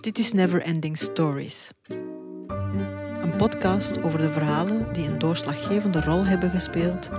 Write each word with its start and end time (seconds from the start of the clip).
Dit 0.00 0.18
is 0.18 0.32
Never 0.32 0.62
Ending 0.62 0.98
Stories. 0.98 1.70
Een 3.22 3.36
podcast 3.36 4.02
over 4.02 4.18
de 4.18 4.32
verhalen 4.32 4.92
die 4.92 5.06
een 5.06 5.18
doorslaggevende 5.18 6.00
rol 6.00 6.24
hebben 6.24 6.50
gespeeld 6.50 7.10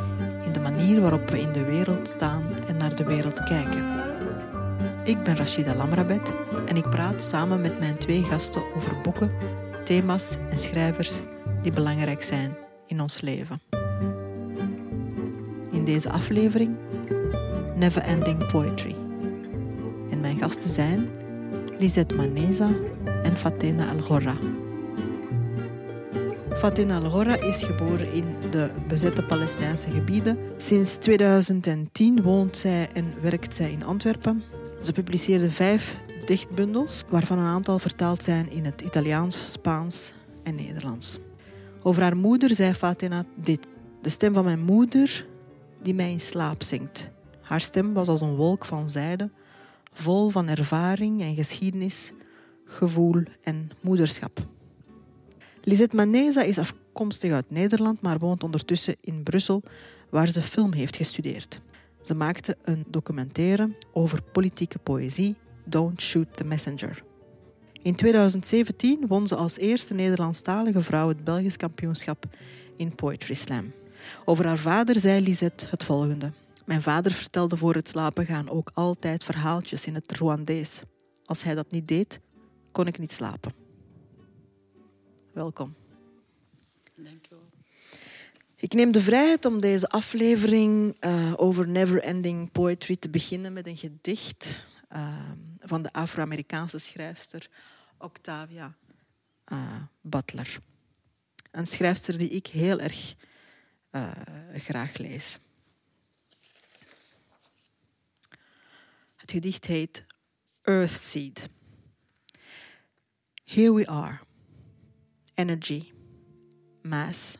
in 0.44 0.54
de 0.54 0.60
manier 0.60 1.02
waarop 1.02 1.30
we 1.30 1.42
in 1.42 1.52
de 1.52 1.66
wereld 1.66 2.08
staan 2.08 2.60
en 2.68 2.78
naar 2.78 2.96
de 2.96 3.06
wereld 3.06 3.44
kijken. 3.44 3.86
Ik 5.04 5.24
ben 5.24 5.38
Rashida 5.38 5.76
Lamrabet 5.76 6.34
en 6.66 6.76
ik 6.76 6.90
praat 6.90 7.22
samen 7.22 7.62
met 7.62 7.80
mijn 7.80 7.98
twee 7.98 8.24
gasten 8.24 8.76
over 8.76 9.02
boeken, 9.02 9.32
thema's 9.84 10.38
en 10.50 10.60
schrijvers 10.60 11.22
die 11.62 11.72
belangrijk 11.72 12.24
zijn 12.24 12.58
in 12.88 13.02
ons 13.02 13.22
leven. 13.22 13.67
Deze 15.88 16.10
aflevering 16.10 16.76
Never 17.76 18.02
Ending 18.02 18.52
Poetry. 18.52 18.96
En 20.10 20.20
mijn 20.22 20.38
gasten 20.38 20.70
zijn 20.70 21.10
Lisette 21.78 22.16
Maneza 22.16 22.70
en 23.24 23.38
Fatena 23.38 23.92
Al-Ghorra. 23.92 24.36
Fatina 26.54 27.00
Al-Ghorra 27.00 27.40
is 27.40 27.64
geboren 27.64 28.14
in 28.14 28.26
de 28.52 28.72
bezette 28.88 29.24
Palestijnse 29.24 29.90
gebieden. 29.90 30.38
Sinds 30.58 30.98
2010 30.98 32.22
woont 32.22 32.58
zij 32.58 32.90
en 32.94 33.14
werkt 33.22 33.56
zij 33.56 33.72
in 33.72 33.84
Antwerpen. 33.84 34.44
Ze 34.82 34.92
publiceerde 34.92 35.52
vijf 35.52 35.98
dichtbundels, 36.26 37.04
waarvan 37.10 37.38
een 37.38 37.46
aantal 37.46 37.80
vertaald 37.80 38.24
zijn 38.24 38.52
in 38.52 38.66
het 38.66 38.82
Italiaans, 38.82 39.52
Spaans 39.52 40.14
en 40.44 40.56
Nederlands. 40.56 41.20
Over 41.84 42.02
haar 42.02 42.18
moeder 42.18 42.56
zei 42.56 42.74
Fatina 42.74 43.26
dit. 43.36 43.68
De 44.02 44.10
stem 44.10 44.34
van 44.34 44.44
mijn 44.44 44.64
moeder 44.64 45.26
die 45.82 45.94
mij 45.94 46.12
in 46.12 46.20
slaap 46.20 46.64
zingt. 46.64 47.10
Haar 47.42 47.62
stem 47.62 47.94
was 47.94 48.08
als 48.08 48.22
een 48.22 48.36
wolk 48.36 48.66
van 48.66 48.90
zijde, 48.90 49.30
vol 49.94 50.30
van 50.30 50.48
ervaring 50.48 51.22
en 51.22 51.36
geschiedenis, 51.36 52.12
gevoel 52.66 53.24
en 53.44 53.70
moederschap. 53.82 54.46
Lisette 55.62 55.96
Maneza 55.96 56.42
is 56.42 56.58
afkomstig 56.58 57.32
uit 57.32 57.52
Nederland, 57.52 58.02
maar 58.02 58.18
woont 58.18 58.44
ondertussen 58.44 58.96
in 59.02 59.24
Brussel, 59.24 59.64
waar 60.10 60.28
ze 60.28 60.42
film 60.42 60.74
heeft 60.74 60.96
gestudeerd. 60.96 61.62
Ze 62.02 62.16
maakte 62.16 62.58
een 62.62 62.86
documentaire 62.88 63.76
over 63.94 64.22
politieke 64.22 64.80
poëzie, 64.80 65.36
Don't 65.66 66.02
Shoot 66.02 66.38
the 66.38 66.44
Messenger. 66.44 67.04
In 67.82 67.96
2017 67.96 69.08
won 69.08 69.28
ze 69.28 69.36
als 69.36 69.58
eerste 69.58 69.94
Nederlandstalige 69.94 70.82
vrouw 70.82 71.08
het 71.08 71.24
Belgisch 71.24 71.58
kampioenschap 71.58 72.26
in 72.76 72.96
Poetry 72.96 73.34
Slam. 73.34 73.74
Over 74.26 74.46
haar 74.46 74.58
vader 74.58 75.00
zei 75.00 75.22
Lisette 75.22 75.68
het 75.70 75.84
volgende. 75.84 76.32
Mijn 76.66 76.82
vader 76.82 77.12
vertelde 77.12 77.58
voor 77.58 77.76
het 77.76 77.88
slapen 77.90 78.26
gaan 78.26 78.50
ook 78.50 78.72
altijd 78.74 79.24
verhaaltjes 79.24 79.86
in 79.86 79.96
het 79.96 80.12
Rwandees. 80.12 80.82
Als 81.26 81.44
hij 81.44 81.56
dat 81.56 81.72
niet 81.72 81.88
deed, 81.88 82.20
kon 82.72 82.88
ik 82.88 83.00
niet 83.00 83.12
slapen. 83.12 83.54
Welkom. 85.34 85.76
Dank 86.96 87.26
je 87.26 87.36
wel. 87.36 87.50
Ik 88.56 88.74
neem 88.74 88.92
de 88.92 89.02
vrijheid 89.02 89.46
om 89.46 89.60
deze 89.62 89.90
aflevering 89.90 90.98
uh, 91.00 91.34
over 91.36 91.68
never-ending 91.68 92.52
poetry 92.52 92.96
te 92.96 93.10
beginnen 93.10 93.54
met 93.54 93.68
een 93.68 93.78
gedicht 93.78 94.64
uh, 94.92 95.32
van 95.60 95.82
de 95.82 95.94
Afro-Amerikaanse 95.94 96.80
schrijfster 96.80 97.50
Octavia 97.98 98.76
uh, 99.52 99.82
Butler. 100.02 100.60
Een 101.52 101.68
schrijfster 101.68 102.18
die 102.18 102.30
ik 102.30 102.48
heel 102.48 102.80
erg 102.80 103.16
Eh, 103.98 104.62
graag 104.62 104.98
lees. 104.98 105.40
Het 109.16 109.32
gedicht 109.32 109.66
heet 109.66 110.06
Earthseed. 110.62 111.50
Here 113.44 113.74
we 113.74 113.88
are. 113.88 114.20
Energy, 115.34 115.92
mass, 116.82 117.38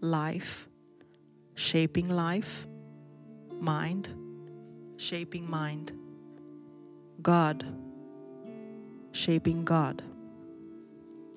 life, 0.00 0.66
shaping 1.54 2.12
life, 2.12 2.66
mind, 3.60 4.14
shaping 4.96 5.48
mind, 5.50 5.92
God, 7.22 7.64
shaping 9.10 9.64
God. 9.64 10.02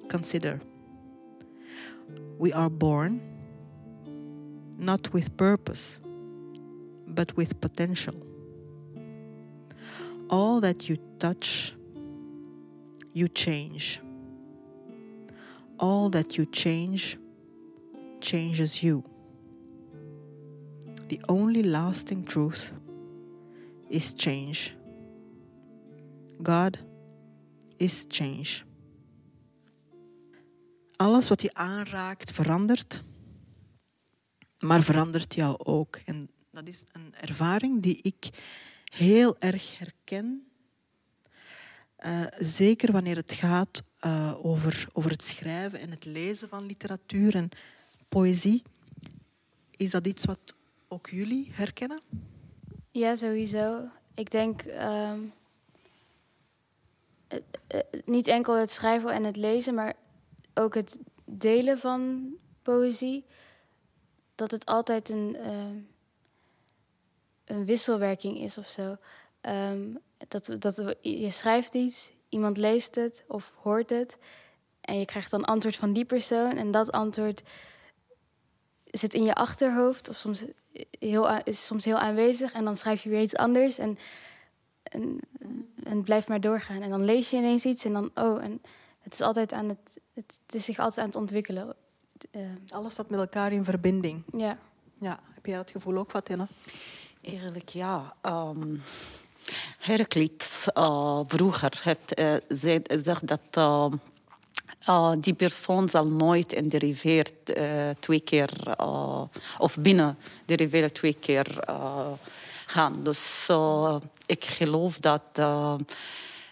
Consider 0.08 0.60
we 2.38 2.54
are 2.54 2.70
born 2.70 3.29
not 4.80 5.12
with 5.12 5.36
purpose, 5.36 6.00
but 7.08 7.36
with 7.36 7.60
potential. 7.60 8.16
All 10.30 10.62
that 10.62 10.88
you 10.88 10.98
touch, 11.20 11.74
you 13.14 13.28
change. 13.28 14.00
All 15.80 16.10
that 16.10 16.38
you 16.38 16.46
change 16.46 17.18
changes 18.22 18.82
you. 18.84 19.04
The 21.08 21.20
only 21.28 21.64
lasting 21.64 22.26
truth 22.26 22.72
is 23.90 24.14
change. 24.14 24.76
God 26.42 26.78
is 27.78 28.06
change. 28.08 28.64
Alles 30.96 31.30
wat 31.30 31.42
je 31.42 31.54
aanraakt 31.54 32.32
verandert, 32.32 33.04
maar 34.59 34.84
verandert 34.84 35.34
jou 35.34 35.58
ook. 35.58 36.00
En 36.06 36.30
dat 36.52 36.68
is 36.68 36.84
een 36.92 37.14
ervaring 37.22 37.81
die 37.81 38.00
ik 38.02 38.30
heel 38.84 39.36
erg 39.40 39.78
herken. 39.78 40.44
Uh, 42.06 42.25
zeker 42.38 42.92
wanneer 42.92 43.16
het 43.16 43.34
gaat 43.34 43.84
uh, 44.06 44.46
over, 44.46 44.88
over 44.94 45.12
het 45.12 45.24
schrijven 45.24 45.80
en 45.80 45.90
het 45.90 46.06
lezen 46.06 46.50
van 46.50 46.66
literatuur 46.66 47.36
en 47.36 47.50
poëzie. 48.09 48.64
Is 49.78 49.92
dat 49.92 50.08
iets 50.08 50.25
wat 50.25 50.56
ook 50.88 51.09
jullie 51.09 51.50
herkennen? 51.52 52.00
Ja, 52.92 53.16
sowieso. 53.16 53.88
Ik 54.14 54.31
denk 54.31 54.64
uh, 54.66 55.14
niet 58.06 58.28
enkel 58.28 58.56
het 58.56 58.69
schrijven 58.69 59.12
en 59.14 59.24
het 59.24 59.36
lezen, 59.36 59.74
maar 59.74 59.94
ook 60.53 60.75
het 60.75 61.00
delen 61.25 61.80
van 61.80 62.30
poëzie. 62.62 63.25
Dat 64.40 64.52
het 64.52 64.66
altijd 64.66 65.10
een, 65.10 65.38
uh, 65.46 65.82
een 67.46 67.66
wisselwerking 67.66 68.40
is 68.40 68.58
of 68.58 68.68
zo. 68.68 68.96
Um, 69.42 69.98
dat, 70.28 70.56
dat 70.60 70.96
je 71.02 71.32
schrijft 71.32 71.74
iets, 71.74 72.14
iemand 72.30 72.58
leest 72.58 72.96
het 72.96 73.24
of 73.28 73.54
hoort 73.62 73.90
het. 73.90 74.18
En 74.82 75.00
je 75.00 75.06
krijgt 75.06 75.32
dan 75.32 75.46
antwoord 75.46 75.76
van 75.76 75.94
die 75.94 76.06
persoon. 76.06 76.58
En 76.58 76.72
dat 76.72 76.92
antwoord 76.92 77.44
zit 78.84 79.14
in 79.14 79.24
je 79.24 79.36
achterhoofd. 79.36 80.10
Of 80.10 80.16
soms 80.16 80.46
heel, 81.00 81.38
is 81.44 81.66
soms 81.66 81.86
heel 81.86 82.00
aanwezig. 82.00 82.54
En 82.54 82.66
dan 82.66 82.78
schrijf 82.78 83.04
je 83.04 83.10
weer 83.10 83.22
iets 83.22 83.36
anders. 83.36 83.78
En, 83.78 83.98
en, 84.84 85.20
en 85.84 86.04
blijft 86.04 86.28
maar 86.28 86.42
doorgaan. 86.42 86.82
En 86.82 86.90
dan 86.90 87.06
lees 87.06 87.30
je 87.30 87.38
ineens 87.38 87.66
iets. 87.66 87.86
En 87.86 87.94
dan, 87.94 88.12
oh, 88.16 88.44
en 88.44 88.62
het 89.00 89.14
is 89.14 89.22
altijd 89.22 89.54
aan 89.54 89.70
het, 89.70 90.00
het, 90.14 90.40
is 90.48 90.66
zich 90.66 90.80
altijd 90.80 90.98
aan 90.98 91.12
het 91.12 91.16
ontwikkelen. 91.16 91.76
Uh, 92.31 92.41
Alles 92.69 92.94
staat 92.94 93.09
met 93.09 93.19
elkaar 93.19 93.52
in 93.52 93.63
verbinding. 93.63 94.24
Ja. 94.38 94.57
Ja, 95.02 95.19
heb 95.34 95.46
jij 95.46 95.56
dat 95.56 95.72
gevoel 95.72 95.97
ook, 95.97 96.12
Fatina? 96.12 96.47
Eigenlijk 97.22 97.69
ja. 97.69 98.13
Um, 98.24 98.81
Heraklit 99.78 100.68
uh, 100.78 101.19
vroeger 101.28 101.80
heeft 101.84 102.19
uh, 102.19 102.35
zegt 102.88 103.28
dat 103.28 103.41
uh, 103.57 105.12
die 105.19 105.34
persoon 105.34 105.90
zal 105.90 106.09
nooit 106.09 106.53
in 106.53 106.69
de 106.69 106.78
rivier 106.78 107.30
twee 108.00 108.19
keer 108.19 108.75
of 109.57 109.78
binnen 109.80 110.18
de 110.46 110.56
rivier 110.56 110.91
twee 110.91 111.13
keer 111.13 111.63
gaan. 112.65 113.04
Dus 113.04 113.50
ik 114.25 114.45
geloof 114.45 114.98
dat 114.98 115.22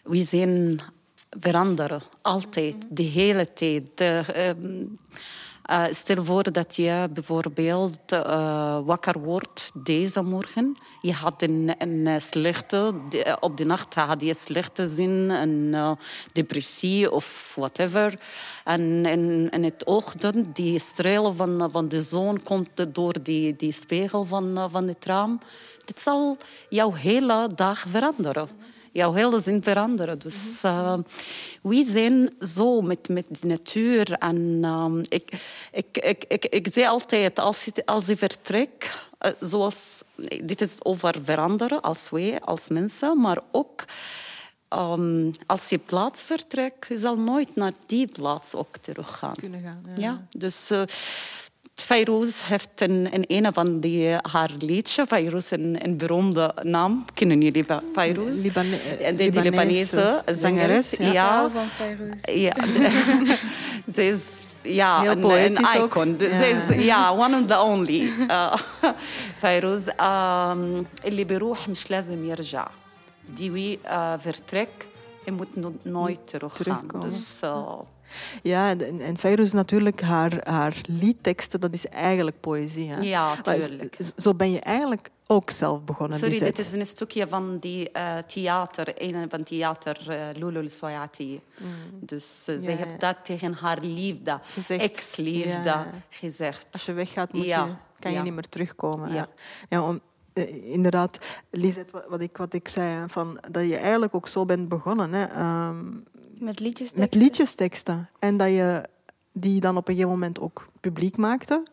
we 0.03 0.23
zijn 0.23 0.79
veranderen 1.29 2.01
altijd, 2.21 2.75
de 2.89 3.03
hele 3.03 3.53
tijd. 3.53 4.03
Uh, 5.71 5.83
stel 5.89 6.25
voor 6.25 6.51
dat 6.51 6.75
je 6.75 7.09
bijvoorbeeld 7.13 8.11
uh, 8.13 8.79
wakker 8.85 9.19
wordt 9.19 9.71
deze 9.73 10.21
morgen. 10.21 10.77
Je 11.01 11.13
had 11.13 11.41
een, 11.41 11.75
een 11.77 12.21
slechte, 12.21 12.93
op 13.39 13.57
de 13.57 13.65
nacht 13.65 13.93
had 13.93 14.21
je 14.21 14.33
slechte 14.33 14.87
zin, 14.87 15.29
een 15.29 15.73
uh, 15.73 15.91
depressie 16.33 17.11
of 17.11 17.53
whatever. 17.55 18.19
En 18.63 19.05
in, 19.05 19.49
in 19.49 19.63
het 19.63 19.83
ochtend, 19.83 20.55
die 20.55 20.79
stralen 20.79 21.35
van, 21.35 21.69
van 21.71 21.87
de 21.87 22.01
zon 22.01 22.43
komt 22.43 22.95
door 22.95 23.15
die, 23.23 23.55
die 23.55 23.71
spiegel 23.71 24.25
van, 24.25 24.69
van 24.71 24.87
het 24.87 25.05
raam. 25.05 25.39
Dit 25.85 25.99
zal 25.99 26.37
jouw 26.69 26.93
hele 26.93 27.49
dag 27.55 27.85
veranderen 27.89 28.49
jouw 28.97 29.13
hele 29.13 29.39
zin 29.39 29.63
veranderen. 29.63 30.19
Dus 30.19 30.61
uh, 30.65 30.97
we 31.61 31.83
zijn 31.83 32.33
zo 32.39 32.81
met, 32.81 33.09
met 33.09 33.25
de 33.39 33.47
natuur. 33.47 34.11
En 34.11 34.37
uh, 34.61 35.03
ik, 35.07 35.41
ik, 35.71 35.97
ik, 35.97 36.23
ik, 36.27 36.45
ik 36.45 36.67
zeg 36.73 36.87
altijd, 36.87 37.39
als 37.39 37.65
je, 37.65 37.85
als 37.85 38.05
je 38.05 38.17
vertrekt, 38.17 39.05
Uh, 39.25 39.31
zoals, 39.39 40.03
dit 40.43 40.61
is 40.61 40.83
over 40.83 41.15
veranderen 41.23 41.81
als 41.81 42.09
wij, 42.09 42.41
als 42.41 42.67
mensen, 42.67 43.21
maar 43.21 43.41
ook 43.51 43.85
um, 44.69 45.31
als 45.45 45.69
je 45.69 45.77
plaats 45.77 46.21
vertrekt, 46.21 46.85
je 46.87 46.97
zal 46.97 47.17
nooit 47.17 47.55
naar 47.55 47.71
die 47.85 48.07
plaats 48.07 48.53
ook 48.53 48.77
teruggaan. 48.81 49.33
Kunnen 49.33 49.61
gaan. 49.61 49.83
Ja. 49.95 50.01
Ja, 50.01 50.27
dus 50.31 50.71
uh, 51.79 51.85
Fayrouz 51.85 52.41
heeft 52.43 52.69
een, 52.75 53.07
een, 53.13 53.23
een 53.27 53.53
van 53.53 53.79
die, 53.79 54.15
haar 54.21 54.51
liedje, 54.59 55.05
Fayrouz, 55.05 55.51
een, 55.51 55.77
een 55.83 55.97
beroemde 55.97 56.53
naam. 56.63 57.05
Kennen 57.13 57.41
jullie 57.41 57.65
Fayrouz? 57.93 58.41
Libane 58.43 58.79
de, 58.99 59.29
die 59.29 59.41
Libanese 59.41 60.21
zangeres. 60.33 60.91
Ja, 60.91 61.11
Ja, 61.11 61.49
van 61.49 61.67
Feyrouz. 61.67 62.19
ja. 62.25 62.53
ze 63.93 64.07
is 64.07 64.39
ja, 64.61 65.01
Heel 65.01 65.11
een, 65.11 65.55
een 65.57 65.57
ook. 65.81 65.85
icon. 65.85 66.15
Ja. 66.19 66.37
Ze 66.37 66.49
is 66.49 66.85
ja, 66.85 67.11
one 67.11 67.39
of 67.41 67.47
the 67.47 67.59
only. 67.61 68.01
Uh, 68.29 68.53
فيروز 69.37 69.89
um, 69.89 70.85
اللي 71.05 71.23
بيروح 71.23 71.67
مش 71.69 71.89
لازم 71.89 72.25
يرجع. 72.25 72.67
Die 73.37 73.51
wie 73.51 73.79
uh, 73.85 74.13
vertrekt, 74.17 74.87
hij 75.23 75.33
moet 75.33 75.55
no- 75.55 75.75
nooit 75.83 76.19
teruggaan. 76.25 76.63
terugkomen. 76.77 77.09
Dus 77.09 77.39
uh, 77.43 77.67
Ja, 78.43 78.69
en, 78.69 79.01
en 79.01 79.17
Feyrouz 79.17 79.51
natuurlijk, 79.51 80.01
haar, 80.01 80.49
haar 80.49 80.75
liedteksten, 80.85 81.59
dat 81.59 81.73
is 81.73 81.85
eigenlijk 81.87 82.39
poëzie. 82.39 82.89
Hè? 82.89 83.01
ja, 83.01 83.35
tuurlijk. 83.35 83.97
Zo 84.15 84.33
ben 84.33 84.51
je 84.51 84.59
eigenlijk 84.59 85.09
ook 85.27 85.49
zelf 85.49 85.83
begonnen. 85.83 86.17
Sorry, 86.17 86.33
Lisette. 86.33 86.61
dit 86.61 86.71
is 86.73 86.79
een 86.79 86.85
stukje 86.85 87.27
van 87.27 87.57
die 87.59 87.89
uh, 87.93 88.17
theater, 88.17 88.93
een 88.95 89.29
van 89.29 89.43
theater 89.43 90.05
uh, 90.09 90.15
Lulu 90.33 90.69
Soyati. 90.69 91.41
Dus 91.99 92.45
uh, 92.49 92.55
Ja, 92.55 92.61
zij 92.61 92.73
ja. 92.73 92.79
heeft 92.79 92.99
dat 92.99 93.15
tegen 93.23 93.53
haar 93.53 93.77
liefde, 93.81 94.39
Gezegd. 94.43 94.81
ex-liefde, 94.81 95.63
Ja. 95.63 95.87
gezegd. 96.09 96.67
Als 96.71 96.85
je 96.85 96.93
weggaat, 96.93 97.33
moet 97.33 97.45
je, 97.45 97.65
kan 97.99 98.11
je 98.11 98.19
niet 98.19 98.33
meer 98.33 98.49
terugkomen. 98.49 99.13
Ja. 99.13 99.27
Ja. 99.69 99.87
Om, 99.87 99.99
eh, 100.33 100.71
inderdaad, 100.73 101.17
Lisette, 101.49 102.05
wat, 102.09 102.21
ik, 102.21 102.37
wat 102.37 102.53
ik 102.53 102.67
zei, 102.67 103.03
van, 103.07 103.39
dat 103.51 103.67
je 103.67 103.77
eigenlijk 103.77 104.15
ook 104.15 104.27
zo 104.27 104.45
bent 104.45 104.69
begonnen. 104.69 105.13
Hè, 105.13 105.25
ehm, 105.25 105.85
Met 106.39 106.59
liedjes. 106.59 106.93
met 106.93 107.13
liedjesteksten. 107.13 108.09
En 108.19 108.37
dat 108.37 108.47
je 108.47 108.83
die 109.31 109.59
dan 109.59 109.77
op 109.77 109.87
een 109.87 109.93
gegeven 109.93 110.13
moment 110.13 110.39
ook 110.39 110.67
publiek 110.79 111.17
maakte. 111.17 111.63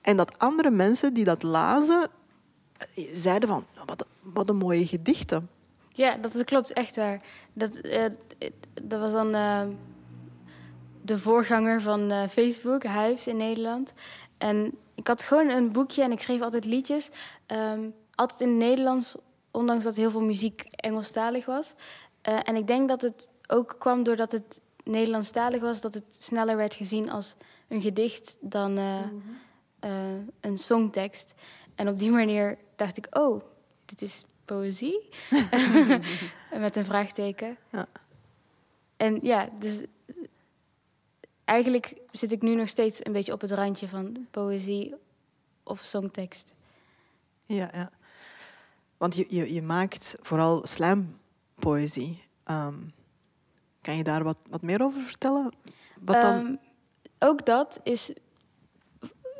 En 0.00 0.16
dat 0.16 0.38
andere 0.38 0.70
mensen 0.70 1.14
die 1.14 1.24
dat 1.24 1.42
lazen, 1.42 2.08
eh, 2.78 3.04
zeiden 3.14 3.48
van, 3.48 3.64
wat, 3.86 4.06
wat 4.20 4.48
een 4.48 4.56
mooie 4.56 4.86
gedichten. 4.86 5.48
Ja, 5.88 6.16
dat 6.16 6.44
klopt, 6.44 6.72
echt 6.72 6.96
waar. 6.96 7.22
Dat, 7.52 7.76
eh, 7.76 8.04
dat 8.82 9.00
was 9.00 9.12
dan 9.12 9.34
eh, 9.34 9.66
de 11.02 11.18
voorganger 11.18 11.80
van 11.80 12.28
Facebook, 12.28 12.82
Hives 12.82 13.26
in 13.26 13.36
Nederland. 13.36 13.92
En 14.38 14.74
ik 14.94 15.06
had 15.06 15.22
gewoon 15.22 15.48
een 15.48 15.72
boekje 15.72 16.02
en 16.02 16.12
ik 16.12 16.20
schreef 16.20 16.40
altijd 16.40 16.64
liedjes. 16.64 17.10
ehm, 17.46 17.90
altijd 18.14 18.40
in 18.40 18.48
het 18.48 18.56
Nederlands, 18.56 19.14
ondanks 19.50 19.84
dat 19.84 19.96
heel 19.96 20.10
veel 20.10 20.22
muziek 20.22 20.60
Engelstalig 20.70 21.46
was. 21.46 21.74
En 22.22 22.56
ik 22.56 22.66
denk 22.66 22.88
dat 22.88 23.00
het 23.00 23.28
ook 23.46 23.76
kwam 23.78 24.02
doordat 24.02 24.32
het 24.32 24.60
Nederlandstalig 24.84 25.60
was, 25.60 25.80
dat 25.80 25.94
het 25.94 26.04
sneller 26.18 26.56
werd 26.56 26.74
gezien 26.74 27.10
als 27.10 27.34
een 27.68 27.80
gedicht 27.80 28.36
dan 28.40 28.78
eh, 28.78 29.00
eh, 29.78 30.24
een 30.40 30.58
songtekst. 30.58 31.34
En 31.74 31.88
op 31.88 31.96
die 31.96 32.10
manier 32.10 32.58
dacht 32.76 32.96
ik, 32.96 33.06
oh, 33.10 33.42
dit 33.84 34.02
is 34.02 34.24
poëzie. 34.44 35.08
Met 36.58 36.76
een 36.76 36.84
vraagteken. 36.84 37.56
Ja. 37.70 37.86
En 38.96 39.18
ja, 39.22 39.48
dus 39.58 39.82
eigenlijk 41.44 41.94
zit 42.10 42.32
ik 42.32 42.42
nu 42.42 42.54
nog 42.54 42.68
steeds 42.68 43.04
een 43.04 43.12
beetje 43.12 43.32
op 43.32 43.40
het 43.40 43.50
randje 43.50 43.88
van 43.88 44.26
poëzie 44.30 44.94
of 45.62 45.80
songtekst. 45.82 46.54
Ja, 47.46 47.70
ja. 47.72 47.90
Want 48.96 49.16
je, 49.16 49.26
je, 49.28 49.54
je 49.54 49.62
maakt 49.62 50.16
vooral 50.20 50.66
slampoëzie. 50.66 52.22
Ehm, 52.44 52.74
kan 53.82 53.96
je 53.96 54.04
daar 54.04 54.22
wat, 54.22 54.36
wat 54.50 54.62
meer 54.62 54.82
over 54.82 55.00
vertellen? 55.00 55.52
Ehm, 56.04 56.54
ook 57.18 57.46
dat 57.46 57.80
is, 57.82 58.12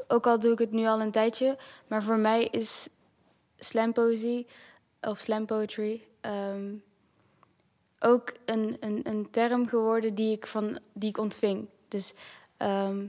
ook 0.09 0.27
al 0.27 0.39
doe 0.39 0.53
ik 0.53 0.59
het 0.59 0.73
nu 0.73 0.87
al 0.87 1.01
een 1.01 1.11
tijdje, 1.11 1.59
maar 1.87 2.03
voor 2.03 2.19
mij 2.19 2.45
is 2.45 2.89
slampoëzie 3.59 4.47
of 5.01 5.19
slam 5.19 5.47
poetry 5.47 6.03
ehm, 6.21 6.75
ook 7.99 8.33
een, 8.45 8.77
een, 8.81 9.01
een 9.03 9.31
term 9.31 9.69
geworden 9.69 10.15
die 10.15 10.33
ik, 10.33 10.47
van, 10.47 10.79
die 10.93 11.09
ik 11.09 11.19
ontving. 11.19 11.69
Dus 11.89 12.15
ehm, 12.57 13.07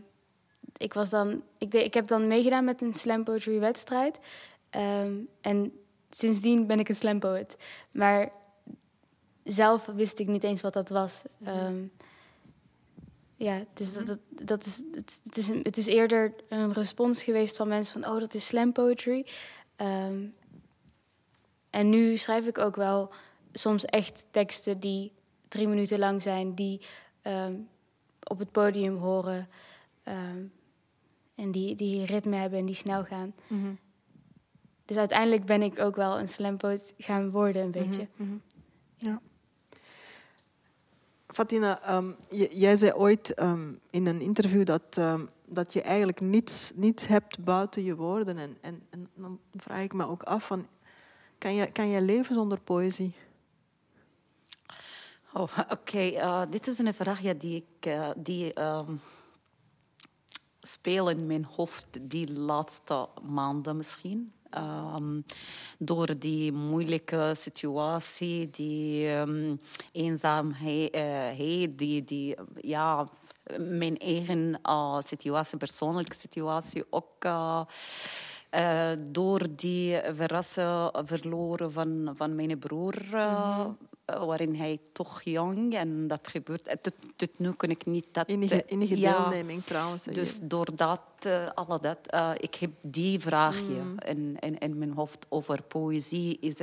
ik, 0.78 0.94
was 0.94 1.10
dan, 1.10 1.44
ik, 1.58 1.72
deed, 1.72 1.86
ik 1.86 1.94
heb 1.94 2.08
dan 2.08 2.28
meegedaan 2.28 2.66
met 2.66 2.82
een 2.82 2.94
slam 2.94 3.24
poetry 3.24 3.60
wedstrijd. 3.60 4.20
En 5.42 5.80
sindsdien 6.10 6.68
ben 6.68 6.80
ik 6.80 6.90
een 6.90 6.96
slam 6.96 7.20
poet. 7.20 7.56
Maar 7.92 8.32
zelf 9.44 9.86
wist 9.86 10.20
ik 10.20 10.28
niet 10.28 10.44
eens 10.44 10.62
wat 10.62 10.74
dat 10.74 10.90
was. 10.90 11.24
Ehm, 11.44 11.86
ja, 13.36 13.64
dus 13.74 13.94
dat, 13.94 14.08
dat, 14.08 14.20
dat 14.30 14.66
is, 14.66 14.84
het, 14.92 15.22
het, 15.24 15.38
is 15.38 15.48
het 15.48 15.78
is 15.78 15.86
eerder 15.86 16.36
een 16.50 16.72
respons 16.74 17.24
geweest 17.24 17.56
van 17.56 17.68
mensen 17.68 18.02
van... 18.02 18.12
oh, 18.14 18.20
dat 18.20 18.34
is 18.34 18.46
slam 18.48 18.72
poetry. 18.72 19.26
Ehm, 19.76 20.26
en 21.70 21.90
nu 21.90 22.18
schrijf 22.18 22.48
ik 22.48 22.58
ook 22.58 22.76
wel 22.76 23.14
soms 23.52 23.86
echt 23.86 24.26
teksten 24.32 24.80
die 24.80 25.12
drie 25.48 25.68
minuten 25.68 26.00
lang 26.00 26.22
zijn... 26.22 26.56
die 26.56 26.82
ehm, 27.22 27.58
op 28.24 28.40
het 28.40 28.52
podium 28.52 28.96
horen 28.96 29.50
en 31.36 31.52
die, 31.52 31.76
die 31.76 32.06
ritme 32.06 32.36
hebben 32.36 32.60
en 32.60 32.66
die 32.66 32.76
snel 32.76 33.04
gaan. 33.04 33.34
Mhm, 33.48 33.74
Dus 34.86 34.98
uiteindelijk 34.98 35.46
ben 35.46 35.62
ik 35.62 35.80
ook 35.80 35.96
wel 35.96 36.20
een 36.20 36.28
slam 36.28 36.58
poet 36.58 36.94
gaan 36.98 37.32
worden, 37.32 37.64
een 37.64 37.72
beetje. 37.72 38.08
mhm. 38.16 38.36
Ja. 38.98 39.20
Fatina, 41.34 41.82
ehm, 41.82 42.12
jij 42.50 42.78
zei 42.78 42.94
ooit 42.94 43.34
ehm, 43.34 43.72
in 43.90 44.08
een 44.08 44.22
interview 44.22 44.66
dat, 44.66 44.98
ehm, 44.98 45.26
dat 45.46 45.74
je 45.74 45.82
eigenlijk 45.82 46.22
niets, 46.22 46.72
niets 46.76 47.08
hebt 47.08 47.44
buiten 47.44 47.84
je 47.84 47.96
woorden. 47.96 48.38
En, 48.38 48.58
en, 48.62 48.84
en 48.90 49.10
dan 49.16 49.40
vraag 49.56 49.84
ik 49.84 49.94
me 49.94 50.08
ook 50.08 50.24
af, 50.24 50.46
van, 50.46 50.68
kan, 51.38 51.56
je, 51.56 51.72
kan 51.72 51.88
je 51.88 52.02
leven 52.02 52.36
zonder 52.36 52.60
poëzie? 52.60 53.16
Oh, 55.34 55.58
Oké, 55.70 56.08
eh, 56.08 56.42
dit 56.50 56.68
is 56.68 56.78
een 56.78 56.94
vraag 56.94 57.22
ja, 57.22 57.34
die 57.34 57.56
ik 57.56 57.86
eh, 57.86 58.10
die, 58.18 58.54
speel 60.60 61.10
in 61.10 61.28
mijn 61.28 61.46
hoofd 61.46 61.86
die 62.02 62.34
laatste 62.34 63.08
maanden 63.22 63.78
misschien. 63.78 64.32
Ehm, 64.54 65.22
door 65.78 66.20
die 66.20 66.52
moeilijke 66.52 67.34
situatie, 67.38 68.50
die 68.50 69.08
ehm, 69.08 69.56
eenzaamheid, 69.92 70.92
eh, 70.92 71.68
die, 71.76 72.04
die, 72.04 72.36
ja, 72.62 73.08
mijn 73.58 73.98
eigen 73.98 74.60
eh, 74.62 75.00
situatie, 75.00 75.58
persoonlijke 75.58 76.16
situatie 76.16 76.86
ook. 76.90 77.26
eh, 78.50 78.92
door 79.12 79.48
die 79.56 80.00
verrassen 80.14 80.92
verloren 81.06 81.72
van, 81.72 82.14
van 82.16 82.36
mijn 82.36 82.60
broer, 82.60 82.96
eh, 83.12 83.66
waarin 84.06 84.56
hij 84.56 84.80
toch 84.92 85.22
jong 85.24 85.74
en 85.74 86.08
dat 86.08 86.28
gebeurt. 86.28 86.68
eh, 86.68 86.76
Tot, 86.82 86.94
tot 87.16 87.40
nu 87.40 87.52
kan 87.54 87.70
ik 87.70 87.86
niet 87.86 88.06
dat. 88.12 88.28
Innige 88.28 88.98
ja, 88.98 89.30
deelneming 89.30 89.64
trouwens. 89.64 90.06
je. 90.06 90.12
dus 90.12 90.40
door 90.42 90.76
dat, 90.76 91.02
eh, 91.20 91.46
alle 91.54 91.80
dat, 91.80 91.98
eh, 92.08 92.32
ik 92.38 92.56
heb 92.56 92.72
die 92.82 93.20
vraagje 93.20 93.82
in, 94.06 94.38
in, 94.40 94.58
in 94.58 94.78
mijn 94.78 94.92
hoofd 94.92 95.26
over 95.30 95.62
poëzie. 95.62 96.38
Is, 96.40 96.56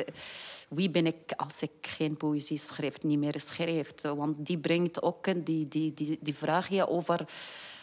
wie 0.69 0.91
ben 0.91 1.07
ik 1.07 1.33
als 1.37 1.63
ik 1.63 1.71
geen 1.81 2.17
poëzie 2.17 2.59
schrijf, 2.59 3.03
niet 3.03 3.19
meer 3.19 3.41
schrijf? 3.41 3.93
Want 4.03 4.47
die 4.47 4.59
brengt 4.59 5.03
ook 5.03 5.45
die, 5.45 5.69
die, 5.69 5.95
die, 5.95 6.19
die 6.21 6.35
vraagje 6.35 6.89
over... 6.89 7.25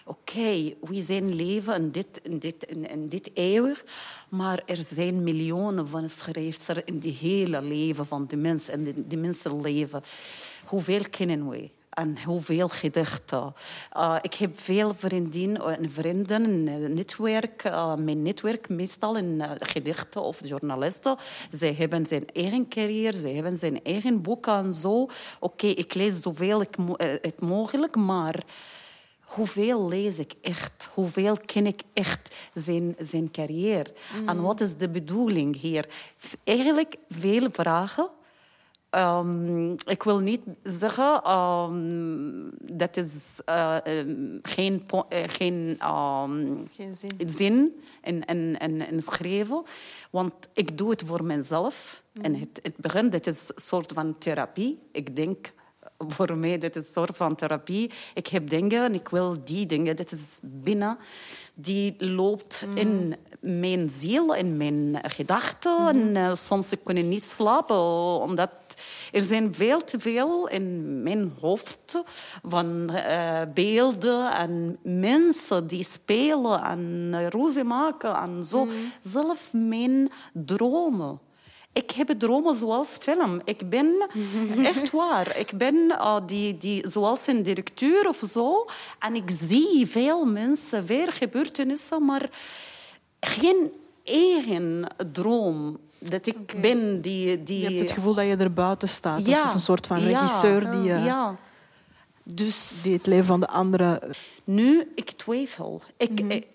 Oké, 0.07 0.73
we 0.81 1.01
zijn 1.01 1.35
leven 1.35 1.75
in 1.75 1.91
dit, 1.91 2.19
in, 2.23 2.39
dit, 2.39 2.63
in, 2.63 3.09
dit 3.09 3.31
eeuw, 3.33 3.73
maar 4.29 4.61
er 4.65 4.83
zijn 4.83 5.23
miljoenen 5.23 5.87
van 5.87 6.09
schrijvers 6.09 6.83
in 6.85 6.99
die 6.99 7.17
hele 7.19 7.61
leven 7.61 8.05
van 8.05 8.27
de 8.27 8.35
mens 8.35 8.69
en 8.69 8.83
de, 8.83 9.07
de 9.07 9.17
mensenleven. 9.17 10.01
Hoeveel 10.65 11.03
kennen 11.09 11.49
we? 11.49 11.69
En 11.89 12.23
hoeveel 12.23 12.67
gedichten. 12.67 13.53
Uh, 13.97 14.15
ik 14.21 14.33
heb 14.33 14.59
veel 14.59 14.93
vriendinnen 14.95 15.77
en 15.77 15.91
vrienden, 15.91 16.43
een 16.43 16.93
netwerk. 16.93 17.63
Uh, 17.63 17.95
mijn 17.95 18.21
netwerk 18.21 18.69
meestal 18.69 19.17
in 19.17 19.43
gedichten 19.59 20.21
of 20.21 20.47
journalisten. 20.47 21.17
Zij 21.49 21.73
hebben 21.73 22.05
zijn 22.05 22.25
eigen 22.33 22.67
carrière, 22.67 23.17
zij 23.17 23.33
hebben 23.33 23.57
zijn 23.57 23.83
eigen 23.83 24.21
boeken 24.21 24.53
en 24.53 24.73
zo. 24.73 25.07
Oké, 25.39 25.67
ik 25.67 25.93
lees 25.93 26.21
zoveel 26.21 26.61
ik 26.61 26.77
mo 26.77 26.93
eh, 26.93 27.09
het 27.21 27.39
mogelijk, 27.39 27.95
maar 27.95 28.43
hoeveel 29.27 29.87
lees 29.87 30.19
ik 30.19 30.33
echt? 30.41 30.89
Hoeveel 30.93 31.37
ken 31.45 31.65
ik 31.65 31.81
echt 31.93 32.35
zijn, 32.53 32.95
zijn 32.99 33.31
carrière? 33.31 33.93
En 34.25 34.41
wat 34.41 34.61
is 34.61 34.77
de 34.77 34.89
bedoeling 34.89 35.59
hier? 35.59 35.89
Eigenlijk 36.43 36.95
veel 37.09 37.47
vragen 37.51 38.09
ehm, 38.89 39.71
ik 39.71 40.03
wil 40.03 40.19
niet 40.19 40.41
zeggen 40.63 41.21
ehm, 41.23 42.49
dat 42.73 42.97
is 42.97 43.41
uh, 43.49 43.77
geen, 44.41 44.85
uh, 44.93 45.23
geen, 45.25 45.79
um, 45.87 46.65
geen 46.71 46.93
zin, 46.93 47.11
zin 47.25 47.81
in, 48.03 48.25
in, 48.25 48.57
in, 48.57 48.87
in, 48.89 49.01
schrijven. 49.01 49.63
Want 50.11 50.33
ik 50.53 50.77
doe 50.77 50.89
het 50.89 51.03
voor 51.05 51.23
mezelf. 51.23 52.03
Mm. 52.13 52.23
En 52.23 52.35
het, 52.35 52.59
het 52.63 52.77
begint, 52.77 53.11
dit 53.11 53.27
is 53.27 53.51
een 53.55 53.61
soort 53.61 53.91
van 53.91 54.17
therapie. 54.17 54.79
Ik 54.91 55.15
denk 55.15 55.51
voor 55.97 56.37
mij, 56.37 56.57
dit 56.57 56.75
is 56.75 56.85
een 56.85 56.91
soort 56.93 57.17
van 57.17 57.35
therapie. 57.35 57.91
Ik 58.13 58.27
heb 58.27 58.49
dingen 58.49 58.83
en 58.83 58.93
ik 58.93 59.07
wil 59.09 59.37
die 59.43 59.65
dingen. 59.65 59.95
Dit 59.95 60.11
is 60.11 60.39
binnen. 60.41 60.97
Die 61.53 61.95
loopt 61.97 62.65
mm. 62.67 62.77
in 62.77 63.15
mijn 63.39 63.89
ziel, 63.89 64.33
in 64.33 64.57
mijn 64.57 64.99
gedachten. 65.01 65.81
Mm 65.81 65.87
-hmm. 65.87 66.15
En 66.15 66.29
uh, 66.29 66.35
soms 66.35 66.71
ik 66.71 66.93
niet 66.93 67.25
slapen, 67.25 67.79
omdat 68.21 68.49
er 69.11 69.21
zijn 69.21 69.53
veel 69.53 69.83
te 69.83 69.99
veel 69.99 70.47
in 70.47 71.03
mijn 71.03 71.33
hoofd 71.39 72.03
van 72.43 72.89
uh, 72.91 73.41
beelden 73.53 74.31
en 74.31 74.77
mensen 74.81 75.67
die 75.67 75.83
spelen 75.83 76.63
en 76.63 77.29
roze 77.29 77.63
maken 77.63 78.15
en 78.15 78.45
zo. 78.45 78.65
Mm. 78.65 78.71
Zelf 79.01 79.53
mijn 79.53 80.09
dromen. 80.33 81.19
Ik 81.77 81.91
heb 81.91 82.09
dromen 82.17 82.55
zoals 82.55 82.97
film. 82.99 83.41
Ik 83.43 83.69
ben 83.69 84.07
echt 84.71 84.91
waar. 84.91 85.37
Ik 85.37 85.51
ben 85.57 85.75
uh, 85.75 86.17
die, 86.25 86.57
die, 86.57 86.89
zoals 86.89 87.27
een 87.27 87.43
directeur 87.43 88.07
of 88.07 88.21
zo. 88.31 88.65
En 88.99 89.15
ik 89.15 89.29
zie 89.29 89.87
veel 89.87 90.25
mensen, 90.25 90.85
weer 90.85 91.11
gebeurtenissen, 91.11 92.05
maar 92.05 92.29
geen 93.19 93.71
eigen 94.03 94.87
droom. 95.11 95.77
Dat 95.99 96.25
ik 96.25 96.37
okay. 96.39 96.61
ben 96.61 97.01
die, 97.01 97.43
die... 97.43 97.59
Je 97.59 97.67
hebt 97.67 97.79
het 97.79 97.91
gevoel 97.91 98.13
dat 98.13 98.25
je 98.25 98.35
er 98.35 98.53
buiten 98.53 98.89
staat. 98.89 99.25
Ja. 99.25 99.35
Dat 99.35 99.45
is 99.45 99.53
een 99.53 99.59
soort 99.59 99.87
van 99.87 99.97
regisseur 99.97 100.63
ja. 100.63 100.71
die, 100.71 100.89
uh, 100.89 101.05
ja. 101.05 101.35
dus, 102.23 102.81
die 102.83 102.93
het 102.93 103.05
leven 103.05 103.25
van 103.25 103.39
de 103.39 103.47
anderen... 103.47 103.99
Nu, 104.43 104.91
ik 104.95 105.11
twijfel. 105.11 105.81
Ik, 105.97 106.09
mm 106.09 106.17
-hmm. 106.17 106.29
ik, 106.29 106.47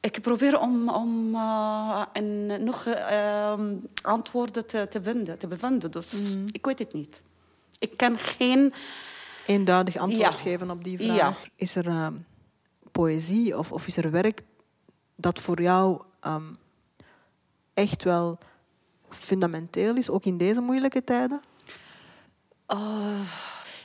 ik 0.00 0.20
probeer 0.20 0.60
om, 0.60 0.88
om 0.88 1.34
uh, 1.34 2.04
en 2.12 2.46
nog 2.64 2.86
uh, 2.86 3.52
antwoorden 4.02 4.66
te, 4.66 4.86
te, 4.88 5.02
vinden, 5.02 5.38
te 5.38 5.46
bevinden. 5.46 5.90
Dus 5.90 6.34
mm. 6.34 6.46
ik 6.50 6.66
weet 6.66 6.78
het 6.78 6.92
niet. 6.92 7.22
Ik 7.78 7.96
kan 7.96 8.18
geen... 8.18 8.72
Eenduidig 9.46 9.96
antwoord 9.96 10.38
ja. 10.38 10.44
geven 10.44 10.70
op 10.70 10.84
die 10.84 10.98
vraag. 10.98 11.42
Ja. 11.42 11.50
Is 11.56 11.76
er 11.76 11.86
uh, 11.86 12.06
poëzie 12.92 13.58
of, 13.58 13.72
of 13.72 13.86
is 13.86 13.96
er 13.96 14.10
werk 14.10 14.42
dat 15.16 15.38
voor 15.38 15.62
jou 15.62 16.02
um, 16.26 16.58
echt 17.74 18.04
wel 18.04 18.38
fundamenteel 19.08 19.96
is, 19.96 20.10
ook 20.10 20.24
in 20.24 20.38
deze 20.38 20.60
moeilijke 20.60 21.04
tijden? 21.04 21.40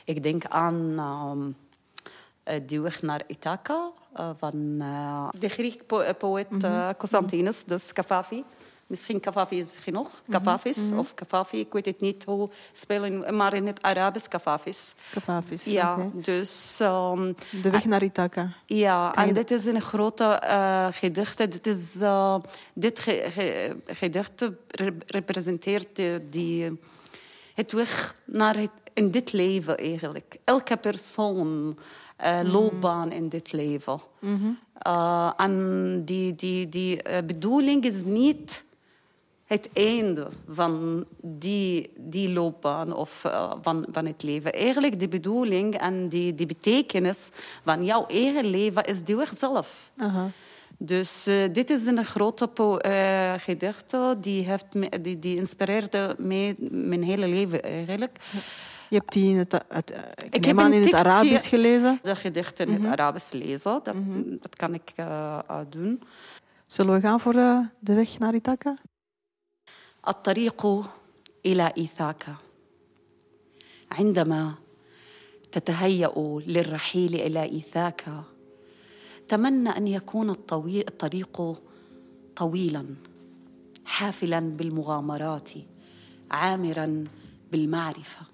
ik 0.04 0.22
denk 0.22 0.44
aan 0.46 0.98
um, 0.98 1.56
die 2.66 2.80
weg 2.80 3.02
naar 3.02 3.22
Ithaca 3.26 3.92
van 4.38 4.54
uh, 4.78 5.28
de 5.38 5.48
Griek 5.48 5.86
po 5.86 6.02
poëet 6.18 6.50
mm 6.50 6.60
-hmm. 6.60 6.96
Constantinus, 6.96 7.64
dus 7.64 7.92
Kafafi. 7.92 8.44
Misschien 8.86 9.20
Kafafi 9.20 9.58
is 9.58 9.76
genoeg, 9.80 10.22
Kafafis 10.28 10.76
mm 10.76 10.88
-hmm. 10.88 10.98
of 10.98 11.14
Kafafi, 11.14 11.58
ik 11.58 11.72
weet 11.72 11.84
het 11.84 12.00
niet 12.00 12.24
hoe 12.24 12.50
spelen, 12.72 13.36
maar 13.36 13.54
in 13.54 13.66
het 13.66 13.82
Arabisch 13.82 14.28
Kafafis. 14.28 14.94
Kafafis, 15.10 15.64
Ja, 15.64 15.92
okay. 15.92 16.10
dus... 16.14 16.78
Um, 16.82 17.34
de 17.62 17.70
weg 17.70 17.84
naar 17.84 18.02
Ithaca. 18.02 18.52
Ja, 18.66 19.14
en 19.14 19.34
dit 19.34 19.50
is 19.50 19.64
een 19.64 19.80
grote 19.80 20.42
uh, 20.44 20.86
gedicht. 20.90 21.38
Dit, 21.38 21.66
is, 21.66 21.96
uh, 21.96 22.36
dit 22.74 22.98
ge 22.98 23.26
ge 23.30 23.76
gedicht 23.86 24.48
representeert 25.06 26.02
die, 26.30 26.80
het 27.54 27.72
weg 27.72 28.14
naar 28.24 28.56
het, 28.56 28.70
in 28.94 29.10
dit 29.10 29.32
leven 29.32 29.76
eigenlijk. 29.76 30.36
Elke 30.44 30.76
persoon 30.76 31.78
loopbaan 32.42 33.12
in 33.12 33.28
dit 33.28 33.52
leven. 33.52 34.00
Mm 34.20 34.40
-hmm. 34.40 34.58
uh, 34.86 35.32
en 35.36 36.02
die, 36.04 36.34
die, 36.34 36.68
die 36.68 37.08
uh, 37.08 37.16
bedoeling 37.26 37.84
is 37.84 38.04
niet 38.04 38.64
het 39.44 39.70
einde 39.72 40.28
van 40.48 41.04
die, 41.20 41.92
die 41.96 42.30
loopbaan 42.30 42.92
of 42.92 43.20
van, 43.62 43.86
van 43.92 44.06
het 44.06 44.22
leven. 44.22 44.52
Eigenlijk 44.52 44.98
de 44.98 45.08
bedoeling 45.08 45.74
en 45.74 46.08
die, 46.08 46.34
die 46.34 46.46
betekenis 46.46 47.30
van 47.64 47.84
jouw 47.84 48.06
eigen 48.06 48.44
leven 48.44 48.84
is 48.84 49.04
die 49.04 49.16
weg 49.16 49.32
zelf. 49.36 49.90
Dus 50.78 51.28
dit 51.52 51.70
is 51.70 51.86
een 51.86 52.04
grote 52.04 52.48
gedicht 53.38 53.96
die, 54.20 54.44
heeft 54.44 54.74
me, 54.74 55.00
die, 55.00 55.18
die 55.18 55.36
inspireerde 55.36 56.16
mij 56.18 56.54
mijn 56.70 57.02
hele 57.02 57.28
leven 57.28 57.62
eigenlijk. 57.62 58.18
Ja. 58.30 58.38
Je 58.90 58.96
hebt 58.96 59.12
die 59.12 59.30
in 59.30 59.36
het, 59.36 59.52
het, 59.68 60.12
ik, 60.24 60.34
ik 60.34 60.44
heb 60.44 60.58
aan 60.58 60.72
in 60.72 60.82
het 60.82 60.94
Arabisch 60.94 61.48
gelezen. 61.48 61.98
Dat 62.02 62.18
gedicht 62.18 62.58
in 62.60 62.68
mm 62.68 62.74
-hmm. 62.74 62.84
het 62.84 62.92
Arabisch 62.92 63.32
lezen, 63.32 63.80
dat, 63.82 63.94
mm 63.94 64.10
-hmm. 64.10 64.38
dat 64.40 64.56
kan 64.56 64.74
ik 64.74 64.92
uh, 65.00 65.38
doen. 65.68 66.02
Zullen 66.66 66.94
we 66.94 67.00
gaan 67.00 67.20
voor 67.20 67.34
uh, 67.34 67.58
de 67.78 67.94
weg 67.94 68.18
naar 68.18 68.34
Ithaca? 68.34 68.74
الطريق 70.08 70.66
إلى 71.46 71.72
إيثاكا 71.78 72.34
عندما 73.92 74.54
تتهيأ 75.52 76.40
للرحيل 76.46 77.14
إلى 77.14 77.42
إيثاكا 77.42 78.24
تمنى 79.28 79.68
أن 79.68 79.86
يكون 79.86 80.30
الطريق 80.30 81.60
طويلا 82.36 82.84
حافلا 83.84 84.40
بالمغامرات 84.40 85.50
عامرا 86.30 87.04
بالمعرفه 87.52 88.33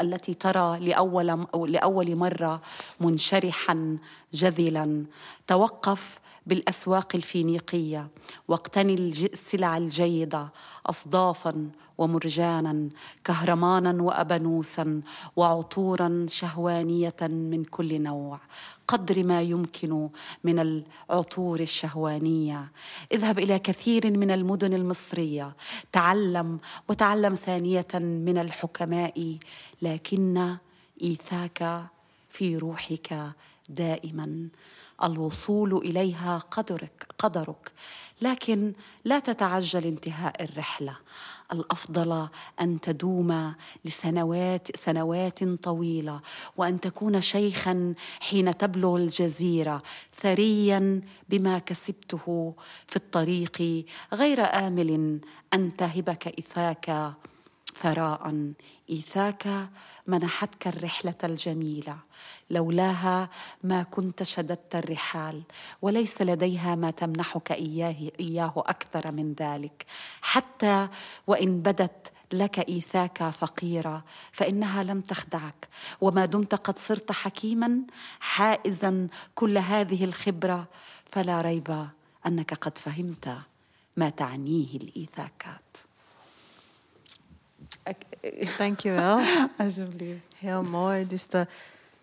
التي 0.00 0.34
ترى 0.34 0.80
لأول 0.80 1.46
لأول 1.54 2.16
مرة 2.16 2.60
منشرحا 3.00 3.98
جذلا. 4.34 5.04
توقف 5.46 6.18
بالأسواق 6.46 7.08
الفينيقية. 7.14 8.08
واقتني 8.48 8.94
السلع 8.94 9.76
الجيدة 9.76 10.48
اصدافا 10.86 11.70
ومرجانا 11.98 12.88
كهرمانا 13.24 14.02
وابانوسا 14.02 15.00
وعطورا 15.36 16.26
شهوانية 16.28 17.16
من 17.22 17.64
كل 17.64 18.02
نوع. 18.02 18.40
قدر 18.88 19.24
ما 19.24 19.42
يمكن 19.42 20.08
من 20.44 20.58
العطور 20.58 21.60
الشهوانية. 21.60 22.72
اذهب 23.12 23.38
إلى 23.38 23.58
كثير 23.58 24.10
من 24.10 24.30
المدن 24.30 24.74
المصرية. 24.74 25.56
تعلم 25.92 26.58
وتعلم 26.88 27.34
ثانية 27.34 27.94
من 27.94 28.38
الحكماء. 28.38 29.38
لكن 29.82 30.56
إيثاك 31.02 31.86
في 32.30 32.56
روحك 32.56 33.32
دائما. 33.68 34.48
الوصول 35.02 35.76
إليها 35.76 36.38
قدرك 36.38 37.06
قدرك. 37.18 37.72
لكن 38.22 38.72
لا 39.04 39.18
تتعجل 39.18 39.84
انتهاء 39.84 40.44
الرحلة. 40.44 40.96
الأفضل 41.52 42.28
أن 42.60 42.80
تدوم 42.80 43.54
لسنوات 43.84 44.76
سنوات 44.76 45.44
طويلة 45.44 46.20
وأن 46.56 46.80
تكون 46.80 47.20
شيخا 47.20 47.94
حين 48.20 48.58
تبلغ 48.58 48.96
الجزيرة 48.96 49.82
ثريا 50.20 51.00
بما 51.28 51.58
كسبته 51.58 52.54
في 52.86 52.96
الطريق 52.96 53.86
غير 54.12 54.40
آمل 54.40 55.20
أن 55.54 55.76
تهبك 55.76 56.38
اثاك 56.38 57.14
ثراء. 57.76 58.52
إيثاك 58.90 59.68
منحتك 60.06 60.66
الرحلة 60.66 61.14
الجميلة. 61.24 61.96
لولاها 62.50 63.28
ما 63.62 63.82
كنت 63.82 64.22
شددت 64.22 64.76
الرحال 64.76 65.42
وليس 65.82 66.22
لديها 66.22 66.74
ما 66.74 66.90
تمنحك 66.90 67.52
إياه 67.52 68.10
إياه 68.20 68.52
أكثر 68.56 69.12
من 69.12 69.34
ذلك. 69.40 69.86
حتى 70.22 70.88
وإن 71.26 71.60
بدت 71.60 72.12
لك 72.32 72.68
إيثاك 72.68 73.30
فقيرة 73.30 74.04
فإنها 74.32 74.82
لم 74.82 75.00
تخدعك. 75.00 75.68
وما 76.00 76.24
دمت 76.24 76.54
قد 76.54 76.78
صرت 76.78 77.12
حكيما 77.12 77.80
حائزا 78.20 79.08
كل 79.34 79.58
هذه 79.58 80.04
الخبرة 80.04 80.66
فلا 81.06 81.40
ريب 81.40 81.88
أنك 82.26 82.54
قد 82.54 82.78
فهمت 82.78 83.38
ما 83.96 84.08
تعنيه 84.10 84.76
الإيثاكات. 84.76 85.76
Dankjewel. 88.58 89.20
Alsjeblieft. 89.58 90.26
Heel 90.38 90.62
mooi. 90.62 91.06
Dus 91.06 91.26
de, 91.26 91.46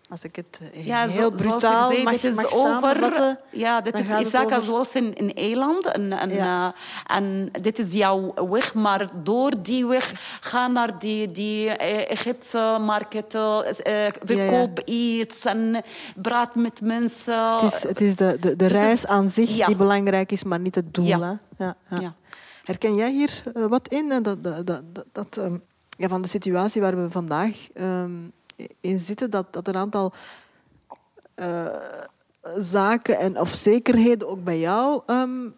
als 0.08 0.24
ik 0.24 0.36
het 0.36 0.60
Ja, 0.72 1.06
heel 1.08 1.20
zo, 1.22 1.28
brutaal 1.30 1.88
ik 1.90 1.94
zei, 1.94 2.02
mag, 2.04 2.12
dit 2.12 2.24
is 2.24 2.34
mag 2.34 2.52
over. 2.54 3.36
Ja, 3.50 3.80
dit 3.80 3.98
is 3.98 4.26
Isaka 4.26 4.60
zoals 4.60 4.94
in, 4.94 5.14
in 5.14 5.34
eiland. 5.34 5.86
En, 5.86 6.12
en, 6.12 6.34
Ja. 6.34 6.74
eh, 7.06 7.16
en 7.16 7.48
dit 7.60 7.78
is 7.78 7.92
jouw 7.92 8.34
weg, 8.50 8.74
maar 8.74 9.08
door 9.22 9.52
die 9.62 9.86
weg 9.86 10.38
ga 10.40 10.66
naar 10.68 10.98
die, 10.98 11.30
die 11.30 11.70
eh, 11.70 12.10
Egyptische 12.10 12.76
markten, 12.80 13.64
eh, 13.84 14.06
verkoop 14.24 14.80
iets 14.84 15.44
en 15.44 15.82
praat 16.22 16.54
met 16.54 16.80
mensen. 16.80 17.54
Het 17.54 17.62
is, 17.72 17.82
het 17.82 18.00
is 18.00 18.16
de, 18.16 18.36
de, 18.40 18.56
de 18.56 18.64
is- 18.64 18.70
reis 18.70 19.06
aan 19.06 19.28
zich 19.28 19.66
die 19.66 19.76
belangrijk 19.76 20.32
is, 20.32 20.44
maar 20.44 20.60
niet 20.60 20.74
het 20.74 20.94
doel. 20.94 21.06
Hè? 21.06 21.34
Ja. 21.58 22.14
Herken 22.64 22.94
jij 22.94 23.10
hier 23.10 23.42
eh, 23.54 23.66
wat 23.66 23.88
in? 23.88 24.08
dat, 24.22 24.44
dat, 24.44 24.66
dat, 24.66 24.82
dat, 25.12 25.36
ehm, 25.36 25.56
van 26.08 26.22
de 26.22 26.28
situatie 26.28 26.80
waar 26.80 26.96
we 26.96 27.10
vandaag 27.10 27.68
ehm, 27.72 28.12
in 28.80 28.98
zitten, 28.98 29.30
dat, 29.30 29.52
dat 29.52 29.68
een 29.68 29.76
aantal 29.76 30.12
eh, 31.34 31.66
zaken 32.56 33.18
en, 33.18 33.40
of 33.40 33.54
zekerheden 33.54 34.28
ook 34.28 34.44
bij 34.44 34.58
jou 34.58 35.02
ehm, 35.06 35.48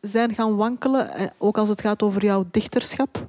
zijn 0.00 0.34
gaan 0.34 0.56
wankelen, 0.56 1.10
eh, 1.10 1.26
ook 1.38 1.58
als 1.58 1.68
het 1.68 1.80
gaat 1.80 2.02
over 2.02 2.24
jouw 2.24 2.44
dichterschap? 2.50 3.26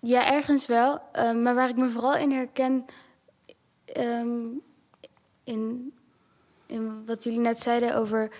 Ja, 0.00 0.32
ergens 0.32 0.66
wel. 0.66 0.98
Eh, 1.12 1.32
maar 1.32 1.54
waar 1.54 1.68
ik 1.68 1.76
me 1.76 1.88
vooral 1.88 2.16
in 2.16 2.30
herken, 2.30 2.84
ehm, 3.84 4.46
in, 5.44 5.92
wat 7.06 7.24
jullie 7.24 7.40
net 7.40 7.58
zeiden 7.58 7.96
over 7.96 8.30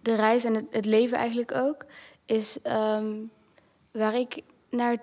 de 0.00 0.14
reis 0.14 0.44
en 0.44 0.66
het, 0.70 0.84
leven 0.84 1.18
eigenlijk 1.18 1.54
ook, 1.54 1.84
is 2.26 2.58
ehm, 2.62 3.16
waar 3.90 4.14
ik 4.14 4.42
naar 4.70 5.00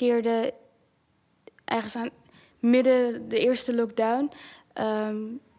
terugkeerde, 0.00 0.54
ergens 1.64 1.96
aan 1.96 2.10
midden 2.58 3.28
de 3.28 3.38
eerste 3.38 3.74
lockdown, 3.74 4.30
ehm, 4.72 5.18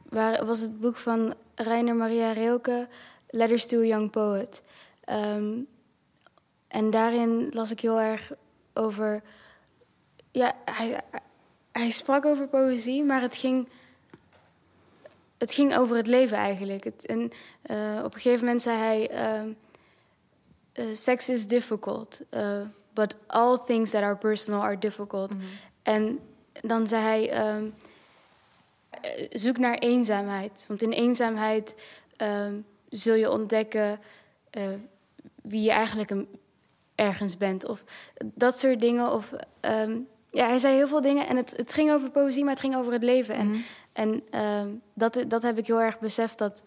waar, 0.09 0.45
was 0.45 0.59
het 0.59 0.79
boek 0.79 0.97
van 0.97 1.33
Rainer 1.55 1.95
Maria 1.95 2.31
Rilke, 2.31 2.87
Letters 3.29 3.67
to 3.67 3.79
a 3.79 3.83
Young 3.83 4.09
Poet. 4.09 4.61
Ehm, 5.03 5.59
en 6.67 6.89
daarin 6.89 7.49
las 7.53 7.71
ik 7.71 7.79
heel 7.79 7.99
erg 7.99 8.31
over. 8.73 9.23
Ja, 10.31 10.55
hij, 10.65 11.01
hij 11.71 11.89
sprak 11.89 12.25
over 12.25 12.47
poëzie, 12.47 13.03
maar 13.03 13.21
het 13.21 13.35
ging. 13.35 13.67
Het 15.37 15.53
ging 15.53 15.77
over 15.77 15.95
het 15.95 16.07
leven 16.07 16.37
eigenlijk. 16.37 16.83
Het, 16.83 17.05
en 17.05 17.31
eh, 17.61 18.01
op 18.03 18.13
een 18.13 18.21
gegeven 18.21 18.45
moment 18.45 18.61
zei 18.61 18.77
hij: 18.77 19.09
ehm, 19.09 19.51
eh, 20.71 20.85
Sex 20.93 21.29
is 21.29 21.47
difficult, 21.47 22.21
eh, 22.29 22.61
but 22.93 23.15
all 23.27 23.57
things 23.57 23.89
that 23.89 24.03
are 24.03 24.15
personal 24.15 24.61
are 24.61 24.77
difficult. 24.77 25.31
En 25.83 26.19
dan 26.61 26.87
zei 26.87 27.03
hij: 27.03 27.29
ehm, 27.31 27.69
eh, 28.89 29.27
Zoek 29.29 29.57
naar 29.57 29.77
eenzaamheid. 29.77 30.65
Want 30.67 30.81
in 30.81 30.91
eenzaamheid 30.91 31.75
ehm, 32.17 32.55
zul 32.89 33.15
je 33.15 33.31
ontdekken 33.31 33.99
eh, 34.49 34.63
wie 35.41 35.61
je 35.61 35.71
eigenlijk 35.71 36.09
een, 36.09 36.27
ergens 36.95 37.37
bent. 37.37 37.67
Of 37.67 37.83
dat 38.23 38.57
soort 38.57 38.81
dingen. 38.81 39.11
Of, 39.13 39.31
ehm, 39.59 39.99
ja, 40.29 40.47
hij 40.47 40.59
zei 40.59 40.75
heel 40.75 40.87
veel 40.87 41.01
dingen. 41.01 41.27
En 41.27 41.37
het, 41.37 41.53
het 41.57 41.73
ging 41.73 41.91
over 41.91 42.11
poëzie, 42.11 42.43
maar 42.43 42.53
het 42.53 42.61
ging 42.61 42.75
over 42.75 42.93
het 42.93 43.03
leven. 43.03 43.35
En, 43.35 43.63
en 43.93 44.23
ehm, 44.29 44.69
dat, 44.93 45.23
dat 45.27 45.41
heb 45.41 45.57
ik 45.57 45.67
heel 45.67 45.81
erg 45.81 45.99
beseft, 45.99 46.37
dat, 46.37 46.63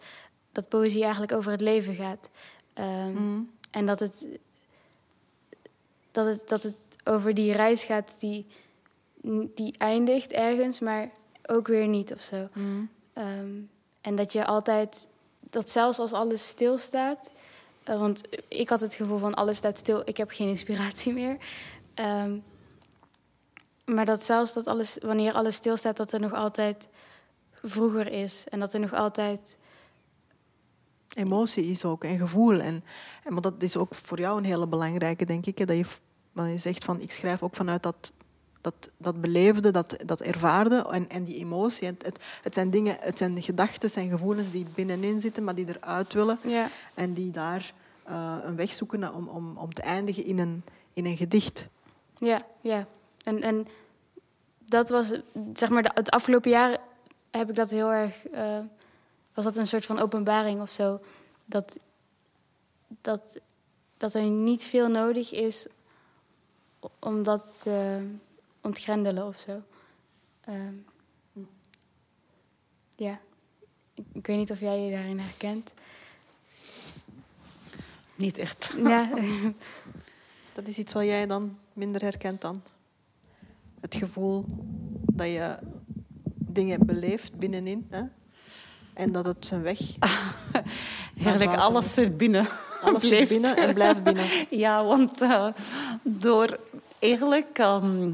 dat 0.51 0.69
poëzie 0.69 1.01
eigenlijk 1.03 1.31
over 1.31 1.51
het 1.51 1.61
leven 1.61 1.95
gaat. 1.95 2.29
Ehm, 2.73 3.39
En 3.71 3.85
dat 3.85 3.99
het, 3.99 4.27
dat, 6.15 6.25
het, 6.25 6.49
dat 6.49 6.63
het 6.63 6.75
over 7.03 7.33
die 7.33 7.53
reis 7.53 7.83
gaat 7.83 8.11
die, 8.19 8.45
die 9.55 9.77
eindigt 9.77 10.31
ergens, 10.31 10.79
maar 10.79 11.09
ook 11.45 11.67
weer 11.67 11.87
niet 11.87 12.13
of 12.13 12.21
zo. 12.21 12.47
Ehm, 13.13 13.51
en 14.01 14.15
dat 14.15 14.33
je 14.33 14.45
altijd, 14.45 15.07
dat 15.39 15.69
zelfs 15.69 15.99
als 15.99 16.13
alles 16.13 16.47
stilstaat, 16.47 17.31
eh, 17.83 17.97
want 17.97 18.21
ik 18.47 18.69
had 18.69 18.81
het 18.81 18.93
gevoel 18.93 19.17
van 19.17 19.33
alles 19.33 19.57
staat 19.57 19.77
stil, 19.77 20.01
ik 20.05 20.17
heb 20.17 20.29
geen 20.31 20.47
inspiratie 20.47 21.13
meer. 21.21 21.37
Ehm, 21.93 22.37
maar 23.85 24.05
dat 24.05 24.23
zelfs 24.23 24.53
dat 24.53 24.67
alles, 24.67 24.97
wanneer 25.01 25.33
alles 25.33 25.55
stilstaat, 25.55 25.97
dat 25.97 26.11
er 26.11 26.19
nog 26.19 26.33
altijd 26.33 26.87
vroeger 27.63 28.11
is. 28.11 28.43
En 28.49 28.59
dat 28.59 28.73
er 28.73 28.79
nog 28.79 28.93
altijd. 28.93 29.57
Emotie 31.15 31.63
is 31.65 31.85
ook 31.85 32.03
en 32.03 32.17
gevoel. 32.17 32.59
En, 32.61 32.83
en, 33.23 33.33
maar 33.33 33.41
dat 33.41 33.53
is 33.63 33.77
ook 33.77 33.95
voor 33.95 34.19
jou 34.19 34.37
een 34.37 34.45
hele 34.45 34.67
belangrijke, 34.67 35.25
denk 35.25 35.45
ik. 35.45 35.57
Hè, 35.57 35.65
dat 35.65 35.77
je, 35.77 35.85
wanneer 36.31 36.53
je 36.53 36.59
zegt 36.59 36.83
van 36.83 37.01
ik 37.01 37.11
schrijf 37.11 37.43
ook 37.43 37.55
vanuit 37.55 37.83
dat, 37.83 38.11
dat, 38.61 38.89
dat 38.97 39.21
beleefde, 39.21 39.71
dat, 39.71 39.97
dat 40.05 40.21
ervaarde 40.21 40.87
en, 40.91 41.09
en 41.09 41.23
die 41.23 41.35
emotie. 41.37 41.87
Het, 41.87 42.05
het, 42.05 42.23
het 42.41 42.53
zijn 42.53 42.69
dingen, 42.69 42.97
het 42.99 43.17
zijn 43.17 43.41
gedachten 43.41 44.01
en 44.01 44.09
gevoelens 44.09 44.51
die 44.51 44.65
binnenin 44.75 45.19
zitten, 45.19 45.43
maar 45.43 45.55
die 45.55 45.67
eruit 45.67 46.13
willen. 46.13 46.39
Ja, 46.41 46.69
En 46.93 47.13
die 47.13 47.31
daar 47.31 47.73
eh, 48.03 48.35
een 48.41 48.55
weg 48.55 48.73
zoeken 48.73 49.13
om, 49.13 49.27
om, 49.27 49.57
om 49.57 49.73
te 49.73 49.81
eindigen 49.81 50.25
in 50.25 50.39
een, 50.39 50.63
in 50.93 51.05
een 51.05 51.17
gedicht. 51.17 51.67
ja, 52.17 52.41
ja. 52.61 52.87
En, 53.23 53.41
en 53.41 53.67
dat 54.65 54.89
was, 54.89 55.19
zeg 55.53 55.69
maar, 55.69 55.91
het 55.93 56.09
afgelopen 56.09 56.51
jaar 56.51 56.77
heb 57.31 57.49
ik 57.49 57.55
dat 57.55 57.69
heel 57.69 57.91
erg. 57.91 58.27
eh, 58.27 58.59
was 59.35 59.43
dat 59.43 59.57
een 59.57 59.67
soort 59.67 59.85
van 59.85 59.99
openbaring 59.99 60.61
of 60.61 60.71
zo? 60.71 61.01
Dat, 61.45 61.79
dat, 63.01 63.39
dat 63.97 64.13
er 64.13 64.23
niet 64.23 64.63
veel 64.63 64.87
nodig 64.87 65.31
is 65.31 65.67
om 66.99 67.23
dat 67.23 67.61
te 67.61 68.07
ontgrendelen 68.61 69.27
of 69.27 69.39
zo. 69.39 69.61
Ehm, 70.41 70.75
ja. 72.95 73.19
Ik, 73.93 74.05
ik 74.13 74.27
weet 74.27 74.37
niet 74.37 74.51
of 74.51 74.59
jij 74.59 74.81
je 74.81 74.91
daarin 74.91 75.19
herkent. 75.19 75.71
Niet 78.15 78.37
echt. 78.37 78.73
Ja, 78.77 79.09
Dat 80.55 80.67
is 80.67 80.77
iets 80.77 80.93
wat 80.93 81.03
jij 81.03 81.25
dan 81.25 81.57
minder 81.73 82.01
herkent 82.01 82.41
dan. 82.41 82.61
Het 83.79 83.95
gevoel 83.95 84.45
dat 85.11 85.27
je 85.27 85.57
dingen 86.37 86.85
beleeft 86.85 87.37
binnenin. 87.37 87.87
Hè? 87.89 88.03
En 88.95 89.11
dat 89.11 89.25
het 89.25 89.45
zijn 89.45 89.61
weg. 89.61 89.79
Eigenlijk 91.23 91.59
alles 91.59 91.97
er 91.97 92.15
binnen. 92.15 92.47
Alles 92.81 93.01
zit 93.01 93.09
blijft. 93.09 93.29
binnen 93.29 93.57
en 93.57 93.73
blijft 93.73 94.03
binnen. 94.03 94.25
Ja, 94.49 94.85
want 94.85 95.21
eh, 95.21 95.47
door 96.03 96.59
eigenlijk... 96.99 97.57
ehm, 97.57 98.13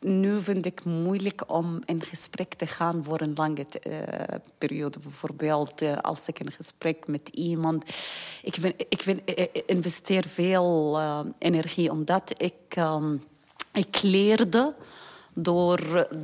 nu 0.00 0.42
vind 0.42 0.66
ik 0.66 0.84
moeilijk 0.84 1.42
om 1.46 1.80
in 1.84 2.02
gesprek 2.02 2.54
te 2.54 2.66
gaan 2.66 3.04
voor 3.04 3.20
een 3.20 3.32
lange 3.34 3.66
eh, 3.82 4.36
periode. 4.58 4.98
Bijvoorbeeld 4.98 5.82
eh, 5.82 5.96
als 5.96 6.28
ik 6.28 6.38
een 6.38 6.50
gesprek 6.50 7.06
met 7.06 7.28
iemand... 7.28 7.84
Ik, 8.42 8.56
ben, 8.60 8.74
ik, 8.76 9.02
ben, 9.04 9.20
ik 9.24 9.62
investeer 9.66 10.24
veel 10.26 11.00
energie 11.38 11.90
omdat 11.90 12.32
ik, 12.36 12.54
ehm, 12.68 13.16
ik 13.72 14.02
leerde 14.02 14.74
door 15.34 15.78
eh, 15.78 16.16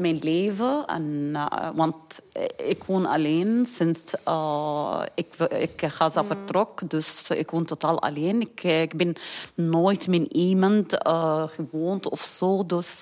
mijn 0.00 0.18
leven. 0.22 0.84
En, 0.86 1.30
eh, 1.34 1.68
want 1.74 2.20
ik 2.56 2.84
woon 2.84 3.06
alleen 3.06 3.66
sinds 3.66 4.02
eh, 4.24 5.02
ik, 5.14 5.34
ik 5.36 5.82
Gaza 5.86 6.24
vertrok. 6.24 6.90
Dus 6.90 7.30
ik 7.30 7.50
woon 7.50 7.64
totaal 7.64 8.00
alleen. 8.02 8.40
Ik, 8.40 8.62
ik 8.62 8.96
ben 8.96 9.14
nooit 9.54 10.08
met 10.08 10.32
iemand 10.32 11.02
eh, 11.02 11.44
gewoond 11.48 12.08
of 12.08 12.20
zo. 12.20 12.66
Dus, 12.66 13.00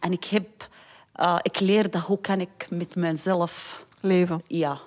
en 0.00 0.12
ik, 0.12 0.24
heb, 0.24 0.68
eh, 1.12 1.36
ik 1.42 1.60
leerde 1.60 2.00
hoe 2.00 2.20
kan 2.20 2.40
ik 2.40 2.66
met 2.70 2.96
mezelf 2.96 3.84
Leven. 4.00 4.42
ja, 4.46 4.78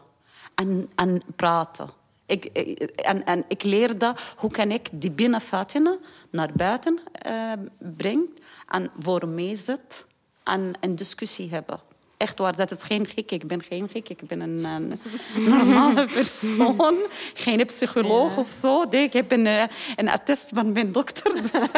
en, 0.55 0.89
en 0.95 1.21
praten. 1.35 1.89
Ik, 2.31 2.45
ik- 2.53 2.79
en, 2.89 3.25
en 3.25 3.43
ik 3.47 3.63
leerde 3.63 4.15
hoe 4.35 4.51
kan 4.51 4.71
ik 4.71 4.89
die 4.91 5.11
binnenvaten 5.11 5.99
naar 6.29 6.49
buiten 6.55 6.99
eh 7.11 7.51
brengen 7.97 8.33
en 8.67 8.91
voor 8.99 9.27
mij 9.27 9.55
zit 9.55 10.05
en 10.43 10.73
een 10.79 10.95
discussie 10.95 11.49
hebben. 11.49 11.79
Echt 12.21 12.39
waar, 12.39 12.55
dat 12.55 12.71
is 12.71 12.83
geen 12.83 13.05
gek. 13.05 13.31
Ik 13.31 13.47
ben 13.47 13.61
geen 13.63 13.89
gek. 13.93 14.09
Ik 14.09 14.21
ben 14.27 14.39
een, 14.41 14.63
een 14.63 14.99
normale 15.35 16.05
persoon. 16.13 16.95
Geen 17.33 17.65
psycholoog 17.65 18.37
of 18.37 18.51
zo. 18.61 18.83
Ik 18.89 19.13
heb 19.13 19.31
een, 19.31 19.47
eh, 19.47 19.63
een 19.95 20.09
attest 20.09 20.49
van 20.53 20.71
mijn 20.71 20.91
dokter. 20.91 21.33
Dus. 21.41 21.51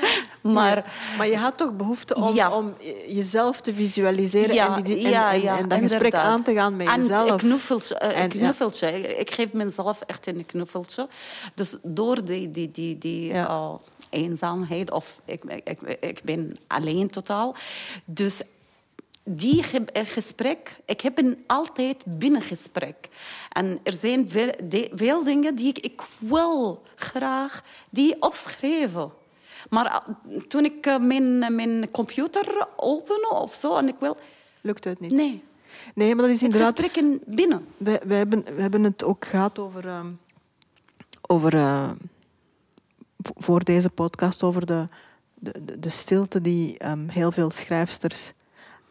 maar 0.56 0.92
Maar 1.16 1.28
je 1.28 1.36
had 1.36 1.56
toch 1.56 1.76
behoefte 1.76 2.14
om, 2.14 2.34
Ja. 2.34 2.56
om 2.56 2.74
jezelf 3.08 3.60
te 3.60 3.74
visualiseren 3.74 4.56
en, 4.74 4.82
die, 4.82 5.14
en, 5.14 5.48
en, 5.58 5.68
dat 5.68 5.78
gesprek 5.78 6.02
inderdaad. 6.02 6.24
aan 6.24 6.42
te 6.42 6.54
gaan 6.54 6.76
met 6.76 6.94
jezelf. 6.94 7.30
Een 7.30 7.36
knuffeltje. 7.36 7.94
eh, 7.94 8.22
een 8.22 8.28
knuffeltje. 8.28 9.16
Ik 9.18 9.30
geef 9.30 9.52
mezelf 9.52 10.00
echt 10.06 10.26
een 10.26 10.46
knuffeltje. 10.46 11.08
Dus 11.54 11.76
door 11.82 12.24
die, 12.24 12.50
die, 12.50 12.70
die, 12.70 12.98
die 12.98 13.32
eh, 13.32 13.74
eenzaamheid 14.10 14.90
of 14.90 15.20
ik, 15.24 15.44
ik, 15.64 15.80
ik 16.00 16.20
ben 16.24 16.56
alleen 16.66 17.10
totaal. 17.10 17.54
Dus 18.04 18.40
die 19.36 19.64
gesprek, 19.92 20.76
ik 20.84 21.00
heb 21.00 21.18
een 21.18 21.44
altijd 21.46 22.04
binnengesprek. 22.06 23.08
En 23.52 23.80
er 23.82 23.92
zijn 23.92 24.28
veel, 24.28 24.52
veel 24.94 25.24
dingen 25.24 25.54
die 25.54 25.68
ik, 25.68 25.78
ik 25.78 26.02
wil 26.18 26.82
graag 26.94 27.64
die 27.90 28.22
opschrijven. 28.22 29.12
Maar 29.68 29.86
eh, 29.86 30.40
toen 30.48 30.64
ik 30.64 30.86
eh, 30.86 30.98
mijn, 30.98 31.54
mijn 31.54 31.90
computer 31.90 32.68
open 32.76 33.30
of 33.30 33.54
zo 33.54 33.76
en 33.76 33.88
ik 33.88 33.98
wil... 33.98 34.16
Lukt 34.60 34.84
het 34.84 35.00
niet? 35.00 35.12
Nee. 35.12 35.42
Nee, 35.94 36.14
maar 36.14 36.24
dat 36.24 36.34
is 36.34 36.42
inderdaad... 36.42 36.78
Gesprekken 36.78 37.20
binnen. 37.26 37.66
We, 37.76 38.00
we, 38.06 38.14
hebben, 38.14 38.44
we 38.44 38.62
hebben 38.62 38.84
het 38.84 39.04
ook 39.04 39.24
gehad 39.24 39.58
over... 39.58 39.86
Uh, 39.86 40.00
over 41.26 41.54
uh, 41.54 41.90
voor 43.22 43.64
deze 43.64 43.90
podcast 43.90 44.42
over 44.42 44.66
de, 44.66 44.86
de, 45.34 45.78
de 45.78 45.88
stilte 45.88 46.40
die 46.40 46.86
um, 46.88 47.08
heel 47.08 47.32
veel 47.32 47.50
schrijfsters 47.50 48.32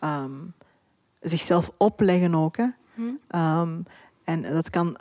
um, 0.03 0.53
zichzelf 1.19 1.71
opleggen 1.77 2.35
ook. 2.35 2.57
Hè. 2.57 2.67
Hm. 2.93 3.01
Um, 3.35 3.83
en 4.23 4.41
dat 4.41 4.69
kan 4.69 4.97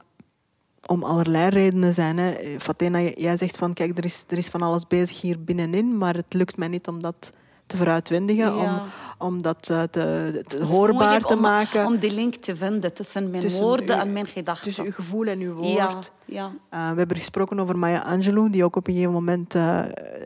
om 0.87 1.03
allerlei 1.03 1.49
redenen 1.49 1.95
zijn. 1.95 2.19
Hè. 2.19 2.61
Fatena, 2.61 3.01
jij 3.01 3.37
zegt 3.37 3.57
van 3.57 3.73
kijk, 3.73 3.99
er 3.99 4.05
is, 4.05 4.25
er 4.29 4.39
is 4.39 4.49
van 4.49 4.63
alles 4.63 4.87
bezig 4.87 5.21
hier 5.21 5.45
binnenin, 5.45 5.99
maar 5.99 6.15
het 6.15 6.35
lukt 6.35 6.57
mij 6.57 6.69
niet 6.69 6.89
om 6.89 7.03
dat 7.03 7.33
te 7.69 7.77
veruitwendigen, 7.77 8.57
om, 8.57 8.81
om 9.19 9.43
dat 9.43 9.69
uh, 9.71 9.83
te, 9.83 10.43
te 10.47 10.65
hoorbaar 10.65 11.21
te 11.21 11.35
om, 11.35 11.41
maken. 11.41 11.87
Om 11.87 11.99
die 11.99 12.13
link 12.13 12.35
te 12.35 12.57
vinden 12.57 12.95
tussen 12.95 13.31
mijn 13.31 13.51
woorden 13.51 14.01
en 14.01 14.13
mijn 14.13 14.27
gedachten. 14.27 14.65
Tussen 14.65 14.85
uw 14.85 14.93
gevoel 14.93 15.27
en 15.27 15.41
uw 15.41 15.55
woord. 15.55 15.69
Ja, 15.75 16.01
ja. 16.25 16.47
Uh, 16.47 16.91
we 16.91 16.99
hebben 16.99 17.17
gesproken 17.17 17.61
over 17.61 17.79
Maya 17.79 18.01
Angelou, 18.01 18.51
die 18.51 18.65
ook 18.65 18.77
op 18.77 18.87
een 18.87 18.93
gegeven 18.93 19.15
moment 19.15 19.55
uh, 19.55 19.81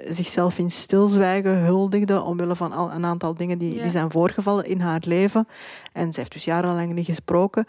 zichzelf 0.09 0.59
in 0.59 0.71
stilzwijgen 0.71 1.59
huldigde 1.59 2.23
omwille 2.23 2.57
van 2.57 2.73
al, 2.73 2.93
een 2.93 3.05
aantal 3.05 3.35
dingen 3.35 3.59
die, 3.59 3.83
die 3.83 3.91
zijn 3.91 4.11
voorgevallen 4.11 4.65
in 4.65 4.81
haar 4.81 5.03
leven. 5.07 5.49
En 5.93 6.13
ze 6.13 6.19
heeft 6.19 6.33
dus 6.33 6.45
jarenlang 6.45 6.93
niet 6.93 7.07
gesproken. 7.07 7.65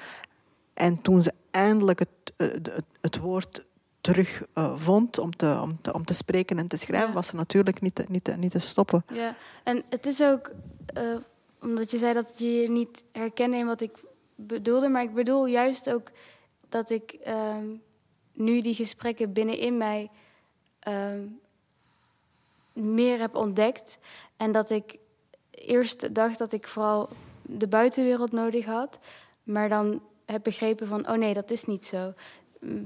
En 0.74 1.02
toen 1.02 1.22
ze 1.22 1.34
eindelijk 1.52 2.00
het, 2.00 2.34
het, 2.38 2.84
het 3.02 3.20
woord 3.20 3.66
terug 4.04 4.46
uh, 4.56 4.78
vond 4.78 5.18
om 5.18 5.36
te, 5.36 5.60
om, 5.62 5.82
te, 5.82 5.94
om 5.94 6.06
te 6.06 6.14
spreken 6.14 6.58
en 6.58 6.68
te 6.68 6.78
schrijven, 6.78 7.14
was 7.14 7.30
er 7.30 7.36
natuurlijk 7.36 7.82
niet 7.82 7.96
te, 7.96 8.06
niet, 8.08 8.24
te, 8.24 8.32
niet 8.32 8.52
te 8.52 8.60
stoppen. 8.60 9.04
Ja, 9.14 9.36
en 9.64 9.84
het 9.90 10.06
is 10.06 10.22
ook, 10.22 10.52
uh, 10.98 11.16
omdat 11.62 11.92
je 11.92 11.98
zei 11.98 12.14
dat 12.14 12.40
je 12.40 12.62
je 12.62 12.70
niet 12.70 13.04
herkende 13.12 13.58
in 13.58 13.66
wat 13.66 13.82
ik 13.82 13.92
bedoelde, 14.36 14.88
maar 14.88 15.04
ik 15.04 15.14
bedoel 15.14 15.46
juist 15.46 15.90
ook 15.90 16.12
dat 16.70 16.90
ik 16.90 17.18
uh, 17.28 17.58
nu 18.34 18.62
die 18.62 18.76
gesprekken 18.76 19.34
binnenin 19.34 19.78
mij 19.78 20.10
ehm, 20.80 21.26
meer 22.74 23.20
heb 23.20 23.36
ontdekt. 23.36 23.98
En 24.38 24.52
dat 24.52 24.70
ik 24.70 24.98
eerst 25.52 26.16
dacht 26.16 26.38
dat 26.38 26.52
ik 26.52 26.68
vooral 26.68 27.10
de 27.42 27.68
buitenwereld 27.68 28.32
nodig 28.32 28.66
had, 28.66 29.00
maar 29.44 29.70
dan 29.70 30.02
heb 30.26 30.44
begrepen 30.44 30.88
van, 30.88 31.10
oh 31.10 31.18
nee, 31.18 31.34
dat 31.34 31.52
is 31.52 31.66
niet 31.66 31.86
zo. 31.86 32.14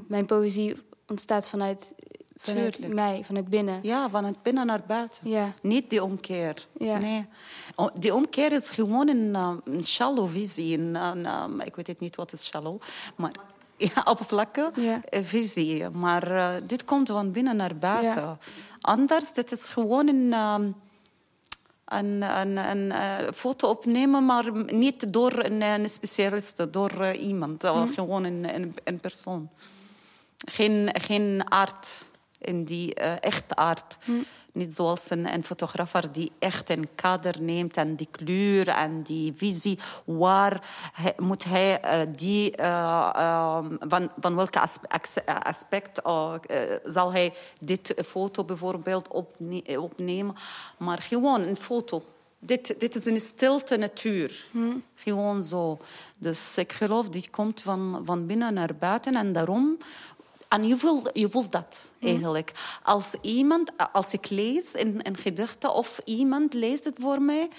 Mijn 0.08 0.26
poëzie 0.26 0.76
ontstaat 1.08 1.48
vanuit, 1.48 1.94
vanuit 2.38 2.94
mij, 2.94 3.24
vanuit 3.26 3.48
binnen. 3.48 3.80
Ja, 3.82 4.10
van 4.10 4.26
het 4.26 4.42
binnen 4.42 4.66
naar 4.66 4.84
buiten. 4.88 5.30
Ja. 5.30 5.54
Niet 5.62 5.90
die 5.90 6.04
omkeer. 6.04 6.68
Ja. 6.78 6.98
Nee. 6.98 7.26
Die 7.94 8.14
omkeer 8.14 8.52
is 8.52 8.70
gewoon 8.70 9.08
een, 9.08 9.36
een 9.36 9.84
shallow 9.84 10.30
visie. 10.30 10.78
Een, 10.78 10.96
een, 10.96 11.26
um, 11.26 11.62
ik 11.62 11.76
weet 11.76 11.88
het 11.88 12.00
niet 12.00 12.16
wat 12.16 12.34
is 12.34 12.46
shallow, 12.46 12.82
maar 13.16 13.32
ja. 13.78 14.06
Eh, 15.10 15.24
visie. 15.24 15.90
Maar 15.90 16.32
uh, 16.32 16.54
dit 16.64 16.86
komt 16.86 17.10
van 17.10 17.32
binnen 17.32 17.56
naar 17.56 17.78
buiten. 17.78 18.22
Ja. 18.22 18.38
Anders, 18.82 19.34
dit 19.34 19.52
is 19.52 19.70
gewoon 19.70 20.08
een... 20.08 20.34
Um, 20.34 20.76
een, 21.88 22.22
een, 22.22 22.58
een 22.58 22.86
uh, 22.88 23.32
foto 23.34 23.70
opnemen, 23.70 24.26
maar 24.26 24.74
niet 24.74 25.14
door 25.14 25.46
een, 25.46 25.62
een 25.62 25.90
specialist, 25.90 26.74
door 26.74 27.12
iemand. 27.12 27.64
Mm. 27.64 27.94
Gewoon 27.94 28.24
een, 28.24 28.56
een, 28.56 28.76
een 28.84 29.00
persoon 29.00 29.50
geen, 30.52 30.90
geen 31.02 31.52
aard 31.52 32.06
in 32.40 32.64
die 32.64 33.00
uh, 33.00 33.24
echt 33.24 33.56
aard. 33.56 33.98
Hm. 34.04 34.12
Niet 34.52 34.76
zoals 34.76 35.10
een, 35.10 35.34
een 35.34 35.44
fotografer 35.44 36.12
die 36.12 36.32
echt 36.40 36.70
een 36.70 36.88
kader 36.96 37.42
neemt 37.42 37.78
en 37.78 37.96
die 37.96 38.08
kleur 38.12 38.68
en 38.68 39.04
die 39.04 39.34
visie. 39.36 39.80
Waar 40.06 40.70
hij, 40.94 41.14
moet 41.18 41.44
hij 41.44 41.82
uh, 41.86 42.14
die, 42.16 42.60
uh, 42.60 43.66
van, 43.80 44.12
van 44.20 44.36
welke 44.36 44.60
aspect 45.44 46.02
zal 46.84 47.12
hij 47.12 47.34
dit 47.60 47.94
foto 48.06 48.44
bijvoorbeeld 48.44 49.08
opne 49.08 49.82
opnemen. 49.82 50.36
Maar 50.78 51.02
gewoon 51.02 51.42
een 51.42 51.58
foto. 51.58 52.04
Dit, 52.40 52.76
dit 52.80 52.96
is 52.96 53.06
een 53.06 53.22
stilte 53.22 53.78
natuur. 53.78 54.46
Hm. 54.52 54.78
Gewoon 54.96 55.44
zo. 55.44 55.80
Dus 56.18 56.58
ik 56.58 56.72
geloof, 56.74 57.10
die 57.10 57.30
komt 57.30 57.62
van, 57.62 58.02
van 58.06 58.26
binnen 58.26 58.54
naar 58.54 58.76
buiten. 58.76 59.16
En 59.16 59.34
daarom 59.34 59.78
en 60.50 60.68
je 60.68 60.78
voelt, 60.78 61.10
je 61.14 61.30
voelt 61.30 61.52
dat 61.52 61.92
mhm. 62.00 62.10
eigenlijk. 62.10 62.80
Als 62.84 63.16
iemand, 63.22 63.72
als 63.92 64.14
ik 64.14 64.30
lees 64.30 64.74
in, 64.74 65.02
in 65.02 65.18
gedichten 65.18 65.74
of 65.74 66.02
iemand 66.06 66.54
leest 66.54 66.86
het 66.86 66.98
voor 67.00 67.22
mij, 67.22 67.50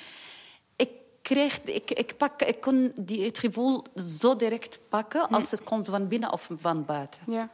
ik 0.77 0.91
kreeg, 1.23 1.61
ik, 1.63 1.91
ik, 1.91 2.17
pak, 2.17 2.43
ik 2.43 2.61
kon 2.61 2.93
die, 3.01 3.25
het 3.25 3.39
gevoel 3.39 3.85
zo 4.21 4.37
direct 4.37 4.81
pakken 4.89 5.21
mhm. 5.21 5.35
als 5.35 5.51
het 5.51 5.65
komt 5.65 5.89
van 5.89 6.09
binnen 6.09 6.33
of 6.33 6.51
van 6.61 6.85
buiten. 6.85 7.21
Ja, 7.27 7.51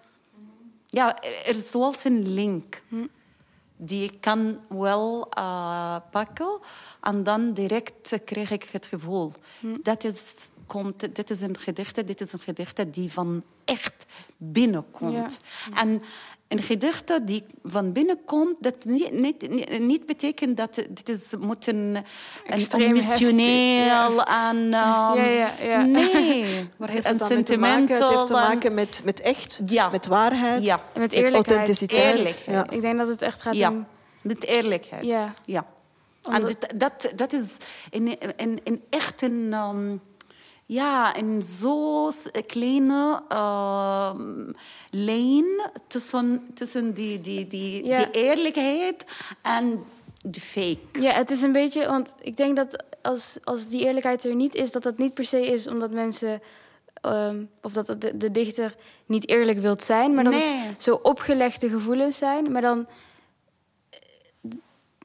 ja 0.86 1.22
er 1.22 1.48
is 1.56 1.70
zoals 1.70 2.04
een 2.04 2.28
link. 2.28 2.82
Mhm. 2.88 3.06
Die 3.76 4.04
ik 4.04 4.20
kan 4.20 4.60
wel 4.68 5.28
uh, 5.38 5.96
pakken 6.10 6.58
en 7.00 7.22
dan 7.22 7.52
direct 7.52 8.24
krijg 8.24 8.50
ik 8.50 8.62
het 8.62 8.86
gevoel. 8.86 9.32
Dat 9.82 10.04
is 10.04 10.48
komt, 10.66 11.14
dit 11.14 11.30
is 11.30 11.40
een 11.40 11.58
gedichte, 11.58 12.04
dit 12.04 12.20
is 12.20 12.32
een 12.32 12.38
gedichte 12.38 12.90
die 12.90 13.12
van 13.12 13.42
echt 13.64 14.06
binnenkomt. 14.36 15.36
En 15.74 16.02
een 16.48 16.62
gedichte 16.62 17.20
die 17.24 17.44
van 17.64 17.92
binnenkomt, 17.92 18.56
dat 18.60 18.84
niet, 18.84 19.12
niet, 19.12 19.78
niet 19.80 20.06
betekent 20.06 20.56
dat 20.56 20.74
dit 20.74 21.08
is, 21.08 21.34
moet 21.38 21.66
een, 21.66 21.96
een 22.46 22.80
emotioneel 22.80 24.22
en... 24.24 24.56
Um, 24.56 24.70
ja, 24.70 25.14
ja, 25.14 25.52
ja. 25.62 25.82
Nee. 25.82 26.44
Maar 26.76 26.88
heeft 26.88 27.08
het 27.08 27.22
sentimental... 27.22 28.00
Het 28.00 28.14
heeft 28.14 28.26
te 28.26 28.32
maken 28.32 28.74
met, 28.74 29.00
met 29.04 29.20
echt, 29.20 29.60
met 29.92 30.06
waarheid, 30.06 30.62
ja. 30.62 30.80
met, 30.94 31.12
eerlijkheid. 31.12 31.46
met 31.46 31.56
authenticiteit. 31.56 32.16
Eerlijkheid. 32.16 32.72
Ik 32.72 32.80
denk 32.80 32.98
dat 32.98 33.08
het 33.08 33.22
echt 33.22 33.40
gaat 33.40 33.60
om... 33.60 33.86
Met 34.22 34.44
eerlijkheid. 34.44 35.04
Ja. 35.04 35.34
ja. 35.44 35.66
En 36.30 36.40
dat, 36.40 36.56
dat, 36.76 37.12
dat 37.16 37.32
is 37.32 37.56
in, 37.90 38.20
in, 38.36 38.58
in 38.64 38.82
echt 38.90 39.22
een... 39.22 39.52
Um, 39.52 40.00
ja, 40.66 41.16
een 41.16 41.42
zo 41.42 42.10
kleine 42.46 43.22
uh, 43.32 44.14
lijn 44.90 45.70
tussen, 45.86 46.46
tussen 46.54 46.94
die, 46.94 47.20
die, 47.20 47.46
die, 47.46 47.82
die 47.82 48.10
eerlijkheid 48.10 49.04
en 49.42 49.84
de 50.24 50.40
fake. 50.40 51.00
Ja, 51.00 51.12
het 51.12 51.30
is 51.30 51.42
een 51.42 51.52
beetje, 51.52 51.86
want 51.86 52.14
ik 52.20 52.36
denk 52.36 52.56
dat 52.56 52.84
als, 53.02 53.36
als 53.44 53.68
die 53.68 53.84
eerlijkheid 53.84 54.24
er 54.24 54.34
niet 54.34 54.54
is, 54.54 54.72
dat 54.72 54.82
dat 54.82 54.98
niet 54.98 55.14
per 55.14 55.24
se 55.24 55.46
is 55.46 55.66
omdat 55.66 55.90
mensen. 55.90 56.42
Um, 57.06 57.50
of 57.62 57.72
dat 57.72 58.00
de, 58.00 58.16
de, 58.16 58.30
dichter 58.30 58.76
niet 59.06 59.28
eerlijk 59.28 59.58
wilt 59.58 59.82
zijn, 59.82 60.14
maar 60.14 60.24
dat 60.24 60.34
het 60.34 60.82
zo 60.82 60.94
opgelegde 61.02 61.68
gevoelens 61.68 62.18
zijn. 62.18 62.52
Maar 62.52 62.62
dan 62.62 62.86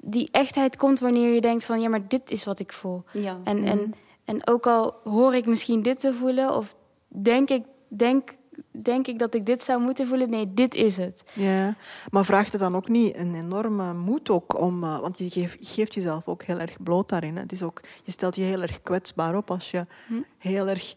die 0.01 0.29
echtheid 0.31 0.77
komt 0.77 0.99
wanneer 0.99 1.33
je 1.33 1.41
denkt 1.41 1.63
van 1.63 1.81
ja, 1.81 1.89
maar 1.89 2.07
dit 2.07 2.31
is 2.31 2.43
wat 2.43 2.59
ik 2.59 2.73
voel. 2.73 3.03
Ja. 3.11 3.39
En, 3.43 3.65
en 3.65 3.77
mhm. 3.77 3.91
En 4.29 4.47
ook 4.47 4.67
al 4.67 4.95
hoor 5.03 5.35
ik 5.35 5.45
misschien 5.45 5.81
dit 5.81 5.99
te 5.99 6.13
voelen, 6.13 6.55
of 6.55 6.75
denk 7.07 7.49
ik, 7.49 7.63
denk, 7.87 8.37
denk 8.71 9.07
ik 9.07 9.19
dat 9.19 9.33
ik 9.33 9.45
dit 9.45 9.61
zou 9.61 9.81
moeten 9.81 10.07
voelen, 10.07 10.29
nee, 10.29 10.53
dit 10.53 10.75
is 10.75 10.97
het. 10.97 11.23
Ja, 11.33 11.75
maar 12.11 12.25
vraagt 12.25 12.51
het 12.51 12.61
dan 12.61 12.75
ook 12.75 12.87
niet 12.87 13.17
een 13.17 13.35
enorme 13.35 13.93
moed 13.93 14.29
ook 14.29 14.61
om, 14.61 14.83
uh, 14.83 14.99
want 14.99 15.17
je 15.17 15.29
geeft, 15.29 15.57
geeft, 15.59 15.93
jezelf 15.93 16.27
ook 16.27 16.43
heel 16.43 16.59
erg 16.59 16.83
bloot 16.83 17.09
daarin. 17.09 17.35
Hè. 17.35 17.41
Het 17.41 17.51
is 17.51 17.63
ook, 17.63 17.81
je 18.03 18.11
stelt 18.11 18.35
je 18.35 18.41
heel 18.41 18.61
erg 18.61 18.81
kwetsbaar 18.81 19.35
op 19.35 19.51
als 19.51 19.71
je 19.71 19.85
hm? 20.07 20.13
heel 20.37 20.67
erg 20.67 20.95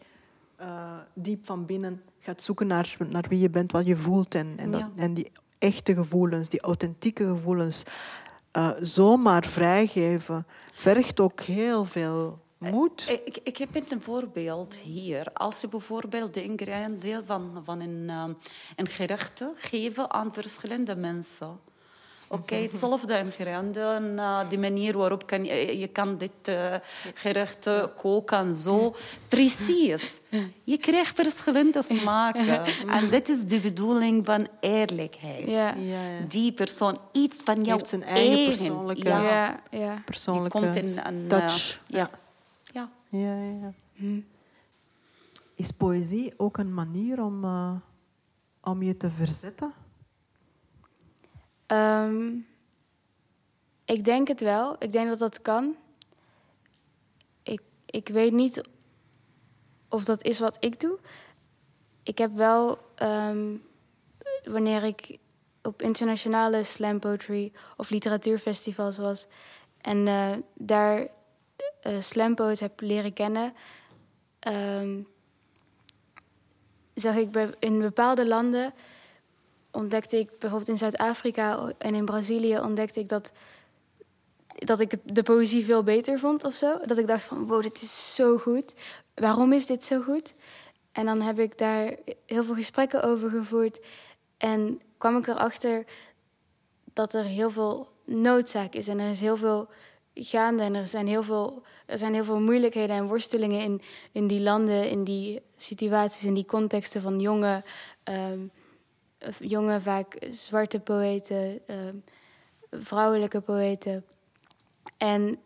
uh, 0.61 0.67
diep 1.13 1.45
van 1.45 1.65
binnen 1.65 2.01
gaat 2.19 2.41
zoeken 2.41 2.67
naar, 2.67 2.95
naar 3.09 3.25
wie 3.29 3.39
je 3.39 3.49
bent, 3.49 3.71
wat 3.71 3.85
je 3.85 3.95
voelt 3.95 4.35
en, 4.35 4.53
en, 4.55 4.71
dat, 4.71 4.85
en 4.95 5.13
die 5.13 5.31
echte 5.59 5.93
gevoelens, 5.93 6.49
die 6.49 6.61
authentieke 6.61 7.27
gevoelens, 7.27 7.83
uh, 8.57 8.69
zomaar 8.79 9.45
vrijgeven, 9.45 10.45
vergt 10.73 11.19
ook 11.19 11.41
heel 11.41 11.85
veel 11.85 12.41
moet. 12.71 13.05
Eh, 13.07 13.13
ik, 13.13 13.37
ik, 13.43 13.57
heb 13.57 13.91
een 13.91 14.01
voorbeeld 14.01 14.75
hier. 14.75 15.27
Als 15.33 15.61
je 15.61 15.67
bijvoorbeeld 15.67 16.33
de 16.33 16.43
ingrediënten 16.43 17.25
van, 17.25 17.61
van 17.63 17.79
een, 17.79 18.09
um, 18.09 18.37
een 18.75 18.87
gerecht 18.87 19.43
geeft 19.55 20.09
aan 20.09 20.33
verschillende 20.33 20.95
mensen. 20.95 21.59
Oké, 22.33 22.55
hetzelfde 22.55 23.17
ingrediënten. 23.17 24.03
Uh, 24.15 24.39
de 24.49 24.57
manier 24.57 24.97
waarop 24.97 25.27
kan 25.27 25.45
je, 25.45 25.79
je 25.79 25.87
kan 25.87 26.17
dit 26.17 26.31
uh, 26.49 26.75
gerecht 27.13 27.69
koken 27.97 28.37
en 28.37 28.55
zo. 28.55 28.95
Precies. 29.27 30.19
Je 30.63 30.77
krijgt 30.77 31.15
verschillende 31.15 31.81
smaken. 31.81 32.63
En 32.97 33.09
dit 33.09 33.29
is 33.29 33.45
de 33.45 33.59
bedoeling 33.59 34.25
van 34.25 34.47
eerlijkheid. 34.59 35.47
Ja. 35.47 35.75
Die 36.27 36.51
persoon, 36.51 36.97
iets 37.11 37.37
van 37.43 37.63
jouw 37.63 37.79
zijn 37.83 38.03
eigen, 38.03 38.45
persoonlijke, 38.45 39.09
ja. 39.09 39.61
Ja. 39.69 40.01
persoonlijke 40.05 40.59
komt 40.59 40.75
in 40.75 40.97
een, 41.03 41.27
touch. 41.27 41.79
ja. 41.87 42.09
Ja. 43.17 43.35
Ja. 43.35 43.73
Hm. 43.93 44.19
Is 45.55 45.71
poëzie 45.71 46.33
ook 46.37 46.57
een 46.57 46.73
manier 46.73 47.23
om, 47.23 47.43
uh, 47.43 47.75
om 48.61 48.83
je 48.83 48.97
te 48.97 49.09
verzetten? 49.09 49.73
Um, 51.67 52.45
ik 53.85 54.03
denk 54.03 54.27
het 54.27 54.41
wel. 54.41 54.75
Ik 54.79 54.91
denk 54.91 55.07
dat 55.07 55.19
dat 55.19 55.41
kan. 55.41 55.75
Ik, 57.43 57.61
ik 57.85 58.07
weet 58.07 58.31
niet 58.31 58.61
of 59.89 60.03
dat 60.03 60.23
is 60.23 60.39
wat 60.39 60.57
ik 60.59 60.79
doe. 60.79 60.99
Ik 62.03 62.17
heb 62.17 62.33
wel, 62.33 62.77
um, 63.01 63.63
wanneer 64.43 64.83
ik 64.83 65.17
op 65.61 65.81
internationale 65.81 66.63
slam 66.63 66.99
poetry 66.99 67.51
of 67.77 67.89
literatuurfestivals 67.89 68.97
was 68.97 69.27
en 69.81 70.07
uh, 70.07 70.31
daar 70.53 71.07
uh, 71.83 72.01
slam 72.01 72.35
poets 72.35 72.59
heb 72.59 72.81
leren 72.81 73.13
kennen, 73.13 73.53
um, 74.47 75.07
zag 76.93 77.15
ik 77.15 77.31
bij, 77.31 77.49
in 77.59 77.79
bepaalde 77.79 78.27
landen 78.27 78.73
ontdekte 79.71 80.19
ik 80.19 80.39
bijvoorbeeld 80.39 80.69
in 80.69 80.77
Zuid-Afrika 80.77 81.73
en 81.77 81.95
in 81.95 82.05
Brazilië 82.05 82.59
ontdekte 82.59 82.99
ik 82.99 83.09
dat, 83.09 83.31
dat 84.47 84.79
ik 84.79 85.15
de 85.15 85.23
poëzie 85.23 85.65
veel 85.65 85.83
beter 85.83 86.19
vond 86.19 86.43
of 86.43 86.53
zo. 86.53 86.77
Dat 86.85 86.97
ik 86.97 87.07
dacht 87.07 87.23
van 87.23 87.47
wow, 87.47 87.61
dit 87.61 87.81
is 87.81 88.15
zo 88.15 88.37
goed. 88.37 88.73
Waarom 89.13 89.53
is 89.53 89.65
dit 89.65 89.83
zo 89.83 90.01
goed? 90.01 90.33
En 90.91 91.05
dan 91.05 91.21
heb 91.21 91.39
ik 91.39 91.57
daar 91.57 91.95
heel 92.25 92.43
veel 92.43 92.55
gesprekken 92.55 93.03
over 93.03 93.29
gevoerd. 93.29 93.81
En 94.37 94.81
kwam 94.97 95.17
ik 95.17 95.27
erachter 95.27 95.85
dat 96.93 97.13
er 97.13 97.23
heel 97.23 97.51
veel 97.51 97.91
noodzaak 98.05 98.73
is. 98.73 98.87
En 98.87 98.99
er 98.99 99.09
is 99.09 99.19
heel 99.19 99.37
veel 99.37 99.69
gaande. 100.13 100.63
En 100.63 100.75
er 100.75 100.87
zijn 100.87 101.07
heel 101.07 101.23
veel, 101.23 101.63
er 101.85 101.97
zijn 101.97 102.13
heel 102.13 102.23
veel 102.23 102.39
moeilijkheden 102.39 102.95
en 102.95 103.07
worstelingen 103.07 103.61
in, 103.61 103.81
in 104.11 104.27
die 104.27 104.41
landen, 104.41 104.89
in 104.89 105.03
die 105.03 105.41
situaties, 105.57 106.23
in 106.23 106.33
die 106.33 106.45
contexten 106.45 107.01
van 107.01 107.19
jonge, 107.19 107.63
um, 108.03 108.51
jonge 109.39 109.81
vaak 109.81 110.17
zwarte 110.31 110.79
poëten, 110.79 111.59
um, 111.67 112.03
vrouwelijke 112.71 113.41
poëten. 113.41 114.05
En 114.97 115.39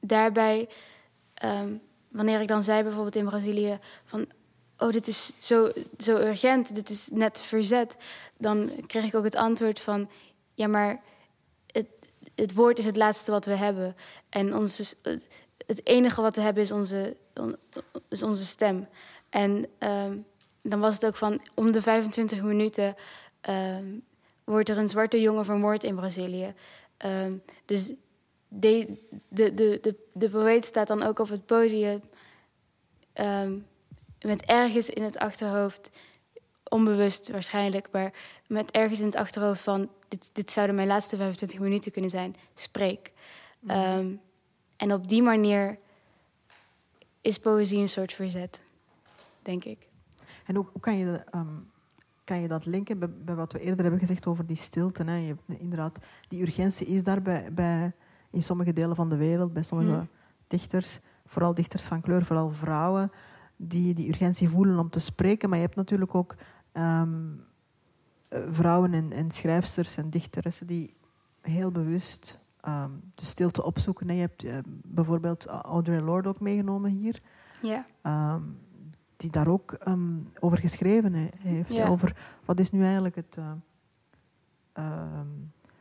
daarbij, 0.00 0.68
um, 1.44 1.80
wanneer 2.08 2.40
ik 2.40 2.48
dan 2.48 2.62
zei 2.62 2.82
bijvoorbeeld 2.82 3.16
in 3.16 3.24
Brazilië 3.24 3.78
van 4.04 4.26
oh, 4.78 4.90
dit 4.90 5.06
is 5.06 5.32
zo, 5.38 5.70
zo 5.98 6.16
urgent, 6.16 6.74
dit 6.74 6.90
is 6.90 7.08
net 7.12 7.40
verzet, 7.40 7.96
dan 8.38 8.70
kreeg 8.86 9.04
ik 9.04 9.14
ook 9.14 9.24
het 9.24 9.36
antwoord 9.36 9.80
van, 9.80 10.10
ja, 10.54 10.66
maar 10.66 11.02
het, 12.34 12.54
woord 12.54 12.78
is 12.78 12.84
het 12.84 12.96
laatste 12.96 13.30
wat 13.30 13.44
we 13.44 13.54
hebben. 13.54 13.96
En 14.28 14.56
onze, 14.56 14.96
het 15.66 15.86
enige 15.86 16.20
wat 16.22 16.36
we 16.36 16.42
hebben 16.42 16.62
is 16.62 16.72
onze, 16.72 17.16
is 18.08 18.22
onze 18.22 18.44
stem. 18.44 18.88
En 19.30 19.66
um, 19.78 20.26
dan 20.62 20.80
was 20.80 20.94
het 20.94 21.06
ook 21.06 21.16
van, 21.16 21.40
om 21.54 21.72
de 21.72 21.82
25 21.82 22.42
minuten 22.42 22.96
um, 23.48 24.04
wordt 24.44 24.68
er 24.68 24.78
een 24.78 24.88
zwarte 24.88 25.20
jongen 25.20 25.44
vermoord 25.44 25.84
in 25.84 25.94
Brazilië. 25.94 26.54
Um, 27.06 27.42
dus 27.64 27.92
de, 28.48 28.96
de, 29.28 29.54
de, 29.54 29.78
de, 29.82 29.94
de 30.12 30.30
poëet 30.30 30.64
staat 30.64 30.86
dan 30.86 31.02
ook 31.02 31.18
op 31.18 31.28
het 31.28 31.46
podium 31.46 32.00
met 34.20 34.44
ergens 34.44 34.90
in 34.90 35.02
het 35.02 35.18
achterhoofd, 35.18 35.90
onbewust 36.68 37.30
waarschijnlijk, 37.30 37.88
maar 37.92 38.12
met 38.46 38.70
ergens 38.70 39.00
in 39.00 39.06
het 39.06 39.16
achterhoofd 39.16 39.62
van: 39.62 39.88
dit, 40.08 40.30
dit 40.32 40.50
zouden 40.50 40.76
mijn 40.76 40.88
laatste 40.88 41.16
25 41.16 41.58
minuten 41.58 41.92
kunnen 41.92 42.10
zijn, 42.10 42.34
spreek. 42.54 43.12
Mhm. 43.58 43.98
Um, 43.98 44.20
en 44.76 44.92
op 44.92 45.08
die 45.08 45.22
manier 45.22 45.78
is 47.20 47.38
poëzie 47.38 47.78
een 47.78 47.88
soort 47.88 48.12
verzet, 48.12 48.64
denk 49.42 49.64
ik. 49.64 49.88
En 50.46 50.54
hoe, 50.54 50.66
hoe 50.72 50.80
kan, 50.80 50.96
je, 50.96 51.24
um, 51.34 51.70
kan 52.24 52.40
je 52.40 52.48
dat 52.48 52.66
linken 52.66 52.98
bij, 52.98 53.10
bij, 53.10 53.34
wat 53.34 53.52
we 53.52 53.60
eerder 53.60 53.82
hebben 53.82 54.00
gezegd 54.00 54.26
over 54.26 54.46
die 54.46 54.56
stilte? 54.56 55.04
Hè? 55.04 55.16
Je, 55.16 55.36
inderdaad, 55.46 55.98
die 56.28 56.42
urgentie 56.42 56.86
is 56.86 57.04
daar 57.04 57.22
bij, 57.22 57.52
bij, 57.52 57.92
in 58.30 58.42
sommige 58.42 58.72
delen 58.72 58.96
van 58.96 59.08
de 59.08 59.16
wereld, 59.16 59.52
bij 59.52 59.62
sommige 59.62 59.90
mhm. 59.90 60.04
dichters, 60.46 60.98
vooral 61.26 61.54
dichters 61.54 61.82
van 61.82 62.00
kleur, 62.00 62.24
vooral 62.24 62.50
vrouwen 62.50 63.12
die 63.56 63.94
die 63.94 64.08
urgentie 64.08 64.48
voelen 64.48 64.78
om 64.78 64.90
te 64.90 64.98
spreken. 64.98 65.48
Maar 65.48 65.58
je 65.58 65.64
hebt 65.64 65.76
natuurlijk 65.76 66.14
ook 66.14 66.34
um, 66.72 67.44
vrouwen 68.50 68.94
en, 68.94 69.12
en, 69.12 69.30
schrijfsters 69.30 69.96
en 69.96 70.10
dichteressen 70.10 70.66
die 70.66 70.94
heel 71.40 71.70
bewust 71.70 72.38
um, 72.68 73.00
de 73.10 73.24
stilte 73.24 73.64
opzoeken. 73.64 74.14
Je 74.14 74.20
hebt 74.20 74.44
uh, 74.44 74.56
bijvoorbeeld 74.66 75.46
Audre 75.46 76.02
Lorde 76.02 76.28
ook 76.28 76.40
meegenomen 76.40 76.90
hier. 76.90 77.20
Ja. 77.62 77.84
Um, 78.34 78.58
die 79.16 79.30
daar 79.30 79.48
ook 79.48 79.78
over 80.40 80.58
geschreven 80.58 81.30
heeft. 81.38 81.72
Ja. 81.72 81.88
Over 81.88 82.16
wat 82.44 82.60
is 82.60 82.70
nu 82.70 82.82
eigenlijk 82.82 83.16
het, 83.16 83.36
uh, 84.78 85.20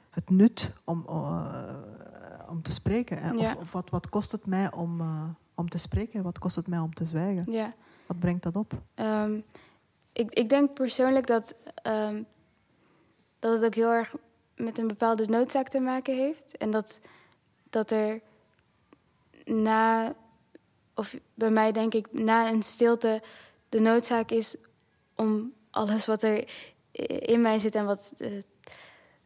het 0.10 0.30
nut 0.30 0.74
om, 0.84 1.06
om 2.50 2.62
te 2.62 2.72
spreken. 2.72 3.18
Hè? 3.18 3.34
Of, 3.34 3.56
of, 3.56 3.72
wat, 3.72 3.90
wat 3.90 4.10
kost 4.10 4.32
het 4.32 4.46
mij 4.46 4.72
om 4.72 5.02
om 5.56 5.70
te 5.70 5.78
spreken? 5.78 6.24
Wat 6.24 6.40
kost 6.40 6.56
het 6.56 6.68
mij 6.68 6.80
om 6.80 6.94
te 6.94 7.06
zwijgen? 7.06 7.52
Ja. 7.52 7.72
Wat 8.06 8.20
brengt 8.20 8.44
dat 8.44 8.56
op? 8.56 8.82
Ik, 10.14 10.32
ik 10.32 10.50
denk 10.50 10.74
persoonlijk 10.74 11.28
dat, 11.28 11.56
um, 11.88 12.26
dat 13.44 13.54
het 13.54 13.64
ook 13.64 13.76
heel 13.76 13.92
erg 13.92 14.16
met 14.56 14.78
een 14.78 14.88
bepaalde 14.88 15.26
noodzaak 15.26 15.68
te 15.68 15.80
maken 15.80 16.16
heeft. 16.16 16.58
En 16.58 16.72
dat, 16.72 17.00
dat 17.70 17.92
er 17.92 18.22
na, 19.46 20.14
of 20.96 21.16
bij 21.34 21.50
mij 21.50 21.72
denk 21.72 21.94
ik, 21.94 22.14
na 22.14 22.50
een 22.50 22.62
stilte 22.62 23.22
de 23.70 23.80
noodzaak 23.80 24.32
is 24.32 24.56
om 25.16 25.54
alles 25.70 26.06
wat 26.06 26.24
er 26.24 26.50
in 27.20 27.42
mij 27.42 27.60
zit 27.60 27.76
en 27.76 27.86
wat, 27.86 28.14
uh, 28.18 28.42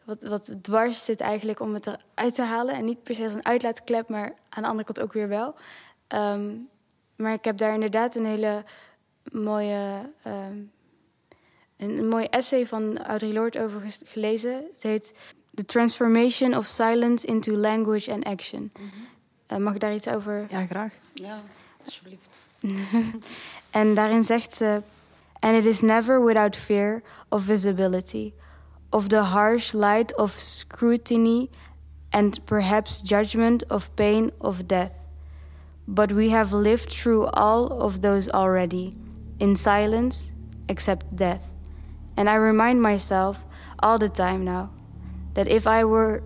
wat, 0.04 0.24
wat 0.24 0.52
dwars 0.62 1.06
zit 1.06 1.20
eigenlijk, 1.20 1.60
om 1.60 1.74
het 1.74 1.88
eruit 1.88 2.36
te 2.36 2.42
halen. 2.42 2.76
En 2.76 2.86
niet 2.86 3.04
per 3.04 3.16
se 3.16 3.24
als 3.24 3.34
een 3.34 3.46
uitlaatklep, 3.46 4.10
maar 4.10 4.34
aan 4.50 4.64
de 4.64 4.70
andere 4.70 4.94
kant 4.94 5.00
ook 5.00 5.14
weer 5.14 5.28
wel. 5.28 5.56
Um, 6.08 6.70
maar 7.16 7.34
ik 7.34 7.46
heb 7.46 7.58
daar 7.58 7.74
inderdaad 7.74 8.16
een 8.16 8.26
hele 8.26 8.64
mooie, 9.32 10.12
um, 10.28 10.72
een, 11.78 11.98
een 11.98 12.08
mooi 12.08 12.26
essay 12.26 12.68
van 12.68 12.98
Audre 12.98 13.34
Lorde 13.34 13.62
over 13.62 13.82
gelezen. 14.06 14.64
Het 14.74 14.84
heet 14.84 15.14
The 15.54 15.66
Transformation 15.66 16.58
of 16.58 16.66
Silence 16.66 17.28
into 17.28 17.52
Language 17.52 18.12
and 18.12 18.26
Action. 18.26 18.62
Mm 18.62 18.90
-hmm. 18.90 19.58
uh, 19.58 19.64
mag 19.64 19.74
ik 19.74 19.80
daar 19.80 19.94
iets 19.94 20.08
over? 20.08 20.46
Ja, 20.50 20.66
graag. 20.66 20.94
Ja, 21.14 21.42
alsjeblieft. 21.86 22.38
en 23.80 23.94
daarin 23.94 24.24
zegt 24.24 24.54
ze... 24.54 24.82
And 25.40 25.56
it 25.56 25.66
is 25.66 25.82
never 25.82 26.26
without 26.26 26.56
fear 26.56 27.02
of 27.30 27.44
visibility, 27.44 28.34
of 28.90 29.08
the 29.08 29.22
harsh 29.22 29.74
light 29.74 30.16
of 30.16 30.32
scrutiny 30.32 31.50
and 32.10 32.44
perhaps 32.46 33.02
judgment 33.04 33.64
of 33.70 33.94
pain 33.94 34.32
of 34.40 34.68
death. 34.68 35.06
But 35.86 36.12
we 36.12 36.30
have 36.30 36.52
lived 36.52 36.90
through 36.90 37.30
all 37.34 37.82
of 37.82 38.02
those 38.02 38.32
already, 38.32 38.94
in 39.38 39.56
silence, 39.56 40.32
except 40.68 41.16
death. 41.16 41.42
And 42.18 42.28
I 42.28 42.36
remind 42.36 42.82
myself 42.82 43.46
all 43.80 43.98
the 43.98 44.10
time 44.10 44.44
now 44.44 44.72
that 45.34 45.48
if 45.48 45.68
I 45.68 45.84
were 45.84 46.24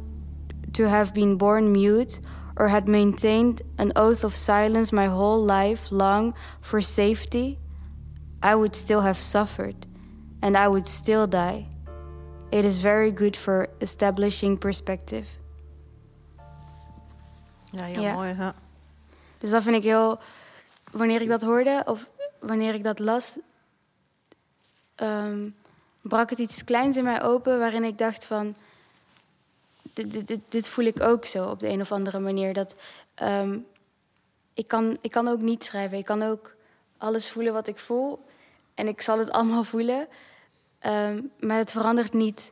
to 0.73 0.87
have 0.87 1.13
been 1.13 1.37
born 1.37 1.71
mute 1.71 2.19
or 2.55 2.69
had 2.69 2.87
maintained 2.87 3.61
an 3.77 3.91
oath 3.95 4.23
of 4.23 4.33
silence 4.33 4.91
my 4.93 5.07
whole 5.07 5.43
life 5.43 5.91
long 5.91 6.33
for 6.61 6.81
safety, 6.81 7.59
I 8.41 8.55
would 8.55 8.75
still 8.75 9.01
have 9.01 9.17
suffered 9.17 9.85
and 10.41 10.57
I 10.57 10.67
would 10.67 10.87
still 10.87 11.27
die. 11.27 11.67
It 12.51 12.65
is 12.65 12.79
very 12.79 13.11
good 13.11 13.35
for 13.35 13.67
establishing 13.79 14.57
perspective. 14.57 15.27
Ja, 17.71 17.83
heel 17.83 18.01
ja. 18.01 18.13
mooi. 18.13 18.33
Hè? 18.33 18.49
Dus 19.37 19.49
dat 19.49 19.63
vind 19.63 19.75
ik 19.75 19.83
heel. 19.83 20.19
Wanneer 20.91 21.21
ik 21.21 21.27
dat 21.27 21.41
hoorde 21.41 21.83
of 21.85 22.09
wanneer 22.39 22.73
ik 22.73 22.83
dat 22.83 22.99
las, 22.99 23.39
um, 24.97 25.55
brak 26.01 26.29
het 26.29 26.39
iets 26.39 26.63
kleins 26.63 26.97
in 26.97 27.03
mij 27.03 27.23
open 27.23 27.59
waarin 27.59 27.83
ik 27.83 27.97
dacht 27.97 28.25
van. 28.25 28.55
Dit, 29.93 30.27
dit, 30.27 30.39
dit, 30.49 30.67
voel 30.67 30.85
ik 30.85 31.01
ook 31.01 31.25
zo 31.25 31.49
op 31.49 31.59
de 31.59 31.67
een 31.67 31.81
of 31.81 31.91
andere 31.91 32.19
manier. 32.19 32.53
Dat, 32.53 32.75
um, 33.23 33.65
ik, 34.53 34.67
kan, 34.67 34.97
ik 35.01 35.11
kan 35.11 35.27
ook 35.27 35.39
niet 35.39 35.63
schrijven. 35.63 35.97
Ik 35.97 36.05
kan 36.05 36.23
ook 36.23 36.55
alles 36.97 37.29
voelen 37.29 37.53
wat 37.53 37.67
ik 37.67 37.77
voel. 37.77 38.25
En 38.73 38.87
ik 38.87 39.01
zal 39.01 39.17
het 39.19 39.31
allemaal 39.37 39.63
voelen. 39.63 40.07
Um, 40.85 41.31
maar 41.39 41.57
het 41.57 41.71
verandert 41.71 42.13
niet 42.13 42.51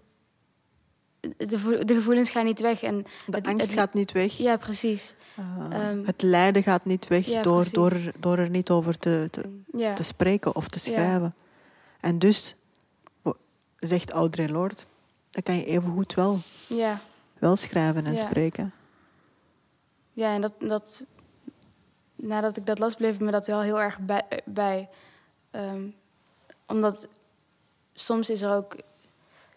de, 1.20 1.86
de 1.86 1.94
gevoelens 1.96 2.30
gaan 2.30 2.46
niet 2.46 2.60
weg. 2.60 2.84
En 2.84 2.98
De 3.26 3.36
het- 3.38 3.48
angst 3.48 3.68
het- 3.70 3.80
gaat 3.80 3.94
niet 3.94 4.12
weg. 4.12 4.38
Ja, 4.38 4.58
precies. 4.58 5.14
Eh, 5.36 5.90
Ehm, 5.90 6.06
het 6.06 6.22
lijden 6.22 6.64
gaat 6.64 6.86
niet 6.86 7.08
weg 7.08 7.26
Ja, 7.26 7.42
door, 7.42 7.56
precies. 7.56 7.74
door, 7.74 8.12
door 8.20 8.38
er 8.38 8.50
niet 8.50 8.70
over 8.70 8.98
te, 9.00 9.28
te, 9.32 9.62
Ja, 9.74 9.94
te 9.94 10.04
spreken 10.04 10.56
of 10.56 10.68
te 10.68 10.80
Ja. 10.84 10.92
schrijven. 10.92 11.36
En 12.00 12.20
dus, 12.20 12.56
zegt 13.80 14.10
Audre 14.12 14.50
Lorde, 14.50 14.76
dan 15.30 15.44
kan 15.44 15.56
je 15.56 15.65
evengoed 15.65 16.13
wel, 16.13 16.39
ja. 16.68 17.00
wel 17.39 17.56
schrijven 17.56 18.06
en 18.06 18.13
Ja. 18.13 18.18
spreken. 18.28 18.74
ja 20.13 20.34
en 20.34 20.42
dat, 20.42 20.54
dat, 20.60 21.06
nadat 22.15 22.58
ik 22.58 22.65
dat 22.65 22.80
las, 22.80 22.96
bleef 22.96 23.20
me 23.20 23.32
dat 23.32 23.48
wel 23.48 23.62
heel 23.62 23.82
erg 23.82 24.00
bij. 24.00 24.42
bij. 24.46 24.89
Ehm, 25.52 25.89
omdat 26.68 27.08
soms 27.94 28.30
is 28.30 28.42
er 28.42 28.52
ook 28.54 28.76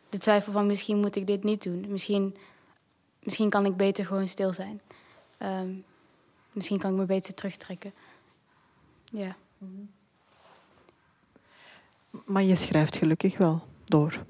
de 0.08 0.18
twijfel 0.18 0.52
van 0.52 0.66
misschien 0.66 0.98
moet 1.00 1.16
ik 1.16 1.26
dit 1.26 1.42
niet 1.44 1.62
doen. 1.62 1.84
Misschien, 1.88 2.36
misschien 3.22 3.50
kan 3.50 3.66
ik 3.66 3.76
beter 3.76 4.06
gewoon 4.06 4.28
stil 4.28 4.52
zijn. 4.52 4.80
Ehm, 5.38 5.74
misschien 6.52 6.78
kan 6.78 6.90
ik 6.90 6.96
me 6.96 7.04
beter 7.04 7.34
terugtrekken. 7.34 7.92
Ja. 9.04 9.36
Maar 12.24 12.42
je 12.42 12.56
schrijft 12.56 12.96
gelukkig 12.96 13.38
wel 13.38 13.66
door. 13.84 14.24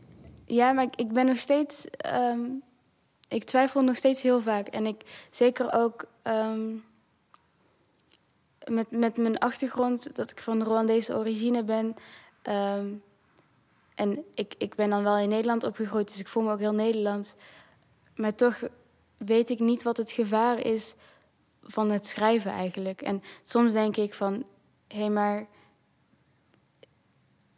Ja, 0.45 0.73
maar 0.73 0.87
ik, 0.97 1.13
ben 1.13 1.27
nog 1.27 1.37
steeds. 1.37 1.87
ehm, 1.91 2.41
ik 3.29 3.45
twijfel 3.45 3.83
nog 3.83 3.97
steeds 3.97 4.23
heel 4.23 4.41
vaak. 4.41 4.67
En 4.69 4.87
ik 4.87 5.27
zeker 5.31 5.73
ook 5.73 6.05
ehm, 6.23 6.75
met, 8.67 8.91
met 8.91 9.17
mijn 9.17 9.39
achtergrond, 9.39 10.17
dat 10.17 10.31
ik 10.31 10.41
van 10.41 10.63
Rwandese 10.63 11.15
origine 11.15 11.65
ben. 11.65 11.95
ehm, 12.43 12.95
en 13.95 14.25
ik, 14.35 14.55
ik 14.59 14.75
ben 14.75 14.91
dan 14.91 15.03
wel 15.03 15.19
in 15.19 15.29
Nederland 15.29 15.65
opgegroeid, 15.65 16.09
dus 16.09 16.21
ik 16.21 16.29
voel 16.29 16.43
me 16.43 16.53
ook 16.53 16.59
heel 16.59 16.75
Nederlands. 16.75 17.35
Maar 18.15 18.35
toch 18.35 18.63
weet 19.17 19.51
ik 19.51 19.59
niet 19.59 19.83
wat 19.83 19.97
het 19.97 20.11
gevaar 20.11 20.59
is 20.59 20.95
van 21.63 21.91
het 21.91 22.07
schrijven 22.07 22.51
eigenlijk. 22.51 23.03
En 23.03 23.23
soms 23.43 23.73
denk 23.73 23.97
ik 23.97 24.15
van, 24.15 24.45
hé, 24.89 24.99
hey, 24.99 25.11
maar 25.11 25.47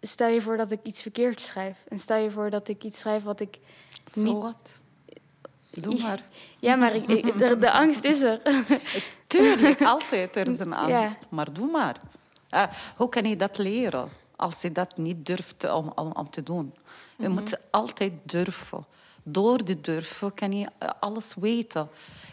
stel 0.07 0.29
je 0.29 0.41
voor 0.43 0.57
dat 0.57 0.71
ik 0.71 0.81
iets 0.83 1.03
verkeerd 1.03 1.41
schrijf. 1.41 1.77
En 1.89 1.99
stel 1.99 2.17
je 2.17 2.31
voor 2.31 2.51
dat 2.51 2.69
ik 2.69 2.85
iets 2.85 2.99
schrijf 2.99 3.23
wat 3.23 3.41
ik 3.41 3.59
niet... 4.15 4.33
wat. 4.35 4.73
Doe 5.71 6.01
maar. 6.03 6.23
Ja, 6.59 6.75
maar 6.77 6.95
ik, 6.95 7.07
ik- 7.07 7.39
de, 7.39 7.59
de 7.59 7.71
angst 7.73 8.05
is 8.05 8.23
er. 8.23 8.41
Tuurlijk, 9.27 9.83
altijd 9.83 10.37
er 10.37 10.47
is 10.49 10.59
een 10.59 10.69
Ja. 10.71 10.99
angst. 10.99 11.27
Maar 11.29 11.53
doe 11.53 11.71
maar. 11.71 11.97
Eh, 12.49 12.65
hoe 12.97 13.09
kan 13.09 13.25
je 13.25 13.37
dat 13.37 13.59
leren 13.59 14.09
als 14.37 14.63
je 14.63 14.73
dat 14.73 14.97
niet 14.97 15.27
durft 15.27 15.71
om, 15.73 15.93
om, 15.95 16.11
om 16.13 16.31
te 16.31 16.43
doen? 16.43 16.75
Je 17.17 17.29
moet 17.29 17.59
altijd 17.71 18.13
durven. 18.23 18.85
Door 19.23 19.65
de 19.65 19.81
durven 19.81 20.35
kan 20.35 20.53
je 20.53 20.67
eh, 20.79 20.89
alles 21.01 21.35
weten. 21.41 21.89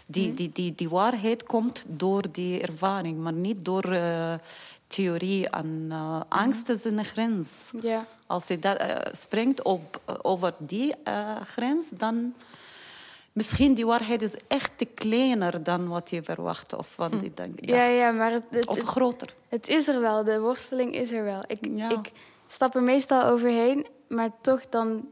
Die, 0.05 0.33
die, 0.33 0.51
die, 0.51 0.75
die 0.75 0.89
waarheid 0.89 1.43
komt 1.43 1.83
door 1.87 2.23
die 2.31 2.61
ervaring, 2.61 3.17
maar 3.17 3.33
niet 3.33 3.65
door 3.65 3.83
eh, 3.83 4.33
theorie. 4.91 5.49
En 5.49 5.87
eh, 5.89 6.21
angst 6.29 6.69
is 6.69 6.83
een 6.83 7.05
grens. 7.05 7.71
Ja, 7.81 8.05
Als 8.27 8.47
je 8.47 8.59
dat, 8.59 8.77
eh, 8.77 8.95
springt 9.11 9.61
op, 9.61 10.01
over 10.21 10.53
die 10.57 10.93
eh, 11.03 11.35
grens, 11.45 11.89
dan 11.89 12.33
misschien 13.33 13.73
die 13.73 13.85
waarheid 13.85 14.21
is 14.21 14.35
echt 14.47 14.71
te 14.77 14.85
kleiner 14.85 15.63
dan 15.63 15.87
wat 15.87 16.09
je 16.09 16.23
verwacht 16.23 16.73
of 16.75 16.95
wat 16.95 17.13
je 17.21 17.31
dacht. 17.33 17.49
ja, 17.55 17.85
ja 17.85 18.11
maar 18.11 18.31
het, 18.31 18.45
het, 18.49 18.67
Of 18.67 18.79
groter. 18.81 19.35
het 19.49 19.67
is 19.67 19.87
er 19.87 20.01
wel. 20.01 20.23
De 20.23 20.39
worsteling 20.39 20.93
is 20.95 21.11
er 21.11 21.23
wel. 21.23 21.43
Ik, 21.47 21.67
Ja. 21.73 21.89
ik 21.89 22.11
stap 22.47 22.75
er 22.75 22.83
meestal 22.83 23.23
overheen, 23.23 23.87
maar 24.07 24.29
toch 24.41 24.61
dan... 24.69 25.09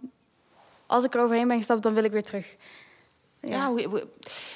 Als 0.85 1.03
ik 1.03 1.13
er 1.13 1.21
overheen 1.21 1.47
ben 1.47 1.57
gestapt, 1.57 1.83
dan 1.83 1.93
wil 1.93 2.03
ik 2.03 2.11
weer 2.11 2.23
terug. 2.23 2.55
Ja, 3.41 3.73
we, 3.73 3.89
we, 3.89 4.08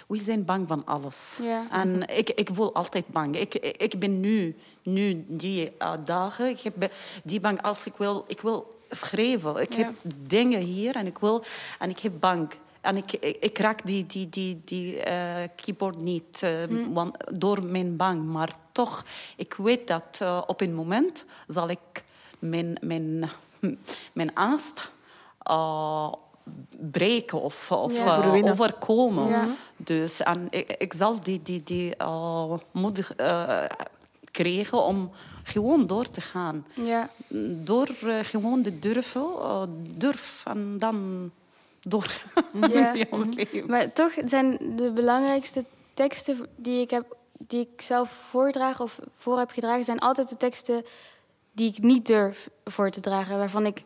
we 0.07 0.17
zijn 0.17 0.45
bang 0.45 0.67
van 0.67 0.85
alles. 0.85 1.39
Ja. 1.41 1.63
En 1.71 2.07
ik, 2.17 2.29
ik 2.29 2.49
voel 2.53 2.73
altijd 2.73 3.07
bang. 3.07 3.35
Ik, 3.37 3.53
ik 3.55 3.99
ben 3.99 4.19
nu, 4.19 4.55
nu 4.83 5.25
die 5.27 5.71
eh, 5.77 5.93
dagen, 6.05 6.49
ik 6.49 6.59
heb 6.59 6.91
die 7.23 7.39
bang 7.39 7.61
als 7.61 7.85
ik 7.85 7.93
wil, 7.97 8.23
ik 8.27 8.41
wil 8.41 8.73
schrijven. 8.89 9.61
Ik 9.61 9.73
Ja. 9.73 9.77
heb 9.85 9.93
dingen 10.27 10.59
hier 10.61 10.95
en 10.95 11.05
ik 11.05 11.17
wil, 11.17 11.43
en 11.79 11.89
ik 11.89 11.99
heb 11.99 12.13
bang. 12.19 12.49
En 12.81 12.97
ik, 12.97 13.11
ik, 13.13 13.37
ik 13.39 13.57
raak 13.57 13.85
die, 13.85 14.05
die, 14.05 14.29
die, 14.29 14.61
die 14.65 14.99
eh, 14.99 15.49
keyboard 15.55 15.97
niet 16.01 16.39
eh, 16.43 16.63
Hm. 16.63 16.93
want, 16.93 17.39
door 17.39 17.63
mijn 17.63 17.95
bang. 17.97 18.23
Maar 18.23 18.49
toch, 18.71 19.05
ik 19.37 19.53
weet 19.53 19.87
dat 19.87 20.21
op 20.47 20.61
een 20.61 20.75
moment 20.75 21.25
zal 21.47 21.69
ik 21.69 22.03
mijn, 22.39 22.77
mijn, 22.81 23.29
mijn 24.13 24.35
angst 24.35 24.91
breken 26.91 27.41
of, 27.41 27.71
of 27.71 27.93
Ja. 27.93 28.23
eh, 28.23 28.51
overkomen. 28.51 29.27
Ja. 29.29 29.47
Dus 29.77 30.19
en 30.21 30.47
ik, 30.49 30.75
ik 30.77 30.93
zal 30.93 31.19
die, 31.19 31.41
die, 31.43 31.63
die 31.63 31.93
uh, 32.01 32.53
moed 32.71 33.11
uh, 33.17 33.63
krijgen 34.31 34.83
om 34.83 35.11
gewoon 35.43 35.87
door 35.87 36.09
te 36.09 36.21
gaan. 36.21 36.65
Ja, 36.73 37.09
Door 37.63 37.89
uh, 38.03 38.19
gewoon 38.19 38.61
te 38.63 38.79
durven, 38.79 39.21
uh, 39.39 39.61
durf 39.97 40.43
en 40.45 40.75
dan 40.77 41.31
door 41.81 42.21
Ja. 42.73 42.93
maar 43.67 43.93
toch 43.93 44.11
zijn 44.25 44.57
de 44.75 44.91
belangrijkste 44.91 45.65
teksten 45.93 46.47
die 46.55 46.81
ik, 46.81 46.89
heb, 46.89 47.15
die 47.37 47.59
ik 47.73 47.81
zelf 47.81 48.09
voordraag 48.29 48.81
of 48.81 48.99
voor 49.17 49.37
heb 49.37 49.51
gedragen... 49.51 49.83
zijn 49.83 49.99
altijd 49.99 50.29
de 50.29 50.37
teksten 50.37 50.85
die 51.51 51.69
ik 51.69 51.79
niet 51.83 52.05
durf 52.05 52.49
voor 52.65 52.89
te 52.89 52.99
dragen. 52.99 53.37
Waarvan 53.37 53.65
ik, 53.65 53.83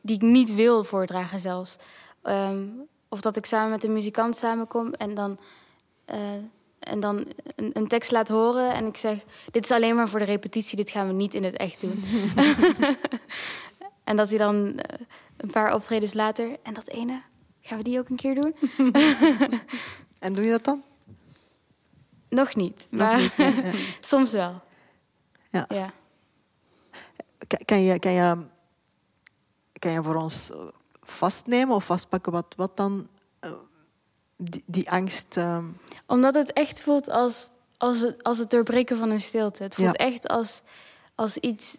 die 0.00 0.16
ik 0.16 0.22
niet 0.22 0.54
wil 0.54 0.84
voordragen 0.84 1.40
zelfs. 1.40 1.76
Ehm, 2.22 2.68
of 3.08 3.20
dat 3.20 3.36
ik 3.36 3.46
samen 3.46 3.70
met 3.70 3.84
een 3.84 3.92
muzikant 3.92 4.36
samenkom 4.36 4.92
en 4.92 5.14
dan... 5.14 5.38
eh, 6.04 6.18
en 6.80 7.00
dan 7.00 7.26
een, 7.56 7.70
een 7.72 7.88
tekst 7.88 8.10
laat 8.10 8.28
horen 8.28 8.72
en 8.74 8.86
ik 8.86 8.96
zeg... 8.96 9.18
dit 9.50 9.64
is 9.64 9.70
alleen 9.70 9.94
maar 9.94 10.08
voor 10.08 10.18
de 10.18 10.24
repetitie, 10.24 10.76
dit 10.76 10.90
gaan 10.90 11.06
we 11.06 11.12
niet 11.12 11.34
in 11.34 11.44
het 11.44 11.56
echt 11.56 11.80
doen. 11.80 12.04
en 14.04 14.16
dat 14.16 14.28
hij 14.28 14.38
dan 14.38 14.78
eh, 14.78 15.00
een 15.36 15.50
paar 15.50 15.74
optredens 15.74 16.14
later... 16.14 16.56
en 16.62 16.74
dat 16.74 16.88
ene, 16.88 17.22
gaan 17.60 17.78
we 17.78 17.84
die 17.84 17.98
ook 17.98 18.08
een 18.08 18.16
keer 18.16 18.34
doen? 18.34 18.54
En 20.20 20.32
doe 20.32 20.44
je 20.44 20.50
dat 20.50 20.64
dan? 20.64 20.82
Nog 22.28 22.54
niet, 22.54 22.86
Nog 22.90 23.00
maar 23.00 23.20
niet, 23.20 23.36
nee, 23.36 23.54
ja. 23.54 23.72
soms 24.00 24.32
wel. 24.32 24.62
Ja. 25.50 25.66
Ja. 25.68 25.92
Kan 27.64 27.82
je, 27.82 27.98
kan, 27.98 28.12
je, 28.12 28.36
kan 29.80 29.90
je 29.92 30.02
voor 30.02 30.14
ons 30.14 30.50
eh, 30.50 30.58
vastnemen 31.02 31.74
of 31.74 31.84
vastpakken 31.84 32.32
wat, 32.32 32.54
wat 32.56 32.76
dan 32.76 33.08
eh, 33.40 33.50
die, 34.36 34.62
die 34.66 34.90
angst... 34.90 35.36
eh, 35.36 35.64
Omdat 36.06 36.34
het 36.34 36.52
echt 36.52 36.80
voelt 36.80 37.10
als, 37.10 37.50
als, 37.76 38.00
het, 38.00 38.22
als 38.22 38.38
het 38.38 38.50
doorbreken 38.50 38.96
van 38.96 39.10
een 39.10 39.20
stilte. 39.20 39.62
Het 39.62 39.74
voelt 39.74 39.98
Ja. 39.98 40.06
echt 40.06 40.28
als, 40.28 40.62
als 41.14 41.36
iets 41.36 41.78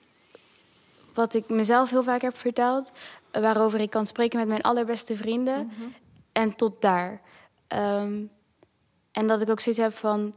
wat 1.14 1.34
ik 1.34 1.50
mezelf 1.50 1.90
heel 1.90 2.04
vaak 2.04 2.22
heb 2.22 2.38
verteld... 2.38 2.92
waarover 3.32 3.80
ik 3.80 3.90
kan 3.90 4.06
spreken 4.08 4.40
met 4.40 4.48
mijn 4.48 4.62
allerbeste 4.62 5.18
vrienden. 5.18 5.72
En 6.32 6.56
tot 6.56 6.82
daar. 6.82 7.22
Ehm, 7.68 8.26
en 9.12 9.28
dat 9.28 9.42
ik 9.42 9.50
ook 9.50 9.60
zoiets 9.60 9.82
heb 9.82 9.94
van... 9.96 10.36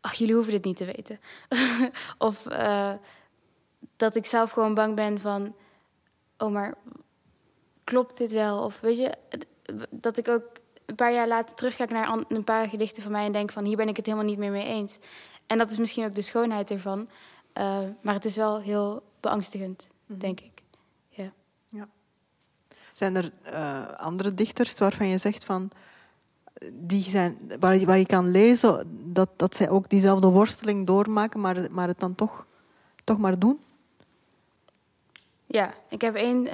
ach, 0.00 0.14
jullie 0.14 0.34
hoeven 0.34 0.52
dit 0.52 0.64
niet 0.64 0.76
te 0.76 0.84
weten. 0.84 1.20
of 2.18 2.46
eh, 2.46 2.92
dat 3.96 4.14
ik 4.16 4.26
zelf 4.26 4.50
gewoon 4.50 4.74
bang 4.74 4.94
ben 4.96 5.20
van... 5.20 5.54
oh, 6.38 6.52
maar 6.52 6.74
klopt 7.84 8.16
dit 8.16 8.32
wel? 8.32 8.58
Of 8.58 8.80
weet 8.80 8.98
je, 8.98 9.14
dat 9.90 10.16
ik 10.16 10.28
ook 10.28 10.44
een 10.86 10.94
paar 10.94 11.12
jaar 11.12 11.28
later 11.28 11.54
terugkijk 11.54 11.90
naar 11.90 12.24
een 12.28 12.44
paar 12.44 12.68
gedichten 12.68 13.02
van 13.02 13.12
mij 13.12 13.24
en 13.24 13.32
denk 13.32 13.52
van 13.52 13.64
hier 13.64 13.76
ben 13.76 13.88
ik 13.88 13.96
het 13.96 14.06
helemaal 14.06 14.28
niet 14.28 14.38
meer 14.38 14.50
mee 14.50 14.66
eens. 14.66 14.98
En 15.46 15.58
dat 15.58 15.70
is 15.70 15.78
misschien 15.78 16.04
ook 16.04 16.14
de 16.14 16.22
schoonheid 16.22 16.70
ervan. 16.70 17.08
Eh, 17.52 17.78
maar 18.00 18.14
het 18.14 18.24
is 18.24 18.36
wel 18.36 18.60
heel 18.60 19.02
beangstigend, 19.20 19.86
denk 20.06 20.40
ik. 20.40 20.62
Ja. 21.08 21.32
ja. 21.66 21.88
Zijn 22.92 23.16
er 23.16 23.30
eh, 23.42 23.86
andere 23.96 24.34
dichters 24.34 24.74
waarvan 24.74 25.06
je 25.06 25.18
zegt 25.18 25.44
van... 25.44 25.70
Die 26.72 27.02
zijn, 27.02 27.38
waar, 27.60 27.76
je, 27.76 27.86
waar 27.86 27.98
je 27.98 28.06
kan 28.06 28.30
lezen 28.30 28.98
dat, 29.12 29.28
dat 29.36 29.54
zij 29.54 29.70
ook 29.70 29.88
diezelfde 29.88 30.26
worsteling 30.26 30.86
doormaken, 30.86 31.40
maar, 31.40 31.70
maar 31.70 31.88
het 31.88 32.00
dan 32.00 32.14
toch, 32.14 32.46
toch 33.04 33.18
maar 33.18 33.38
doen? 33.38 33.60
Ja, 35.46 35.74
ik 35.88 36.00
heb 36.00 36.14
één 36.14 36.48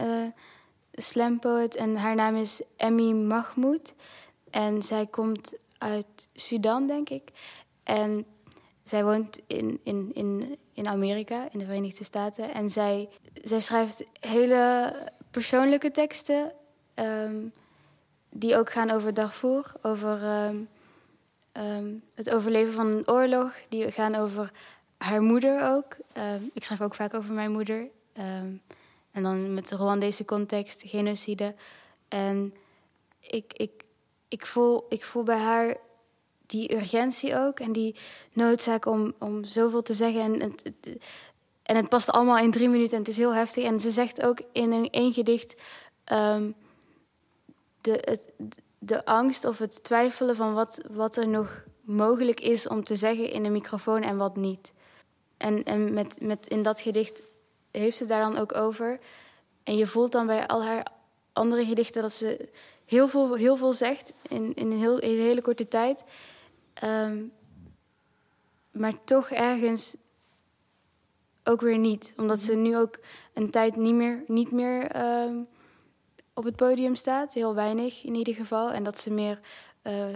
poet 1.41 1.77
en 1.77 1.97
haar 1.97 2.15
naam 2.15 2.37
is 2.37 2.61
Emmy 2.77 3.13
Mahmoud. 3.13 3.95
En 4.51 4.83
zij 4.83 5.07
komt 5.07 5.55
uit 5.79 6.29
Sudan, 6.35 6.87
denk 6.87 7.09
ik. 7.09 7.31
En 7.83 8.27
zij 8.83 9.05
woont 9.05 9.41
in, 9.47 9.81
in, 9.83 10.11
in, 10.15 10.59
in 10.73 10.89
Amerika, 10.89 11.49
in 11.53 11.59
de 11.59 11.65
Verenigde 11.65 12.05
Staten. 12.05 12.55
En 12.55 12.71
zij, 12.71 13.09
zij 13.43 13.61
schrijft 13.61 14.05
hele 14.21 14.95
persoonlijke 15.31 15.91
teksten... 15.91 16.53
ehm, 16.95 17.37
die 18.31 18.57
ook 18.57 18.71
gaan 18.71 18.90
over 18.90 19.15
Darfur, 19.15 19.73
over 19.83 20.23
ehm, 20.23 20.65
ehm, 21.53 21.95
het 22.15 22.31
overleven 22.31 22.73
van 22.73 22.87
een 22.87 23.09
oorlog. 23.09 23.55
Die 23.69 23.90
gaan 23.90 24.15
over 24.15 24.53
haar 24.99 25.23
moeder 25.23 25.71
ook. 25.71 25.97
Ik 26.53 26.65
schrijf 26.65 26.81
ook 26.81 26.95
vaak 26.95 27.15
over 27.15 27.33
mijn 27.33 27.51
moeder. 27.53 27.88
En 29.13 29.23
dan 29.23 29.54
met 29.54 29.69
de 29.69 29.77
Rwandese 29.77 30.25
context, 30.25 30.83
genocide. 30.87 31.54
En 32.08 32.52
ik, 33.21 33.52
ik 33.52 33.85
ik, 34.33 34.46
voel, 34.46 34.87
ik 34.88 35.04
voel 35.04 35.23
bij 35.23 35.38
haar 35.38 35.77
die 36.46 36.75
urgentie 36.75 37.37
ook 37.37 37.60
en 37.60 37.73
die 37.73 37.96
noodzaak 38.33 38.87
om, 38.87 39.13
om 39.19 39.44
zoveel 39.44 39.83
te 39.83 39.94
zeggen. 39.94 40.21
En 40.23 40.40
het, 40.40 40.73
en 41.63 41.77
het 41.77 41.88
past 41.88 42.10
allemaal 42.10 42.38
in 42.38 42.50
drie 42.50 42.69
minuten 42.69 42.92
en 42.92 42.98
het 42.98 43.08
is 43.08 43.17
heel 43.17 43.35
heftig. 43.35 43.65
En 43.65 43.81
ze 43.81 43.90
zegt 43.90 44.23
ook 44.23 44.38
in 44.52 44.73
een, 44.73 44.90
één 44.90 45.13
gedicht 45.13 45.60
ehm, 46.04 46.50
de, 47.81 48.19
de 48.79 49.04
angst 49.04 49.44
of 49.44 49.58
het 49.58 49.85
twijfelen 49.85 50.37
van 50.37 50.54
wat, 50.54 50.81
wat 50.90 51.17
er 51.17 51.29
nog 51.29 51.65
mogelijk 51.81 52.40
is 52.40 52.69
om 52.69 52.85
te 52.85 52.96
zeggen 52.96 53.31
in 53.31 53.44
een 53.44 53.52
microfoon 53.52 54.02
en 54.02 54.17
wat 54.17 54.37
niet. 54.37 54.73
En, 55.37 55.63
en 55.63 55.94
met, 55.94 56.21
met 56.21 56.46
in 56.48 56.63
dat 56.63 56.81
gedicht 56.81 57.23
heeft 57.73 57.96
ze 57.96 58.04
daar 58.04 58.20
dan 58.20 58.38
ook 58.38 58.54
over. 58.54 58.98
En 59.62 59.77
je 59.77 59.87
voelt 59.87 60.12
dan 60.12 60.27
bij 60.27 60.46
al 60.46 60.62
haar 60.62 60.87
andere 61.33 61.64
gedichten 61.64 62.02
dat 62.02 62.12
ze 62.12 62.48
heel 62.85 63.08
veel, 63.08 63.35
heel 63.35 63.56
veel 63.56 63.73
zegt 63.73 64.12
in, 64.29 64.54
in, 64.54 64.70
een, 64.70 64.79
heel, 64.79 64.98
in 64.98 65.10
een 65.10 65.25
hele 65.25 65.42
korte 65.42 65.68
tijd. 65.68 66.04
Ehm, 66.75 67.25
maar 68.70 69.04
toch 69.04 69.31
ergens 69.31 69.96
ook 71.44 71.60
weer 71.60 71.79
niet. 71.79 72.14
Omdat 72.16 72.38
ze 72.38 72.54
nu 72.54 72.77
ook 72.77 72.98
een 73.33 73.50
tijd 73.50 73.77
niet 73.77 73.94
meer, 73.94 74.25
niet 74.27 74.50
meer 74.50 74.87
ehm, 74.87 75.42
op 76.35 76.44
het 76.44 76.56
podium 76.56 76.94
staat. 76.94 77.35
Heel 77.35 77.54
weinig 77.54 78.04
in 78.04 78.14
ieder 78.14 78.35
geval. 78.35 78.70
En 78.70 78.83
dat 78.83 78.98
ze 78.98 79.10
meer 79.10 79.38
uh, 79.83 80.06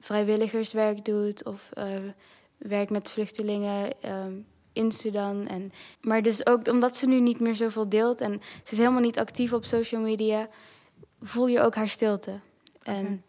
vrijwilligerswerk 0.00 1.04
doet 1.04 1.44
of 1.44 1.70
uh, 1.78 1.84
werk 2.56 2.90
met 2.90 3.10
vluchtelingen 3.10 4.02
ehm, 4.02 4.40
in 4.74 4.92
Sudan. 4.92 5.46
En, 5.46 5.72
maar 6.00 6.22
dus 6.22 6.46
ook 6.46 6.68
omdat 6.68 6.96
ze 6.96 7.06
nu 7.06 7.20
niet 7.20 7.40
meer 7.40 7.56
zoveel 7.56 7.88
deelt 7.88 8.20
en 8.20 8.40
ze 8.62 8.72
is 8.72 8.78
helemaal 8.78 9.00
niet 9.00 9.18
actief 9.18 9.52
op 9.52 9.64
social 9.64 10.00
media, 10.00 10.48
voel 11.20 11.46
je 11.46 11.60
ook 11.60 11.74
haar 11.74 11.88
stilte. 11.88 12.40
En 12.82 13.24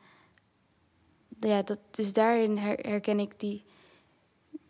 ja, 1.39 1.61
dat, 1.61 1.79
dus 1.91 2.13
daarin 2.13 2.57
herken 2.57 3.19
ik 3.19 3.39
die. 3.39 3.63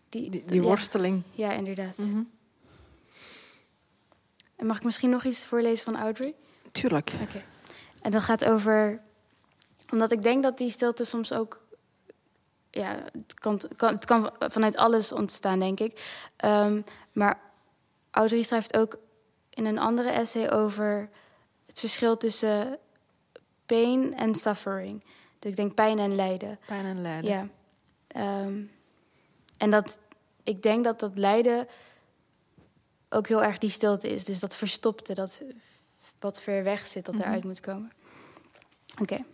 Die, 0.09 0.43
die, 0.45 0.61
worsteling. 0.61 1.23
Ja, 1.32 1.51
inderdaad. 1.51 1.97
Mhm. 1.97 2.21
En 4.55 4.65
mag 4.65 4.78
ik 4.78 4.84
misschien 4.84 5.09
nog 5.09 5.23
iets 5.23 5.45
voorlezen 5.45 5.86
van 5.86 5.97
Audrey? 5.97 6.36
Tuurlijk. 6.71 7.13
Oké. 7.21 7.43
En 8.01 8.11
dat 8.11 8.23
gaat 8.23 8.45
over. 8.45 9.01
Omdat 9.91 10.11
ik 10.11 10.23
denk 10.23 10.43
dat 10.43 10.57
die 10.57 10.69
stilte 10.69 11.03
soms 11.03 11.34
ook. 11.34 11.64
Ja, 12.76 13.03
het 13.11 13.34
kan, 13.34 13.61
kan 13.76 13.93
het 13.93 14.05
kan 14.05 14.32
vanuit 14.39 14.78
alles 14.78 15.11
ontstaan, 15.11 15.59
denk 15.59 15.80
ik. 15.80 16.23
Um, 16.45 16.84
maar 17.11 17.39
Audrey 18.11 18.41
schrijft 18.41 18.78
ook 18.78 18.97
in 19.49 19.65
een 19.65 19.78
andere 19.78 20.09
essay 20.09 20.49
over 20.49 21.09
het 21.65 21.80
verschil 21.80 22.17
tussen 22.17 22.80
pain 23.65 24.15
en 24.15 24.36
suffering. 24.36 25.03
Dus 25.39 25.51
ik 25.51 25.57
denk 25.57 25.73
pijn 25.73 25.99
en 25.99 26.15
lijden. 26.15 26.59
Pijn 26.65 26.86
en 26.86 27.01
lijden. 27.01 27.51
Ja. 28.07 28.41
Um, 28.41 28.71
en 29.57 29.69
dat, 29.69 29.99
ik 30.43 30.61
denk 30.61 30.84
dat 30.84 30.99
dat 30.99 31.17
lijden 31.17 31.67
ook 33.09 33.28
heel 33.28 33.43
erg 33.43 33.57
die 33.57 33.69
stilte 33.69 34.07
is. 34.07 34.26
Dus 34.26 34.39
dat 34.39 34.55
verstopte, 34.55 35.13
dat 35.13 35.41
wat 36.19 36.41
ver 36.41 36.63
weg 36.63 36.86
zit, 36.86 37.05
dat 37.05 37.13
mm 37.13 37.19
-hmm. 37.19 37.30
eruit 37.30 37.45
moet 37.45 37.59
komen. 37.59 37.91
Oké. 38.91 39.01
Okay. 39.01 39.26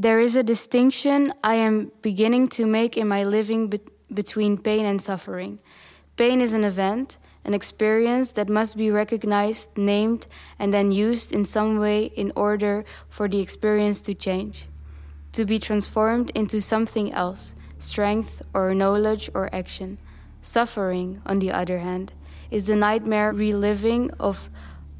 There 0.00 0.18
is 0.18 0.34
a 0.34 0.42
distinction 0.42 1.30
I 1.44 1.56
am 1.56 1.92
beginning 2.00 2.48
to 2.56 2.64
make 2.64 2.96
in 2.96 3.06
my 3.06 3.22
living 3.22 3.68
be 3.68 3.80
between 4.10 4.56
pain 4.56 4.86
and 4.86 4.98
suffering. 4.98 5.60
Pain 6.16 6.40
is 6.40 6.54
an 6.54 6.64
event, 6.64 7.18
an 7.44 7.52
experience 7.52 8.32
that 8.32 8.48
must 8.48 8.78
be 8.78 8.90
recognized, 8.90 9.76
named, 9.76 10.26
and 10.58 10.72
then 10.72 10.90
used 10.90 11.34
in 11.34 11.44
some 11.44 11.78
way 11.78 12.04
in 12.16 12.32
order 12.34 12.82
for 13.10 13.28
the 13.28 13.40
experience 13.40 14.00
to 14.00 14.14
change, 14.14 14.68
to 15.32 15.44
be 15.44 15.58
transformed 15.58 16.30
into 16.30 16.62
something 16.62 17.12
else, 17.12 17.54
strength 17.76 18.40
or 18.54 18.72
knowledge 18.72 19.28
or 19.34 19.54
action. 19.54 19.98
Suffering, 20.40 21.20
on 21.26 21.40
the 21.40 21.52
other 21.52 21.80
hand, 21.80 22.14
is 22.50 22.64
the 22.64 22.74
nightmare 22.74 23.34
reliving 23.34 24.10
of 24.12 24.48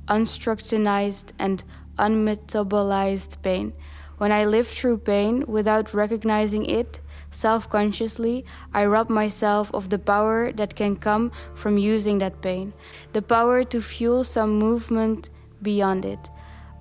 unstructurized 0.09 1.33
and 1.39 1.65
unmetabolized 1.97 3.41
pain. 3.43 3.73
When 4.21 4.33
I 4.33 4.45
live 4.45 4.69
through 4.69 4.99
pain 4.99 5.47
without 5.49 5.95
recognizing 5.95 6.67
it, 6.67 7.01
self 7.31 7.71
consciously, 7.71 8.45
I 8.75 8.85
rob 8.85 9.09
myself 9.09 9.71
of 9.73 9.89
the 9.89 9.99
power 9.99 10.53
that 10.53 10.77
can 10.77 10.97
come 10.97 11.33
from 11.55 11.79
using 11.79 12.19
that 12.19 12.43
pain, 12.43 12.75
the 13.15 13.23
power 13.23 13.65
to 13.65 13.81
fuel 13.81 14.23
some 14.23 14.59
movement 14.59 15.31
beyond 15.63 16.05
it. 16.05 16.29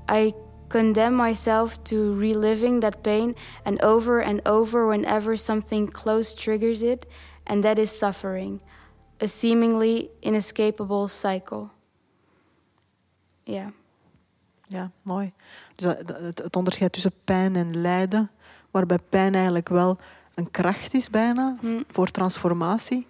I 0.10 0.34
condemn 0.68 1.14
myself 1.14 1.82
to 1.86 2.14
reliving 2.16 2.82
that 2.82 3.04
pain 3.04 3.36
and 3.64 3.82
over 3.82 4.20
and 4.20 4.42
over 4.46 4.86
whenever 4.90 5.38
something 5.38 5.88
close 5.88 6.36
triggers 6.36 6.84
it, 6.84 7.06
and 7.48 7.64
that 7.64 7.80
is 7.80 7.90
suffering, 7.90 8.60
a 9.22 9.30
seemingly 9.30 10.12
inescapable 10.22 11.08
cycle. 11.08 11.72
Ja. 13.46 13.79
Ja, 14.70 14.92
mooi. 15.02 15.32
Dus 15.76 15.94
het 16.36 16.56
onderscheid 16.56 16.92
tussen 16.92 17.14
pijn 17.24 17.56
en 17.56 17.82
lijden, 17.82 18.30
waarbij 18.72 19.00
pijn 19.10 19.34
eigenlijk 19.34 19.70
wel 19.70 19.98
een 20.36 20.52
kracht 20.52 20.94
is 20.94 21.10
bijna 21.10 21.58
hm. 21.62 21.82
voor 21.88 22.12
transformatie. 22.12 23.08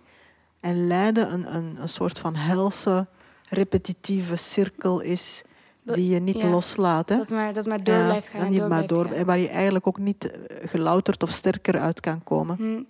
En 0.60 0.88
lijden 0.88 1.34
een, 1.34 1.55
een, 1.55 1.78
een 1.82 1.89
soort 1.89 2.20
van 2.20 2.36
helse, 2.36 3.07
repetitieve 3.49 4.36
cirkel 4.36 4.99
is 4.99 5.43
die 5.84 6.10
je 6.10 6.20
niet 6.20 6.43
loslaat. 6.43 7.10
Hè? 7.10 7.18
Dat, 7.18 7.30
maar, 7.30 7.53
dat 7.53 7.66
maar 7.66 7.84
door 7.84 8.03
blijft 8.03 8.28
gaan. 8.28 8.49
niet 8.49 8.68
maar 8.68 8.88
door, 8.88 9.05
En 9.05 9.26
waar 9.26 9.39
je 9.39 9.49
eigenlijk 9.49 9.88
ook 9.88 9.97
niet 9.97 10.32
eh, 10.32 10.70
gelouterd 10.70 11.24
of 11.24 11.30
sterker 11.30 11.80
uit 11.80 11.99
kan 11.99 12.24
komen. 12.24 12.55
Hm. 12.55 12.84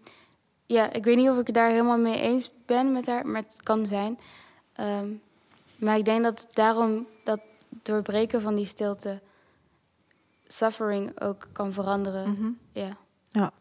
Ja, 0.65 0.93
ik 0.93 1.03
weet 1.03 1.15
niet 1.15 1.29
of 1.29 1.37
ik 1.37 1.45
het 1.45 1.55
daar 1.55 1.69
helemaal 1.69 1.97
mee 1.97 2.19
eens 2.19 2.51
ben 2.65 2.91
met 2.91 3.07
haar, 3.07 3.27
maar 3.27 3.41
het 3.41 3.63
kan 3.63 3.85
zijn. 3.85 4.19
Ehm, 4.73 5.07
maar 5.75 5.97
ik 5.97 6.05
denk 6.05 6.23
dat 6.23 6.47
daarom 6.53 7.07
dat 7.23 7.39
doorbreken 7.69 8.41
van 8.41 8.55
die 8.55 8.65
stilte 8.65 9.21
suffering 10.47 11.21
ook 11.21 11.47
kan 11.51 11.73
veranderen. 11.73 12.31
Mhm. 12.31 12.49
Ja. 12.71 12.97
ja. 13.31 13.51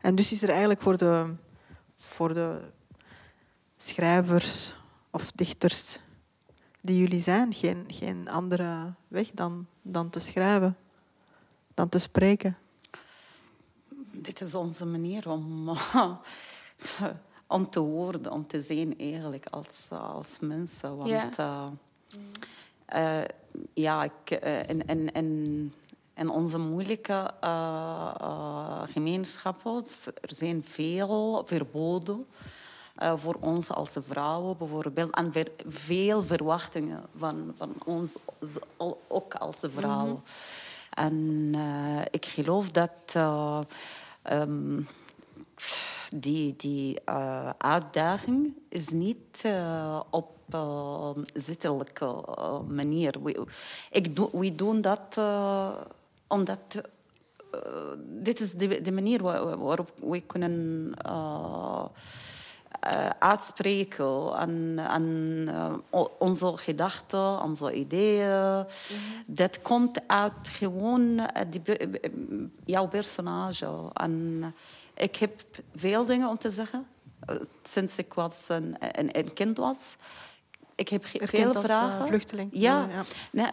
En 0.00 0.14
dus 0.14 0.32
is 0.32 0.42
er 0.42 0.48
eigenlijk 0.48 0.80
voor 0.80 0.96
de, 0.96 1.34
voor 1.96 2.34
de 2.34 2.60
schrijvers 3.76 4.74
of 5.10 5.32
dichters 5.32 5.98
die 6.80 6.98
jullie 6.98 7.20
zijn 7.20 7.52
geen, 7.52 7.84
geen 7.86 8.28
andere 8.28 8.92
weg 9.08 9.30
dan, 9.30 9.66
dan 9.82 10.10
te 10.10 10.20
schrijven, 10.20 10.76
dan 11.74 11.88
te 11.88 11.98
spreken? 11.98 12.56
Dit 14.12 14.40
is 14.40 14.54
onze 14.54 14.86
manier 14.86 15.30
om, 15.30 15.68
om 17.46 17.70
te 17.70 17.80
worden, 17.80 18.32
om 18.32 18.46
te 18.46 18.60
zijn 18.60 18.98
eigenlijk 18.98 19.46
als, 19.46 19.90
als 19.90 20.38
mensen. 20.38 20.96
Want 20.96 21.08
ja, 21.08 21.30
uh, 21.38 21.66
ja 23.74 24.04
ik, 24.04 24.42
uh, 24.44 24.70
en, 24.70 24.86
en, 24.86 25.12
en 25.12 25.72
in 26.14 26.30
onze 26.30 26.58
moeilijke 26.58 27.30
uh, 27.44 28.82
gemeenschappen 28.88 29.84
er 30.20 30.34
zijn 30.34 30.64
veel 30.64 31.42
verboden. 31.46 32.26
Uh, 33.02 33.12
voor 33.16 33.36
ons 33.40 33.70
als 33.70 33.96
vrouwen 34.06 34.56
bijvoorbeeld. 34.56 35.10
En 35.10 35.32
ver, 35.32 35.50
veel 35.68 36.22
verwachtingen 36.22 37.02
van, 37.16 37.52
van 37.56 37.74
ons, 37.84 38.16
ook 39.08 39.34
als 39.34 39.64
vrouwen. 39.74 40.08
Mm 40.08 40.22
-hmm. 40.24 40.24
En 40.92 41.52
uh, 41.56 42.00
ik 42.10 42.26
geloof 42.26 42.70
dat 42.70 42.90
uh, 43.16 43.60
um, 44.30 44.88
die, 46.14 46.56
die 46.56 47.00
uitdaging 47.58 48.54
is 48.68 48.88
niet 48.88 49.44
op 50.10 50.41
zittelijke 51.34 52.24
manier. 52.68 53.22
We, 53.22 53.46
ik 53.90 54.16
do, 54.16 54.30
we 54.32 54.54
doen 54.54 54.80
dat 54.80 55.18
omdat 56.32 56.82
uh, 57.54 57.60
dit 57.96 58.40
is 58.40 58.52
de, 58.52 58.80
de 58.80 58.92
manier 58.92 59.22
waarop 59.22 59.92
we 60.00 60.20
kunnen 60.20 60.92
uh, 61.06 61.84
uh, 62.86 63.10
uitspreken 63.18 64.36
aan, 64.36 64.80
aan 64.80 65.82
onze 66.18 66.52
gedachten, 66.56 67.42
onze 67.42 67.72
ideeën. 67.72 68.56
Mm 68.56 68.64
-hmm. 68.64 69.34
Dat 69.34 69.62
komt 69.62 70.00
uit 70.06 70.48
gewoon 70.48 71.30
die, 71.48 71.62
jouw 72.64 72.88
personage. 72.88 73.90
En 73.92 74.44
ik 74.94 75.16
heb 75.16 75.40
veel 75.74 76.06
dingen 76.06 76.28
om 76.28 76.38
te 76.38 76.50
zeggen 76.50 76.86
sinds 77.62 77.96
ik 77.96 78.14
was 78.14 78.44
een, 78.48 78.76
een, 78.78 79.18
een 79.18 79.32
kind 79.32 79.56
was 79.56 79.96
Ik 80.82 80.88
heb 80.88 81.04
veel 81.28 81.54
als, 81.54 81.64
vragen. 81.64 82.06
vluchteling. 82.06 82.48
Ja. 82.52 82.88
Ja. 82.94 83.04
Nee, 83.30 83.50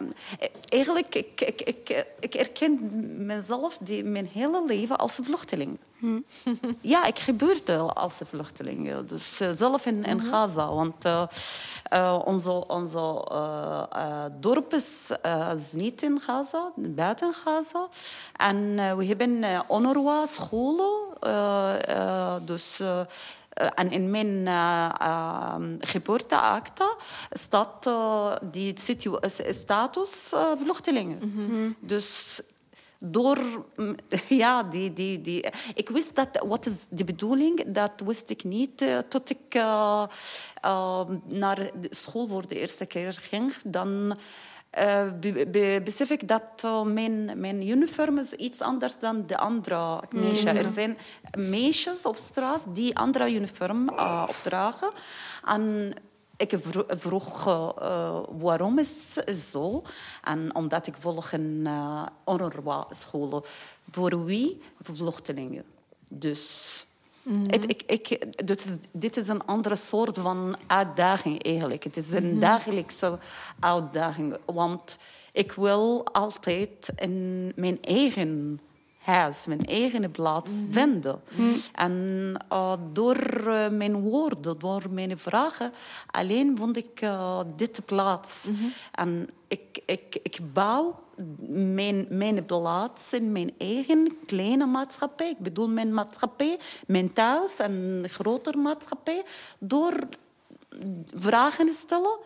eigenlijk, 0.65 1.15
ik, 1.15 1.41
ik, 1.41 1.61
ik, 1.61 2.05
ik 2.19 2.33
erken 2.33 2.89
mezelf 3.25 3.77
die, 3.81 4.03
mijn 4.03 4.29
hele 4.33 4.63
leven 4.65 4.97
als 4.97 5.19
vluchteling. 5.21 5.77
Ja, 6.81 7.05
ik 7.05 7.19
gebeurde 7.19 7.77
als 7.77 8.19
een 8.19 8.25
vluchteling. 8.25 9.05
Dus 9.05 9.39
eh, 9.39 9.49
zelf 9.55 9.85
in, 9.85 10.03
in 10.03 10.21
Gaza. 10.21 10.73
Want 10.73 11.05
eh, 11.83 12.19
onze, 12.25 12.67
onze 12.67 13.27
dorp 14.39 14.73
is, 14.73 15.09
is 15.55 15.71
niet 15.71 16.03
in 16.03 16.19
Gaza, 16.19 16.71
buiten 16.75 17.33
Gaza. 17.33 17.87
En 18.35 18.75
we 18.97 19.05
hebben 19.05 19.43
uh, 21.23 21.75
eh, 21.89 22.35
dus... 22.45 22.81
eh, 23.59 23.65
eh, 23.65 23.71
en 23.75 23.91
in 23.91 24.11
mijn 24.11 24.27
uh, 24.27 24.89
uh, 25.01 25.55
geboorteakte 25.79 26.97
staat 27.31 27.87
uh, 27.87 28.35
die 28.51 28.73
situ- 28.79 29.19
status 29.51 30.33
vluchtelingen. 30.57 31.75
Dus 31.79 32.41
door, 32.99 33.65
ja, 34.43 34.63
die, 34.63 34.93
die, 34.93 35.21
die, 35.21 35.45
ik 35.73 35.89
wist 35.89 36.15
dat, 36.15 36.43
wat 36.47 36.65
is 36.65 36.85
de 36.89 37.03
bedoeling, 37.03 37.63
dat 37.67 37.91
wist 38.05 38.29
ik 38.29 38.43
niet 38.43 38.81
uh, 38.81 38.97
tot 38.97 39.29
ik 39.29 39.55
uh, 39.55 40.03
uh, 40.65 41.01
naar 41.25 41.55
de 41.55 41.87
school 41.89 42.27
voor 42.27 42.47
de 42.47 42.59
eerste 42.59 42.85
keer 42.85 43.13
ging. 43.13 43.53
Dan 43.65 44.17
uh, 44.77 45.11
be, 45.19 45.47
be, 45.47 45.81
besef 45.83 46.09
ik 46.09 46.27
dat 46.27 46.43
uh, 46.65 46.81
mijn, 46.83 47.39
mijn 47.39 47.67
uniform 47.67 48.17
is 48.17 48.33
iets 48.33 48.61
anders 48.61 48.99
dan 48.99 49.25
de 49.25 49.37
andere 49.37 50.03
meisjes. 50.09 50.51
Mm. 50.51 50.57
Er 50.57 50.65
zijn 50.65 50.97
meisjes 51.37 52.05
op 52.05 52.15
straat 52.15 52.67
die 52.69 52.97
andere 52.97 53.33
uniform 53.33 53.89
uh, 53.89 54.25
opdragen. 54.29 54.91
En 55.45 55.93
ik 56.37 56.57
vroeg 56.87 57.43
waarom 58.29 58.79
is 58.79 59.15
het 59.25 59.39
zo. 59.39 59.81
En 60.23 60.55
omdat 60.55 60.87
ik 60.87 60.95
volg 60.99 61.31
een 61.31 61.63
uh, 61.63 62.05
UNRWA-school. 62.25 63.45
Voor 63.91 64.25
wie? 64.25 64.61
Voor 64.81 64.95
vluchtelingen. 64.95 65.63
Dus... 66.07 66.87
Mm 67.23 67.33
-hmm. 67.33 67.51
ik, 67.51 67.83
ik, 67.85 68.27
dit, 68.45 68.65
is, 68.65 68.75
dit 68.91 69.17
is 69.17 69.27
een 69.27 69.45
andere 69.45 69.75
soort 69.75 70.17
van 70.17 70.55
uitdaging 70.67 71.43
eigenlijk. 71.43 71.83
Het 71.83 71.97
is 71.97 72.11
een 72.11 72.23
mm 72.23 72.29
-hmm. 72.29 72.39
dagelijkse 72.39 73.19
uitdaging. 73.59 74.37
Want 74.45 74.97
ik 75.31 75.51
wil 75.51 76.05
altijd 76.11 76.91
in 76.95 77.51
mijn 77.55 77.77
eigen 77.81 78.59
huis, 78.99 79.45
mijn 79.45 79.65
eigen 79.65 80.11
plaats 80.11 80.51
mm 80.51 80.59
-hmm. 80.59 80.73
vinden. 80.73 81.21
En 81.73 81.93
uh, 82.53 82.73
door 82.93 83.43
uh, 83.45 83.69
mijn 83.69 84.01
woorden, 84.01 84.59
door 84.59 84.83
mijn 84.89 85.17
vragen, 85.17 85.71
alleen 86.11 86.57
vond 86.57 86.77
ik 86.77 87.01
uh, 87.01 87.39
dit 87.55 87.85
plaats. 87.85 88.49
En 88.91 89.29
ik, 89.47 89.81
ik, 89.85 90.19
ik 90.23 90.39
bouw 90.53 90.99
mijn, 91.47 92.05
mijn 92.09 92.45
plaats 92.45 93.13
in 93.13 93.31
mijn 93.31 93.53
eigen 93.57 94.17
kleine 94.25 94.65
maatschappij. 94.65 95.29
Ik 95.29 95.39
bedoel 95.39 95.67
mijn 95.69 95.93
maatschappij, 95.93 96.59
mijn 96.87 97.13
thuis 97.13 97.59
en 97.59 97.71
een 97.71 98.09
grotere 98.09 98.57
maatschappij. 98.57 99.23
Door 99.59 100.07
vragen 101.15 101.65
te 101.65 101.73
stellen 101.73 102.17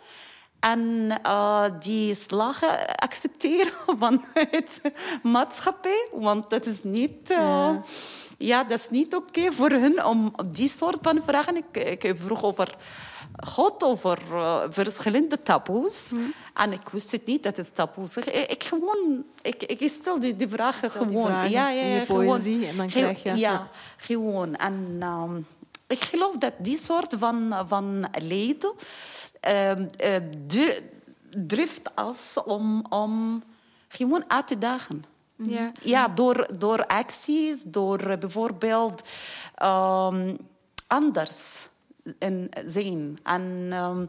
en 0.59 1.09
uh, 1.25 1.65
die 1.79 2.15
slagen 2.15 2.95
accepteren 2.95 3.73
van 3.99 4.23
het 4.33 4.81
maatschappij. 5.23 6.07
Want 6.11 6.49
dat 6.49 6.65
is 6.65 6.83
niet... 6.83 7.31
Uh, 7.31 7.37
ja. 7.37 7.81
ja. 8.37 8.63
dat 8.63 8.79
is 8.79 8.89
niet 8.89 9.15
oké 9.15 9.39
okay 9.39 9.51
voor 9.51 9.69
hen 9.69 10.05
om 10.05 10.33
die 10.45 10.67
soort 10.67 10.97
van 11.01 11.21
vragen... 11.25 11.55
Ik, 11.55 11.77
ik 12.01 12.13
vroeg 12.17 12.43
over 12.43 12.77
God, 13.35 13.83
over 13.83 14.19
uh, 14.31 14.61
verschillende 14.69 15.39
taboes. 15.39 16.11
Mm. 16.11 16.33
En 16.53 16.71
ik 16.71 16.89
wist 16.89 17.11
het 17.11 17.25
niet, 17.25 17.43
dat 17.43 17.57
is 17.57 17.69
taboes. 17.69 18.17
Ik, 18.17 18.25
ik, 18.25 18.63
gewoon, 18.63 19.23
ik, 19.41 19.63
ik 19.63 19.89
stel 19.89 20.19
die, 20.19 20.35
die 20.35 20.47
vragen 20.47 20.89
stel 20.89 21.05
gewoon. 21.05 21.25
Die 21.25 21.25
vragen 21.25 21.51
ja, 21.51 21.69
ja, 21.69 21.83
je 21.83 22.05
gewoon. 22.05 22.25
poëzie 22.25 22.67
en 22.67 22.77
dan 22.77 22.87
krijg 22.87 23.23
je... 23.23 23.29
Ja, 23.29 23.35
ja. 23.35 23.69
gewoon. 23.97 24.55
En 24.55 24.99
um, 25.01 25.47
ik 25.87 26.03
geloof 26.03 26.37
dat 26.37 26.53
die 26.57 26.77
soort 26.77 27.13
van, 27.17 27.65
van 27.67 28.05
leden... 28.21 28.73
Uh, 29.47 29.71
uh, 29.77 30.15
drift 31.37 31.95
als 31.95 32.37
om, 32.45 32.85
om 32.89 33.43
gewoon 33.87 34.23
uit 34.27 34.47
te 34.47 34.57
dagen. 34.57 35.05
Ja, 35.35 35.71
ja 35.81 36.07
door, 36.07 36.47
door 36.57 36.85
acties, 36.85 37.63
door 37.65 38.17
bijvoorbeeld 38.17 39.09
um, 39.63 40.37
anders 40.87 41.67
in 42.19 42.51
zijn. 42.65 43.19
En, 43.23 43.73
um, 43.73 44.07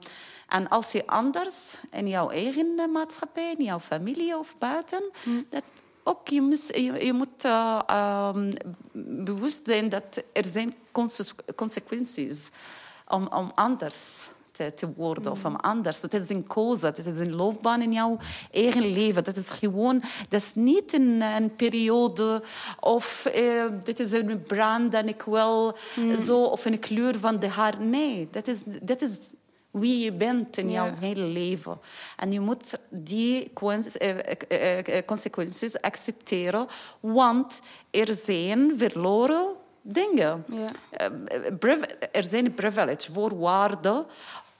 en 0.49 0.68
als 0.68 0.92
je 0.92 1.07
anders 1.07 1.76
in 1.90 2.09
jouw 2.09 2.30
eigen 2.30 2.90
maatschappij, 2.92 3.55
in 3.59 3.64
jouw 3.64 3.80
familie 3.80 4.38
of 4.38 4.59
buiten, 4.59 5.03
mm. 5.24 5.47
dat 5.51 5.64
ook 6.03 6.28
je, 6.28 6.40
moet, 6.40 6.66
je, 6.66 7.05
je 7.05 7.12
moet 7.12 7.45
uh, 7.45 7.80
um, 8.34 8.53
bewust 9.24 9.61
zijn 9.66 9.88
dat 9.88 10.22
er 10.32 10.45
zijn 10.45 10.74
consequenties 11.55 12.51
om, 13.09 13.26
om 13.26 13.51
anders 13.55 14.28
te, 14.55 14.74
te 14.74 14.92
worden 14.96 15.32
of 15.32 15.44
om 15.44 15.57
anders. 15.57 16.00
Dat 16.00 16.14
is 16.14 16.28
een 16.28 16.46
keuze, 16.46 16.80
dat 16.80 17.07
is 17.07 17.18
een 17.18 17.36
loopbaan 17.36 17.82
in 17.82 17.92
jouw 17.92 18.16
eigen 18.50 18.86
leven. 18.86 19.24
Dat 19.24 19.36
is 19.36 19.48
gewoon, 19.48 20.02
dat 20.28 20.40
is 20.40 20.55
niet 20.55 20.92
een, 20.92 21.22
een 21.22 21.57
periode 21.57 22.42
of 22.80 23.30
uh, 23.36 23.64
dit 23.84 24.00
is 24.00 24.12
een 24.12 24.42
brand 24.42 24.94
en 24.94 25.09
ik 25.09 25.22
wil 25.22 25.76
mm. 25.96 26.20
zo 26.20 26.42
of 26.42 26.64
een 26.64 26.78
kleur 26.78 27.18
van 27.18 27.38
de 27.38 27.48
haar. 27.48 27.80
Nee, 27.80 28.28
dat 28.30 28.46
is, 28.46 28.62
dat 28.82 29.02
is 29.02 29.18
wie 29.70 30.05
je 30.05 30.12
bent 30.12 30.57
in 30.57 30.70
jouw 30.70 30.86
ja. 30.86 30.94
hele 31.00 31.26
leven. 31.26 31.78
En 32.16 32.32
je 32.32 32.40
moet 32.40 32.78
die 32.90 33.52
consequenties 35.05 35.80
accepteren, 35.80 36.66
want 37.00 37.61
er 37.90 38.14
zijn 38.14 38.72
verloren 38.76 39.46
dingen. 39.84 40.44
Ja. 40.46 40.66
Er 42.12 42.24
zijn 42.24 42.55
privilege, 42.55 43.12
voorwaarden 43.12 44.07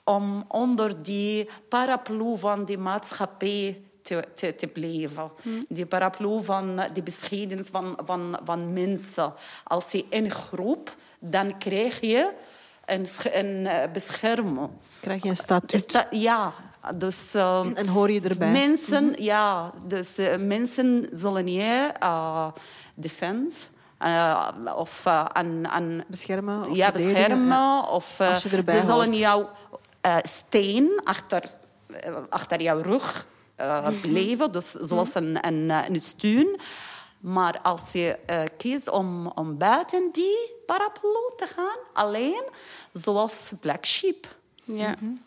om 0.05 0.45
onder 0.49 1.03
die 1.03 1.49
paraplu 1.69 2.39
van 2.39 2.65
die 2.65 2.79
maatschappij 2.79 3.83
te, 4.03 4.25
te, 4.35 4.55
te 4.55 4.67
blijven. 4.67 5.31
Hmm. 5.43 5.65
Die 5.69 5.87
paraplu 5.87 6.45
van 6.45 6.81
de 6.93 7.03
bescheidenis 7.03 7.69
van, 7.69 7.99
van, 8.05 8.39
van 8.45 8.73
mensen. 8.73 9.33
Als 9.65 9.93
je 9.93 10.05
in 10.09 10.31
groep, 10.31 10.95
dan 11.21 11.59
krijg 11.59 12.01
je 12.01 12.33
een, 12.85 13.07
een 13.33 13.69
bescherming. 13.93 14.69
Krijg 15.01 15.23
je 15.23 15.29
een 15.29 15.37
statuut. 15.37 15.81
Sta, 15.81 16.07
ja, 16.11 16.53
dus... 16.95 17.35
Uh, 17.35 17.67
en 17.75 17.87
hoor 17.87 18.11
je 18.11 18.21
erbij. 18.21 18.51
Mensen, 18.51 19.05
mm-hmm. 19.05 19.23
ja, 19.23 19.73
dus 19.87 20.19
uh, 20.19 20.37
mensen 20.37 21.09
zullen 21.13 21.49
je 21.49 21.93
uh, 22.03 22.47
defense... 22.97 23.65
Uh, 24.05 24.49
of 24.77 25.07
aan, 25.07 25.69
aan, 25.69 26.05
beschermen. 26.07 26.61
Of 26.61 26.77
ja, 26.77 26.93
beschermen. 26.93 27.47
Ja. 27.47 27.81
Of 27.81 28.21
uh, 28.21 28.35
ze 28.35 28.49
zullen 28.81 29.23
hoort. 29.23 29.49
Jou 30.05 30.21
steen 30.23 31.01
achter, 31.05 31.43
achter 32.29 32.63
jouw 32.63 32.81
rug 32.81 33.27
mm-hmm. 33.57 34.01
blijven. 34.01 34.53
Dus 34.53 34.71
zoals 34.71 35.15
mm-hmm. 35.15 35.37
een, 35.43 35.71
een, 35.71 35.95
een 35.95 36.01
steun. 36.01 36.61
Maar 37.21 37.61
als 37.63 37.93
je 37.93 38.19
kiest 38.57 38.91
om, 38.91 39.27
om 39.27 39.59
buiten 39.59 40.09
die 40.13 40.53
paraplu 40.67 41.33
te 41.37 41.47
gaan, 41.47 41.79
alleen, 41.93 42.45
zoals 42.93 43.53
Black 43.61 43.87
Sheep. 43.87 44.37
Ja. 44.65 44.89
Mm-hmm. 44.89 45.23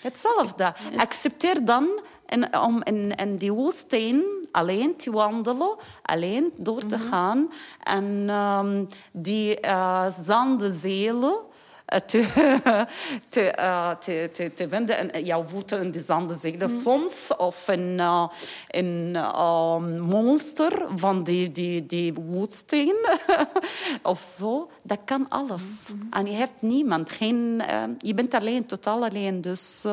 Hetzelfde. 0.00 0.74
Accepteer 0.96 1.64
dan 1.64 2.00
en, 2.26 2.58
om 2.58 2.82
in, 2.82 3.14
in 3.14 3.36
die 3.36 3.52
woestijn 3.52 4.22
alleen 4.50 4.96
te 4.96 5.10
wandelen, 5.10 5.76
alleen 6.02 6.52
door 6.56 6.80
te 6.80 6.96
mm-hmm. 6.96 7.10
gaan. 7.10 7.52
En 7.82 8.30
um, 8.30 8.88
die 9.12 9.66
uh, 9.66 10.10
zandenzelen 10.10 11.34
te, 12.06 12.24
te, 13.28 13.52
uh, 13.58 13.90
te, 13.90 14.28
te, 14.32 14.52
te 14.52 14.68
vinden. 14.68 15.12
En 15.12 15.24
jouw 15.24 15.42
voeten 15.42 15.82
in 15.82 15.90
die 15.90 16.02
zandenzelen 16.02 16.70
mm. 16.70 16.78
soms. 16.78 17.36
Of 17.36 17.68
een, 17.68 17.98
uh, 17.98 18.28
een 18.68 19.12
uh, 19.14 19.76
monster 19.98 20.86
van 20.94 21.24
die, 21.24 21.52
die, 21.52 21.86
die 21.86 22.14
woestijn. 22.14 22.96
of 24.02 24.20
zo. 24.20 24.70
Dat 24.82 24.98
kan 25.04 25.26
alles. 25.28 25.64
Mm-hmm. 25.92 26.12
En 26.12 26.26
je 26.26 26.36
hebt 26.36 26.62
niemand. 26.62 27.10
Geen, 27.10 27.62
je 27.98 28.14
bent 28.14 28.34
alleen, 28.34 28.66
totaal 28.66 29.04
alleen. 29.04 29.40
Dus... 29.40 29.84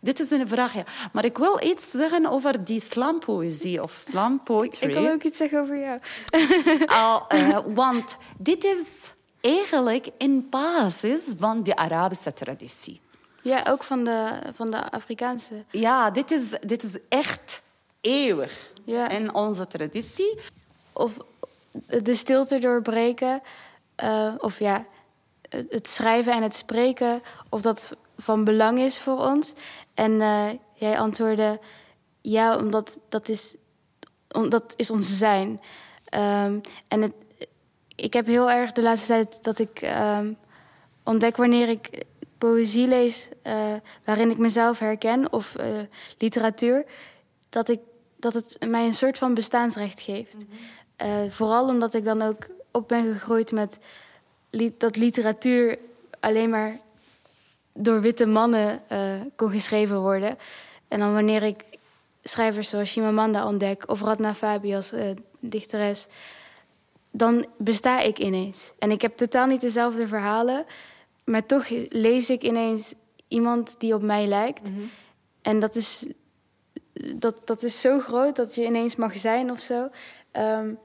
Dit 0.00 0.20
is 0.20 0.30
een 0.30 0.48
vraag, 0.48 0.74
ja. 0.74 0.84
Maar 1.12 1.24
ik 1.24 1.38
wil 1.38 1.60
iets 1.62 1.90
zeggen 1.90 2.26
over 2.26 2.64
die 2.64 2.80
slampoëzie 2.80 3.82
of 3.82 3.96
slampoetry. 4.08 4.88
Ik 4.88 4.94
wil 4.94 5.10
ook 5.10 5.22
iets 5.22 5.36
zeggen 5.36 5.60
over 5.60 5.78
jou. 5.78 6.00
want 7.74 8.16
dit 8.36 8.64
is 8.64 9.12
eigenlijk 9.40 10.08
in 10.18 10.46
basis 10.50 11.34
van 11.38 11.62
de 11.62 11.76
Arabische 11.76 12.32
traditie. 12.32 13.00
Ja, 13.42 13.64
ook 13.68 13.84
van 13.84 14.04
de, 14.04 14.40
van 14.54 14.70
de 14.70 14.90
Afrikaanse. 14.90 15.64
Ja, 15.70 16.10
dit 16.10 16.30
is, 16.30 16.50
dit 16.60 16.82
is 16.82 16.98
echt 17.08 17.62
eeuwig 18.00 18.72
ja. 18.84 19.08
in 19.08 19.34
onze 19.34 19.66
traditie. 19.66 20.38
Of 20.92 21.12
de 22.02 22.14
stilte 22.14 22.58
doorbreken, 22.58 23.42
uh, 24.04 24.34
of 24.38 24.58
ja, 24.58 24.86
het 25.48 25.88
schrijven 25.88 26.32
en 26.32 26.42
het 26.42 26.54
spreken, 26.54 27.22
of 27.48 27.60
dat 27.60 27.90
van 28.16 28.44
belang 28.44 28.78
is 28.78 28.98
voor 28.98 29.18
ons. 29.18 29.52
En 29.94 30.20
eh, 30.20 30.46
jij 30.74 30.98
antwoordde 30.98 31.60
ja, 32.20 32.56
omdat 32.56 32.98
dat 33.08 33.28
is, 33.28 33.56
dat 34.48 34.72
is 34.76 34.90
ons 34.90 35.16
zijn. 35.16 35.60
Ehm, 36.04 36.60
en 36.88 37.02
het, 37.02 37.12
ik 38.00 38.12
heb 38.12 38.26
heel 38.26 38.50
erg 38.50 38.72
de 38.72 38.82
laatste 38.82 39.06
tijd 39.06 39.44
dat 39.44 39.58
ik 39.58 39.82
um, 39.82 40.36
ontdek 41.02 41.36
wanneer 41.36 41.68
ik 41.68 42.04
poëzie 42.38 42.86
lees 42.86 43.28
uh, 43.44 43.74
waarin 44.04 44.30
ik 44.30 44.38
mezelf 44.38 44.78
herken 44.78 45.32
of 45.32 45.56
uh, 45.60 45.64
literatuur, 46.18 46.84
dat, 47.48 47.68
ik, 47.68 47.80
dat 48.16 48.34
het 48.34 48.56
mij 48.66 48.86
een 48.86 48.94
soort 48.94 49.18
van 49.18 49.34
bestaansrecht 49.34 50.00
geeft. 50.00 50.36
Mm 50.36 50.48
-hmm. 50.96 51.24
uh, 51.24 51.30
vooral 51.30 51.68
omdat 51.68 51.94
ik 51.94 52.04
dan 52.04 52.22
ook 52.22 52.46
op 52.70 52.88
ben 52.88 53.12
gegroeid 53.12 53.52
met 53.52 53.78
li 54.50 54.74
dat 54.78 54.96
literatuur 54.96 55.78
alleen 56.20 56.50
maar 56.50 56.78
door 57.72 58.00
witte 58.00 58.26
mannen 58.26 58.82
kon 59.36 59.50
geschreven 59.50 60.00
worden. 60.00 60.38
En 60.88 60.98
dan 60.98 61.12
wanneer 61.12 61.42
ik 61.42 61.64
schrijvers 62.22 62.68
zoals 62.68 62.92
Chimamanda 62.92 63.46
ontdek 63.46 63.82
of 63.86 64.02
Radna 64.02 64.34
Fabi 64.34 64.74
als 64.74 64.92
dichteres, 65.40 66.06
dan 67.18 67.46
besta 67.56 68.00
ik 68.00 68.18
ineens. 68.18 68.72
En 68.78 68.90
ik 68.90 69.02
heb 69.02 69.16
totaal 69.16 69.46
niet 69.46 69.60
dezelfde 69.60 70.08
verhalen. 70.08 70.64
Maar 71.24 71.46
toch 71.46 71.68
lees 71.88 72.30
ik 72.30 72.42
ineens 72.42 72.94
iemand 73.28 73.74
die 73.78 73.94
op 73.94 74.02
mij 74.02 74.26
lijkt. 74.26 74.68
Mm 74.68 74.74
-hmm. 74.76 74.90
En 75.42 75.58
dat 75.60 75.74
is, 75.74 76.06
dat, 77.16 77.40
dat 77.44 77.62
is 77.62 77.80
zo 77.80 77.98
groot 77.98 78.36
dat 78.36 78.54
je 78.54 78.64
ineens 78.64 78.96
mag 78.96 79.16
zijn 79.16 79.50
of 79.50 79.60
zo. 79.60 79.88
Um, 80.32 80.78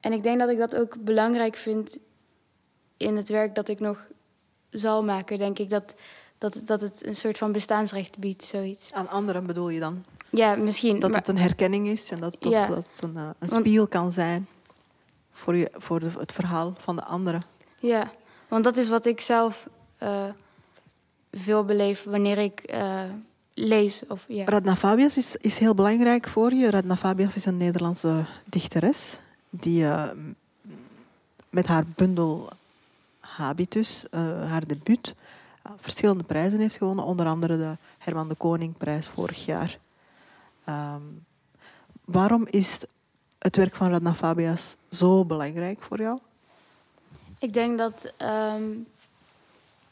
en 0.00 0.12
ik 0.12 0.22
denk 0.22 0.38
dat 0.38 0.48
ik 0.48 0.58
dat 0.58 0.76
ook 0.76 0.96
belangrijk 1.04 1.56
vind 1.56 1.98
in 2.96 3.16
het 3.16 3.28
werk 3.28 3.54
dat 3.54 3.68
ik 3.68 3.80
nog 3.80 4.06
zal 4.70 5.04
maken. 5.04 5.38
Denk 5.38 5.58
ik 5.58 5.70
dat, 5.70 5.94
dat, 6.38 6.62
dat 6.64 6.80
het 6.80 7.06
een 7.06 7.14
soort 7.14 7.38
van 7.38 7.52
bestaansrecht 7.52 8.18
biedt, 8.18 8.44
zoiets. 8.44 8.92
Aan 8.92 9.08
anderen 9.08 9.46
bedoel 9.46 9.68
je 9.68 9.80
dan? 9.80 10.04
Ja, 10.30 10.54
misschien. 10.54 11.00
Dat 11.00 11.10
maar, 11.10 11.18
het 11.18 11.28
een 11.28 11.38
herkenning 11.38 11.86
is 11.86 12.10
en 12.10 12.20
dat, 12.20 12.36
ja, 12.40 12.66
dat 12.66 12.76
het 12.76 13.02
een, 13.02 13.16
een 13.38 13.48
spiegel 13.48 13.88
kan 13.88 14.12
zijn 14.12 14.48
voor, 15.32 15.56
je, 15.56 15.70
voor 15.72 16.00
de, 16.00 16.10
het 16.18 16.32
verhaal 16.32 16.74
van 16.78 16.96
de 16.96 17.04
anderen. 17.04 17.42
Ja, 17.78 18.10
want 18.48 18.64
dat 18.64 18.76
is 18.76 18.88
wat 18.88 19.06
ik 19.06 19.20
zelf 19.20 19.68
uh, 20.02 20.24
veel 21.32 21.64
beleef 21.64 22.04
wanneer 22.04 22.38
ik 22.38 22.72
uh, 22.74 23.02
lees. 23.54 24.02
Of, 24.08 24.24
ja. 24.28 24.44
Radna 24.44 24.76
Fabias 24.76 25.16
is, 25.16 25.36
is 25.36 25.58
heel 25.58 25.74
belangrijk 25.74 26.28
voor 26.28 26.52
je. 26.52 26.70
Radna 26.70 26.96
Fabias 26.96 27.36
is 27.36 27.44
een 27.44 27.56
Nederlandse 27.56 28.24
dichteres 28.44 29.18
die 29.50 29.82
uh, 29.82 30.08
met 31.50 31.66
haar 31.66 31.84
bundel 31.86 32.48
Habitus, 33.20 34.04
haar 34.46 34.66
debuut, 34.66 35.14
verschillende 35.80 36.24
prijzen 36.24 36.58
heeft 36.58 36.76
gewonnen. 36.76 37.04
Onder 37.04 37.26
andere 37.26 37.56
de 37.56 37.76
Herman 37.98 38.28
de 38.28 38.34
Koningprijs 38.34 39.08
vorig 39.08 39.44
jaar. 39.44 39.78
Um, 40.68 41.24
waarom 42.04 42.46
is 42.50 42.80
het 43.42 43.56
werk 43.56 43.74
van 43.74 43.90
Radna 43.90 44.14
Fabias 44.14 44.76
zo 44.90 45.24
belangrijk 45.24 45.82
voor 45.82 46.00
jou? 46.00 46.18
Ik 47.38 47.52
denk 47.52 47.78
dat 47.78 48.12
um, 48.18 48.86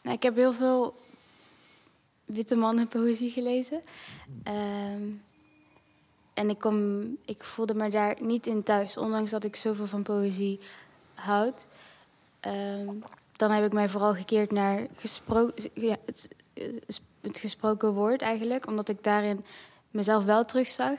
nou, 0.03 0.17
ik 0.17 0.23
heb 0.23 0.37
heel 0.37 0.53
veel 0.53 0.95
witte 2.25 2.57
mannen 2.57 2.89
poëzie 2.89 3.31
gelezen. 3.31 3.81
Um, 4.45 5.23
en 6.35 6.51
ik, 6.51 6.59
kom, 6.59 7.03
ik 7.25 7.43
voelde 7.43 7.75
me 7.75 7.91
daar 7.91 8.17
niet 8.21 8.47
in 8.47 8.63
thuis, 8.63 8.97
ondanks 8.97 9.31
dat 9.31 9.45
ik 9.45 9.57
zoveel 9.57 9.87
van 9.87 10.03
poëzie 10.03 10.61
houd. 11.15 11.67
Um, 12.47 13.03
dan 13.37 13.51
heb 13.51 13.65
ik 13.65 13.73
mij 13.73 13.89
vooral 13.89 14.15
gekeerd 14.15 14.51
naar 14.51 14.87
het, 16.05 16.29
het, 17.21 17.39
gesproken 17.39 17.93
woord 17.93 18.23
eigenlijk, 18.23 18.67
omdat 18.67 18.89
ik 18.89 19.05
daarin 19.05 19.45
mezelf 19.91 20.25
wel 20.25 20.45
terugzag. 20.45 20.99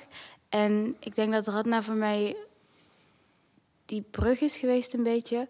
En 0.51 0.95
ik 0.99 1.15
denk 1.15 1.31
dat 1.31 1.47
Radna 1.47 1.81
voor 1.81 1.95
mij 1.95 2.35
die 3.85 4.01
brug 4.01 4.41
is 4.41 4.57
geweest 4.57 4.93
een 4.93 5.03
beetje. 5.03 5.47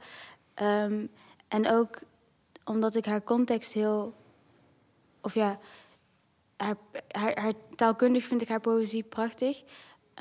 Um, 0.62 1.10
en 1.48 1.68
ook 1.68 2.00
omdat 2.66 2.96
ik 2.96 3.06
haar 3.06 3.24
context 3.24 3.74
heel. 3.74 4.14
Of 5.22 5.34
ja, 5.34 5.60
haar, 6.58 6.76
haar, 7.12 7.54
taalkundig 7.76 8.24
vind 8.24 8.42
ik 8.42 8.48
haar 8.48 8.62
poëzie 8.62 9.04
prachtig. 9.04 9.64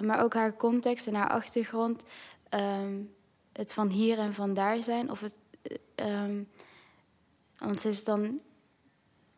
Maar 0.01 0.22
ook 0.22 0.35
haar 0.35 0.57
context 0.57 1.07
en 1.07 1.14
haar 1.14 1.31
achtergrond. 1.31 2.03
Um, 2.51 3.14
het 3.53 3.72
van 3.72 3.89
hier 3.89 4.18
en 4.18 4.35
van 4.35 4.55
daar 4.55 4.83
zijn. 4.83 5.11
Of 5.11 5.20
het. 5.20 5.39
Um, 5.95 6.49
want 7.59 7.81
ze 7.81 7.89
is 7.89 8.05
dan 8.05 8.41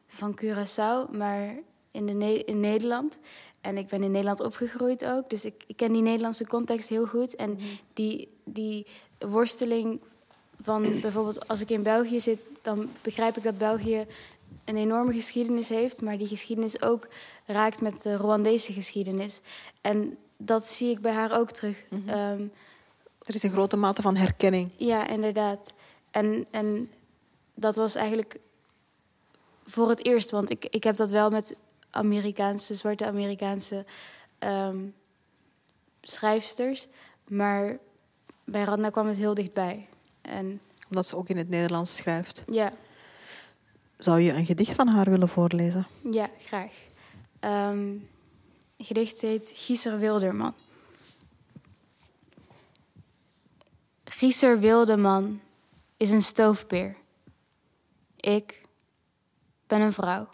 van 0.07 0.39
Curaçao, 0.41 1.11
maar 1.17 1.55
in, 1.91 2.07
de 2.07 2.45
in 2.45 2.61
Nederland. 2.61 3.19
En 3.63 3.79
ik 3.79 3.87
ben 3.87 4.03
in 4.03 4.11
Nederland 4.11 4.41
opgegroeid 4.41 5.05
ook. 5.05 5.31
Dus 5.31 5.45
ik, 5.45 5.65
ik 5.67 5.77
ken 5.77 5.93
die 5.93 6.03
Nederlandse 6.03 6.47
context 6.47 6.89
heel 6.89 7.07
goed. 7.07 7.37
En 7.37 7.51
mhm. 7.51 7.63
die, 7.93 8.29
die 8.45 8.87
worsteling 9.19 10.01
van 10.63 11.01
bijvoorbeeld 11.01 11.49
als 11.49 11.61
ik 11.61 11.71
in 11.71 11.83
België 11.83 12.21
zit, 12.21 12.49
dan 12.63 12.91
begrijp 13.03 13.37
ik 13.37 13.43
dat 13.43 13.59
België 13.59 14.07
een 14.65 14.77
enorme 14.77 15.13
geschiedenis 15.13 15.69
heeft, 15.69 16.03
maar 16.03 16.19
die 16.19 16.27
geschiedenis 16.27 16.83
ook 16.83 17.09
raakt 17.47 17.81
met 17.81 18.03
de 18.03 18.17
Rwandese 18.17 18.73
geschiedenis. 18.73 19.41
En 19.81 20.17
dat 20.37 20.65
zie 20.65 20.91
ik 20.91 21.01
bij 21.01 21.13
haar 21.13 21.39
ook 21.39 21.51
terug. 21.51 21.85
Mm 21.91 22.03
-hmm. 22.07 22.41
um, 22.41 22.53
er 23.23 23.35
is 23.35 23.43
een 23.43 23.51
grote 23.51 23.77
mate 23.77 24.03
van 24.03 24.17
herkenning. 24.17 24.71
Ja, 24.77 25.09
inderdaad. 25.09 25.73
En, 26.11 26.47
en 26.51 26.91
dat 27.55 27.77
was 27.77 27.95
eigenlijk 27.95 28.39
voor 29.65 29.89
het 29.89 30.05
eerst, 30.05 30.31
want 30.31 30.51
ik, 30.51 30.67
ik 30.71 30.85
heb 30.85 30.97
dat 30.97 31.11
wel 31.11 31.31
met 31.31 31.57
Amerikaanse, 31.93 32.75
zwarte 32.75 33.07
Amerikaanse 33.07 33.85
um, 34.39 34.95
schrijfsters, 36.01 36.87
maar 37.29 37.79
bij 38.45 38.65
Radna 38.65 38.91
kwam 38.91 39.07
het 39.07 39.17
heel 39.17 39.35
dichtbij. 39.35 39.89
En 40.21 40.61
Omdat 40.89 41.07
ze 41.07 41.17
ook 41.17 41.29
in 41.29 41.37
het 41.37 41.49
Nederlands 41.49 41.97
schrijft. 41.97 42.43
Ja. 42.51 42.73
Zou 43.97 44.21
je 44.21 44.33
een 44.33 44.47
gedicht 44.47 44.75
van 44.75 44.89
haar 44.89 45.11
willen 45.11 45.29
voorlezen? 45.29 45.87
Ja, 46.11 46.31
graag. 46.47 46.73
Um, 47.41 48.09
het 48.77 48.87
gedicht 48.87 49.21
heet 49.21 49.53
Gieser 49.55 49.99
Wilderman. 49.99 50.55
Gieser 54.05 54.59
Wilderman 54.59 55.41
is 55.97 56.11
een 56.11 56.23
stoofpeer. 56.23 56.97
Ik 58.17 58.61
ben 59.67 59.81
een 59.81 59.93
vrouw. 59.93 60.29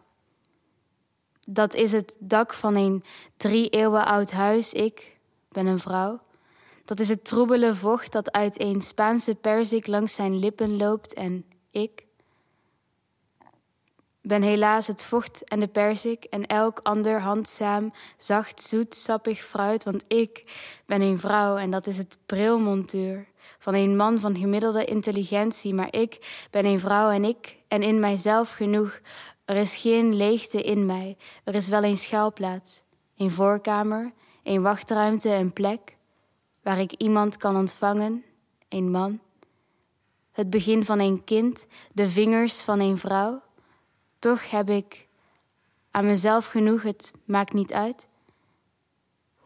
Dat 1.51 1.74
is 1.74 1.92
het 1.92 2.16
dak 2.18 2.55
van 2.55 2.76
een 2.76 3.05
drie 3.36 3.68
eeuwen 3.68 4.07
oud 4.07 4.30
huis. 4.30 4.72
Ik 4.72 5.16
ben 5.49 5.66
een 5.66 5.78
vrouw. 5.78 6.20
Dat 6.84 7.01
is 7.01 7.09
het 7.09 7.24
troebele 7.24 7.74
vocht 7.74 8.12
dat 8.12 8.32
uit 8.32 8.61
een 8.61 8.80
Spaanse 8.80 9.34
perzik 9.34 9.86
langs 9.86 10.14
zijn 10.14 10.38
lippen 10.38 10.76
loopt 10.76 11.14
en 11.14 11.44
ik 11.70 12.07
ben 14.20 14.42
helaas 14.42 14.86
het 14.86 15.03
vocht 15.03 15.44
en 15.44 15.61
de 15.61 15.66
perzik 15.66 16.24
en 16.24 16.46
elk 16.46 16.80
ander 16.82 17.20
handzaam, 17.20 17.92
zacht, 18.16 18.62
zoet, 18.62 18.94
sappig 18.94 19.44
fruit, 19.44 19.84
want 19.84 20.05
ik 20.09 20.42
ben 20.86 21.01
een 21.01 21.18
vrouw 21.18 21.57
en 21.57 21.70
dat 21.70 21.86
is 21.86 21.99
het 21.99 22.18
brilmontuur 22.26 23.26
van 23.59 23.74
een 23.74 23.96
man 23.96 24.18
van 24.18 24.36
gemiddelde 24.36 24.84
intelligentie, 24.84 25.74
maar 25.74 25.94
ik 25.94 26.46
ben 26.51 26.64
een 26.64 26.80
vrouw 26.80 27.11
en 27.11 27.24
ik 27.24 27.57
en 27.68 27.82
in 27.82 28.01
mijzelf 28.01 28.53
genoeg. 28.53 29.01
Er 29.49 29.57
is 29.57 29.76
geen 29.76 30.14
leegte 30.14 30.62
in 30.62 30.86
mij, 30.86 31.16
er 31.44 31.55
is 31.55 31.68
wel 31.68 31.84
een 31.84 31.96
schuilplaats, 31.96 32.82
een 33.16 33.30
voorkamer, 33.30 34.12
een 34.42 34.62
wachtruimte, 34.62 35.30
een 35.34 35.53
plek 35.53 35.96
waar 36.62 36.78
ik 36.78 36.92
iemand 36.92 37.36
kan 37.36 37.57
ontvangen, 37.57 38.24
een 38.68 38.90
man. 38.90 39.20
Het 40.32 40.51
begin 40.51 40.84
van 40.84 40.99
een 40.99 41.24
kind, 41.24 41.66
de 41.92 42.09
vingers 42.09 42.61
van 42.61 42.80
een 42.80 42.99
vrouw. 42.99 43.42
Toch 44.18 44.51
heb 44.51 44.70
ik 44.70 45.09
aan 45.90 46.07
mezelf 46.07 46.46
genoeg, 46.46 46.82
het 46.82 47.12
maakt 47.24 47.53
niet 47.53 47.72
uit. 47.72 48.07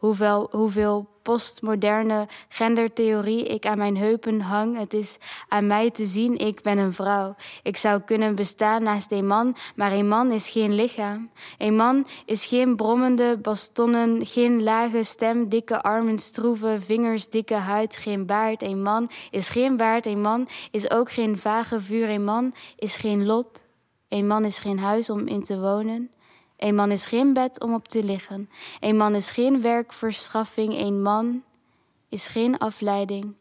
Hoeveel, 0.02 0.48
hoeveel 0.50 1.08
postmoderne 1.22 2.28
gendertheorie 2.48 3.46
ik 3.46 3.66
aan 3.66 3.78
mijn 3.78 3.96
heupen 3.96 4.40
hang. 4.40 4.78
Het 4.78 4.94
is 4.94 5.16
aan 5.48 5.66
mij 5.66 5.90
te 5.90 6.04
zien, 6.04 6.38
ik 6.38 6.62
ben 6.62 6.78
een 6.78 6.92
vrouw. 6.92 7.34
Ik 7.62 7.76
zou 7.76 8.00
kunnen 8.00 8.34
bestaan 8.34 8.82
naast 8.82 9.12
een 9.12 9.26
man, 9.26 9.56
maar 9.76 9.92
een 9.92 10.08
man 10.08 10.30
is 10.30 10.50
geen 10.50 10.74
lichaam. 10.74 11.30
Een 11.58 11.76
man 11.76 12.06
is 12.24 12.46
geen 12.46 12.76
brommende 12.76 13.38
bastonnen, 13.42 14.26
geen 14.26 14.62
lage 14.62 15.02
stem, 15.02 15.48
dikke 15.48 15.82
armen, 15.82 16.18
stroeve 16.18 16.78
vingers, 16.84 17.28
dikke 17.28 17.54
huid, 17.54 17.96
geen 17.96 18.26
baard. 18.26 18.62
Een 18.62 18.82
man 18.82 19.10
is 19.30 19.48
geen 19.48 19.76
baard, 19.76 20.06
een 20.06 20.20
man 20.20 20.48
is 20.70 20.90
ook 20.90 21.10
geen 21.10 21.38
vage 21.38 21.80
vuur. 21.80 22.10
Een 22.10 22.24
man 22.24 22.54
is 22.76 22.96
geen 22.96 23.26
lot. 23.26 23.64
Een 24.08 24.26
man 24.26 24.44
is 24.44 24.58
geen 24.58 24.78
huis 24.78 25.10
om 25.10 25.26
in 25.26 25.44
te 25.44 25.60
wonen. 25.60 26.10
Een 26.62 26.74
man 26.74 26.90
is 26.90 27.06
geen 27.06 27.32
bed 27.32 27.60
om 27.60 27.74
op 27.74 27.88
te 27.88 28.04
liggen. 28.04 28.50
Een 28.80 28.96
man 28.96 29.14
is 29.14 29.30
geen 29.30 29.62
werkverschaffing. 29.62 30.80
Een 30.80 31.02
man 31.02 31.42
is 32.08 32.26
geen 32.26 32.58
afleiding. 32.58 33.34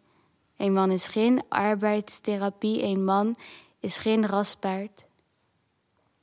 Een 0.57 0.73
man 0.73 0.91
is 0.91 1.07
geen 1.07 1.41
arbeidstherapie. 1.49 2.83
Een 2.83 3.03
man 3.03 3.35
is 3.79 3.97
geen 3.97 4.27
raspaard. 4.27 5.05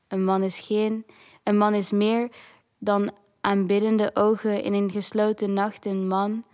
Een 0.08 0.24
man 0.24 0.42
is 0.42 0.60
geen, 0.60 1.06
een 1.42 1.58
man 1.58 1.74
is 1.74 1.90
meer 1.90 2.30
dan 2.78 3.10
aanbiddende 3.40 4.10
ogen 4.14 4.62
in 4.62 4.72
een 4.72 4.90
gesloten 4.90 5.52
nacht. 5.52 5.86
Een 5.86 6.08
man 6.08 6.44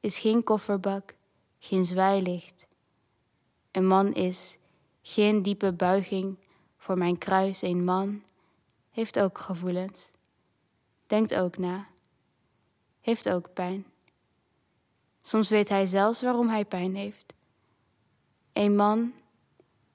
is 0.00 0.18
geen 0.18 0.44
kofferbak, 0.44 1.14
geen 1.58 1.84
zwaailicht. 1.84 2.66
Een 3.70 3.86
man 3.86 4.14
is 4.14 4.58
geen 5.02 5.42
diepe 5.42 5.72
buiging 5.72 6.36
voor 6.76 6.98
mijn 6.98 7.18
kruis. 7.18 7.62
Een 7.62 7.84
man 7.84 8.22
heeft 8.92 9.18
ook 9.18 9.38
gevoelens, 9.38 10.10
denkt 11.06 11.34
ook 11.34 11.58
na, 11.58 11.86
heeft 13.00 13.28
ook 13.28 13.52
pijn. 13.52 13.86
Soms 15.22 15.48
weet 15.48 15.68
hij 15.68 15.86
zelfs 15.86 16.22
waarom 16.22 16.48
hij 16.48 16.64
pijn 16.64 16.94
heeft. 16.94 17.34
Een 18.52 18.76
man 18.76 19.12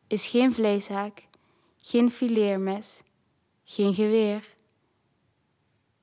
is 0.07 0.27
geen 0.27 0.53
vleeshaak, 0.53 1.27
geen 1.77 2.11
fileermes, 2.11 3.01
geen 3.63 3.93
geweer, 3.93 4.55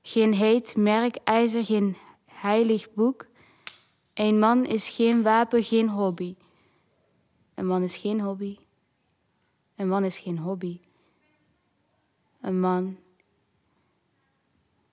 geen 0.01 0.33
heet 0.33 0.75
merk 0.75 1.15
ijzer, 1.15 1.63
geen 1.63 1.97
heilig 2.25 2.93
boek. 2.93 3.27
Een 4.13 4.39
man 4.39 4.65
is 4.65 4.89
geen 4.89 5.21
wapen, 5.21 5.63
geen 5.63 5.89
hobby. 5.89 6.35
Een 7.53 7.67
man 7.67 7.83
is 7.83 7.97
geen 7.97 8.21
hobby. 8.21 8.57
Een 9.75 9.87
man 9.87 10.03
is 10.03 10.19
geen 10.19 10.37
hobby. 10.37 10.79
Een 12.45 12.59
man. 12.59 12.97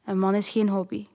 Een 0.04 0.18
man 0.18 0.34
is 0.34 0.50
geen 0.50 0.68
hobby. 0.68 1.06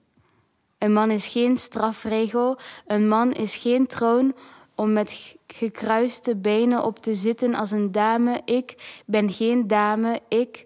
Een 0.78 0.94
man 0.94 1.12
is 1.12 1.28
geen 1.28 1.58
strafregel. 1.58 2.58
Een 2.88 3.08
man 3.08 3.32
is 3.34 3.56
geen 3.56 3.88
troon 3.88 4.36
om 4.76 4.94
met 4.94 5.36
gekruiste 5.48 6.36
benen 6.36 6.84
op 6.84 7.00
te 7.00 7.16
zitten 7.16 7.56
als 7.56 7.72
een 7.72 7.92
dame. 7.92 8.42
Ik 8.46 9.02
ben 9.06 9.30
geen 9.32 9.68
dame. 9.68 10.22
Ik 10.28 10.66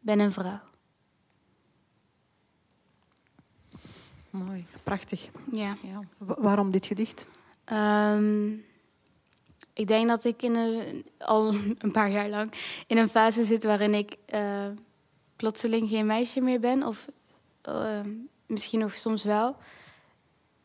ben 0.00 0.18
een 0.18 0.32
vrouw. 0.32 0.60
Mooi. 4.30 4.66
Prachtig. 4.82 5.28
Ja. 5.50 5.76
Ja. 5.86 6.00
Wa- 6.18 6.36
waarom 6.38 6.70
dit 6.70 6.86
gedicht? 6.86 7.26
Ehm, 7.64 8.52
ik 9.76 9.86
denk 9.86 10.08
dat 10.08 10.24
ik 10.24 10.42
in 10.42 10.54
een, 10.54 11.06
al 11.18 11.54
een 11.84 11.92
paar 11.92 12.10
jaar 12.10 12.28
lang 12.28 12.52
in 12.86 12.96
een 12.96 13.08
fase 13.08 13.44
zit 13.44 13.64
waarin 13.64 13.94
ik 13.94 14.16
eh, 14.26 14.66
plotseling 15.36 15.88
geen 15.88 16.06
meisje 16.06 16.40
meer 16.40 16.60
ben. 16.60 16.82
Of 16.82 17.06
eh, 17.62 18.00
misschien 18.46 18.80
nog 18.80 18.96
soms 18.96 19.24
wel. 19.24 19.56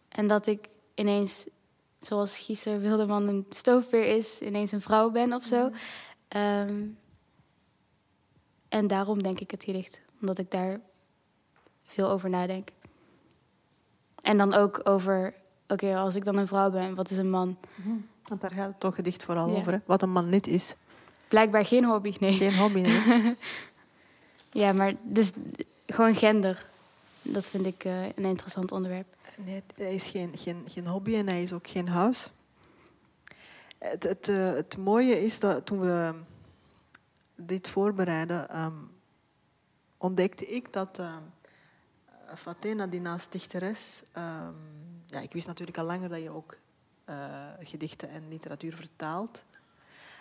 En 0.09 0.28
dat 0.28 0.47
ik 0.47 0.68
ineens, 0.95 1.45
zoals 1.97 2.38
Gieser 2.38 2.80
Wilderman 2.80 3.28
een 3.28 3.45
stoofpeer 3.49 4.16
is, 4.16 4.41
ineens 4.41 4.72
een 4.72 4.82
vrouw 4.82 5.09
ben 5.09 5.34
of 5.34 5.43
zo. 5.43 5.70
Ehm, 6.28 6.88
en 8.70 8.88
daarom 8.88 9.24
denk 9.24 9.39
ik 9.39 9.51
het 9.51 9.64
gedicht. 9.64 10.01
Omdat 10.22 10.38
ik 10.38 10.51
daar 10.51 10.80
veel 11.84 12.09
over 12.09 12.30
nadenk. 12.30 12.70
En 14.22 14.38
dan 14.38 14.53
ook 14.53 14.82
over, 14.84 15.34
oké, 15.68 15.97
als 15.97 16.16
ik 16.16 16.26
dan 16.26 16.38
een 16.38 16.47
vrouw 16.47 16.72
ben, 16.72 16.95
wat 16.95 17.09
is 17.09 17.18
een 17.18 17.30
man? 17.30 17.57
Want 18.32 18.44
daar 18.44 18.52
gaat 18.52 18.68
het 18.68 18.80
toch 18.80 18.96
gedicht 18.96 19.24
vooral 19.24 19.50
Ja. 19.50 19.56
over. 19.56 19.72
Hè? 19.72 19.78
Wat 19.86 20.02
een 20.02 20.12
man 20.12 20.30
niet 20.30 20.48
is. 20.48 20.76
Blijkbaar 21.28 21.66
geen 21.66 21.86
hobby, 21.86 22.16
nee. 22.20 22.32
Geen 22.34 22.58
hobby. 22.58 22.82
Nee. 22.82 23.36
Ja, 24.54 24.74
maar 24.74 24.94
dus 25.04 25.32
gewoon 25.88 26.16
gender. 26.16 26.70
Dat 27.22 27.48
vind 27.48 27.66
ik 27.66 27.84
eh, 27.84 28.04
een 28.06 28.26
interessant 28.26 28.72
onderwerp. 28.72 29.16
nee, 29.46 29.64
hij 29.76 29.94
is 29.96 30.08
geen, 30.08 30.38
geen, 30.38 30.66
geen 30.70 30.88
hobby 30.88 31.16
en 31.16 31.28
hij 31.28 31.44
is 31.44 31.54
ook 31.54 31.68
geen 31.68 31.88
huis. 31.88 32.32
Het, 33.78 34.04
het, 34.04 34.28
eh, 34.30 34.54
het 34.54 34.78
mooie 34.78 35.24
is 35.24 35.40
dat 35.40 35.66
toen 35.66 35.80
we 35.80 36.14
dit 37.36 37.68
voorbereiden, 37.68 38.50
ehm, 38.50 38.74
ontdekte 39.98 40.46
ik 40.46 40.74
dat 40.74 41.00
eh 41.00 41.16
Fatena, 42.36 42.88
die 42.88 43.02
naast 43.02 43.32
dichteres... 43.32 44.04
ehm, 44.12 44.54
ja, 45.06 45.20
ik 45.20 45.34
wist 45.34 45.48
natuurlijk 45.48 45.78
al 45.78 45.86
langer 45.86 46.10
dat 46.10 46.22
je 46.22 46.30
ook 46.30 46.58
eh, 47.12 47.68
gedichten 47.68 48.09
en 48.09 48.28
literatuur 48.30 48.76
vertaalt. 48.76 49.43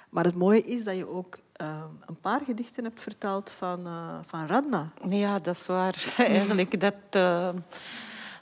Maar 0.08 0.24
het 0.24 0.34
mooie 0.34 0.62
is 0.62 0.84
dat 0.84 0.96
je 0.96 1.08
ook 1.08 1.38
ehm, 1.52 1.88
een 2.06 2.20
paar 2.20 2.40
gedichten 2.40 2.84
hebt 2.84 3.02
vertaald 3.02 3.50
van, 3.50 3.86
eh, 3.86 4.18
van 4.26 4.46
Radna. 4.46 4.92
Ja, 5.08 5.38
dat 5.38 5.56
is 5.56 5.66
waar. 5.66 6.12
Eigenlijk, 6.18 6.80
dat, 6.80 6.94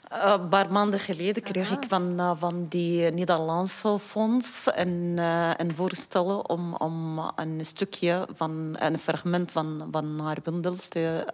eh, 0.09 0.35
een 0.39 0.49
paar 0.49 0.71
maanden 0.71 0.99
geleden 0.99 1.43
kreeg 1.43 1.71
ik 1.71 1.83
van, 1.87 2.19
eh, 2.19 2.31
van 2.37 2.65
die 2.69 3.11
Nederlandse 3.11 3.99
fonds 3.99 4.63
een, 4.75 5.13
eh, 5.17 5.51
een 5.57 5.75
voorstel 5.75 6.39
om, 6.39 6.75
om 6.75 7.19
een 7.35 7.65
stukje 7.65 8.27
van 8.35 8.75
een 8.79 8.99
fragment 8.99 9.51
van, 9.51 9.87
van 9.91 10.19
haar 10.19 10.37
bundel 10.43 10.75
te 10.89 11.27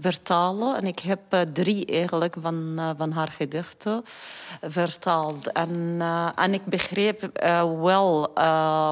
vertalen. 0.00 0.76
En 0.76 0.86
ik 0.86 0.98
heb 0.98 1.20
drie 1.52 1.86
eigenlijk 1.86 2.36
van, 2.40 2.80
van 2.96 3.12
haar 3.12 3.28
gedichten 3.28 4.02
vertaald. 4.60 5.52
En, 5.52 6.02
en 6.34 6.54
ik 6.54 6.64
begreep 6.64 7.30
wel 7.80 8.30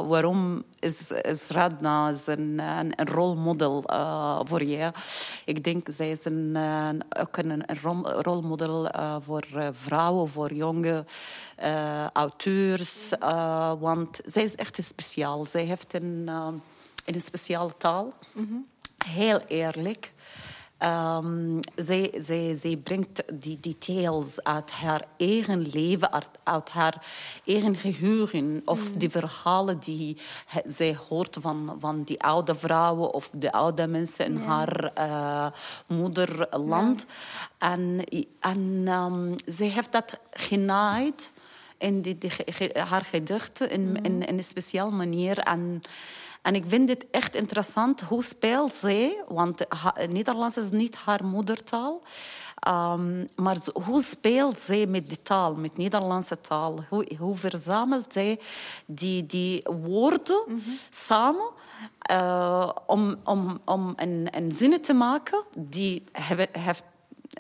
waarom 0.09 0.64
is, 0.78 1.11
is 1.11 1.49
Radna 1.49 2.09
is 2.09 2.26
een, 2.26 2.59
een, 2.59 2.93
een 2.97 3.09
rolmodel 3.09 3.85
voor 4.45 4.64
je. 4.64 4.93
Ik 5.45 5.64
denk 5.64 5.87
zij 5.91 6.11
is 6.11 6.24
een, 6.24 6.59
ook 7.18 7.37
een, 7.37 7.51
een 7.51 7.78
rol- 7.83 8.11
rolmodel 8.11 8.71
eh, 8.80 9.16
voor 9.20 9.46
eh, 9.54 9.68
vrouwen, 9.72 10.28
voor 10.28 10.52
jonge 10.52 11.04
eh, 11.56 12.06
auteurs. 12.06 13.08
want 13.78 14.20
zij 14.24 14.42
is 14.42 14.54
echt 14.54 14.78
speciaal. 14.82 15.44
Zij 15.44 15.64
heeft 15.64 15.94
een, 15.94 16.28
een 17.04 17.20
speciale 17.20 17.76
taal. 17.78 18.12
Heel 19.04 19.40
eerlijk. 19.46 20.12
Ehm, 20.83 21.61
zij, 21.74 22.14
zij, 22.18 22.55
zij 22.55 22.76
brengt 22.76 23.22
die 23.33 23.61
details 23.61 24.43
uit 24.43 24.70
haar 24.70 25.05
eigen 25.16 25.70
leven, 25.70 26.12
uit, 26.12 26.28
uit 26.43 26.68
haar 26.68 27.07
eigen 27.45 27.76
geheugen. 27.76 28.62
Of 28.64 28.80
die 28.95 29.11
verhalen 29.11 29.78
die 29.78 30.16
he- 30.47 30.61
zij 30.64 30.97
hoort 31.09 31.37
van, 31.41 31.76
van 31.80 32.03
die 32.03 32.22
oude 32.22 32.55
vrouwen 32.55 33.14
of 33.14 33.30
de 33.35 33.53
oude 33.53 33.87
mensen 33.87 34.24
in 34.24 34.37
haar 34.37 34.91
eh, 34.95 35.47
moederland. 35.87 37.07
En, 37.59 38.05
en 38.41 38.83
ehm, 38.87 39.35
zij 39.47 39.68
heeft 39.68 39.93
dat 39.93 40.18
genaaid 40.30 41.33
in 41.78 42.01
die, 42.01 42.18
haar 42.89 43.05
gedichten 43.05 43.70
in, 43.70 43.99
in, 44.03 44.26
in 44.26 44.37
een 44.37 44.45
speciale 44.45 44.91
manier. 44.91 45.39
En, 45.39 45.83
en 46.43 46.55
ik 46.55 46.64
vind 46.68 46.88
het 46.88 47.07
echt 47.11 47.34
interessant 47.34 48.01
hoe 48.01 48.24
speelt 48.24 48.74
zij, 48.74 49.22
want 49.28 49.64
Nederlands 50.09 50.57
is 50.57 50.70
niet 50.70 50.95
haar 50.95 51.24
moedertaal. 51.24 52.03
Ehm, 52.59 53.24
maar 53.36 53.57
hoe 53.72 54.03
speelt 54.03 54.59
zij 54.59 54.86
met 54.86 55.09
die 55.09 55.22
taal, 55.22 55.55
met 55.55 55.76
Nederlandse 55.76 56.40
taal? 56.40 56.84
Hoe, 56.88 57.07
hoe 57.18 57.36
verzamelt 57.36 58.12
zij 58.12 58.38
die, 58.86 59.26
die 59.26 59.62
woorden 59.82 60.62
samen 60.90 61.51
eh, 61.99 62.70
om, 62.86 63.16
om, 63.24 63.61
om 63.64 63.93
een, 63.97 64.28
een 64.30 64.53
zin 64.53 64.80
te 64.80 64.93
maken 64.93 65.45
die 65.59 66.05
hebben, 66.12 66.47
heeft 66.53 66.84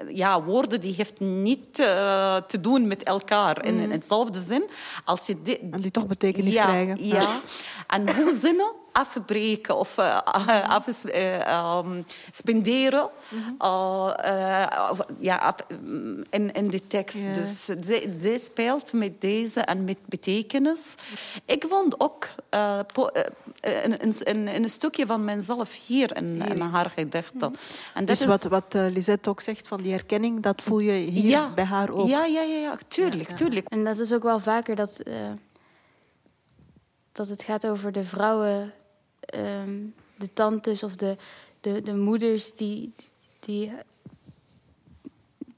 ja, 0.08 0.42
woorden 0.42 0.80
die 0.80 0.94
heeft 0.94 1.20
niet 1.20 1.78
eh, 1.78 2.36
te 2.36 2.60
doen 2.60 2.86
met 2.86 3.02
elkaar 3.02 3.64
in, 3.64 3.78
in 3.78 3.90
hetzelfde 3.90 4.42
zin. 4.42 4.70
Als 5.04 5.26
je 5.26 5.42
dit, 5.42 5.58
En 5.70 5.80
die 5.80 5.90
toch 5.90 6.06
betekenis 6.06 6.52
ja, 6.52 6.64
krijgen. 6.64 7.04
Ja. 7.04 7.40
En 7.86 8.16
hoe 8.16 8.34
zinnen 8.34 8.80
afbreken 8.92 9.76
of 9.76 9.98
uh, 9.98 10.20
af, 10.68 11.04
uh, 11.04 11.78
um, 11.78 12.04
spenderen 12.30 13.10
uh, 13.32 14.64
ja, 15.18 15.36
af, 15.36 15.54
in, 16.30 16.52
in 16.52 16.68
de 16.70 16.86
tekst. 16.86 17.22
Ja. 17.22 17.32
Dus 17.32 17.64
zij, 17.64 18.14
zij 18.18 18.38
speelt 18.38 18.92
met 18.92 19.20
deze 19.20 19.60
en 19.60 19.84
met 19.84 19.98
betekenis. 20.06 20.94
Ik 21.44 21.64
vond 21.68 22.00
ook 22.00 22.28
uh, 22.50 22.78
po, 22.92 23.08
een, 23.60 24.28
een, 24.28 24.54
een, 24.54 24.70
stukje 24.70 25.06
van 25.06 25.24
mezelf 25.24 25.80
hier 25.86 26.16
in, 26.16 26.42
in 26.48 26.60
haar 26.60 26.90
gedichten. 26.96 27.54
En 27.94 28.04
dus 28.04 28.24
wat, 28.24 28.42
wat 28.42 28.74
Lisette 28.74 29.30
ook 29.30 29.40
zegt 29.40 29.68
van 29.68 29.82
die 29.82 29.92
herkenning, 29.92 30.40
dat 30.40 30.62
voel 30.62 30.80
je 30.80 30.92
hier 30.92 31.30
ja, 31.30 31.48
bij 31.54 31.64
haar 31.64 31.90
ook? 31.90 32.08
Ja, 32.08 32.24
ja, 32.24 32.42
ja, 32.42 32.58
ja 32.58 32.78
tuurlijk, 32.88 33.28
ja, 33.30 33.34
tuurlijk. 33.34 33.68
En 33.68 33.84
dat 33.84 33.98
is 33.98 34.12
ook 34.12 34.22
wel 34.22 34.40
vaker 34.40 34.76
dat, 34.76 35.00
uh, 35.04 35.14
dat 37.12 37.28
het 37.28 37.42
gaat 37.42 37.66
over 37.66 37.92
de 37.92 38.04
vrouwen, 38.04 38.72
um, 39.34 39.94
de 40.16 40.32
tantes 40.32 40.82
of 40.82 40.96
de, 40.96 41.16
de, 41.60 41.82
de 41.82 41.94
moeders 41.94 42.54
die, 42.54 42.92
die, 43.40 43.72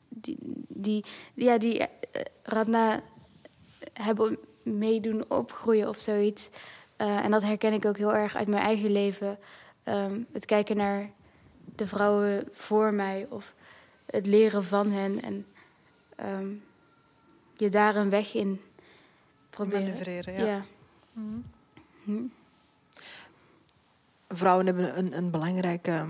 die, 0.08 0.38
die, 0.68 1.04
ja, 1.34 1.58
die 1.58 1.78
uh, 1.78 1.86
Radna 2.42 3.02
hebben 3.92 4.38
meedoen 4.62 5.30
opgroeien 5.30 5.88
of 5.88 5.98
zoiets. 5.98 6.50
Uh, 6.98 7.24
en 7.24 7.30
dat 7.30 7.42
herken 7.42 7.72
ik 7.72 7.84
ook 7.84 7.96
heel 7.96 8.14
erg 8.14 8.36
uit 8.36 8.48
mijn 8.48 8.62
eigen 8.62 8.92
leven. 8.92 9.38
Um, 9.84 10.26
het 10.32 10.44
kijken 10.44 10.76
naar 10.76 11.10
de 11.74 11.86
vrouwen 11.86 12.48
voor 12.52 12.94
mij 12.94 13.26
of 13.28 13.54
het 14.06 14.26
leren 14.26 14.64
van 14.64 14.90
hen. 14.90 15.22
En 15.22 15.46
um, 16.40 16.62
je 17.56 17.68
daar 17.68 17.96
een 17.96 18.10
weg 18.10 18.34
in 18.34 18.60
proberen. 19.50 19.82
Manoeuvreren, 19.82 20.34
ja. 20.34 20.44
ja. 20.44 20.64
Mm. 21.12 21.44
Mm. 22.02 22.32
Vrouwen 24.36 24.66
hebben 24.66 24.98
een, 24.98 25.16
een 25.16 25.30
belangrijke 25.30 26.06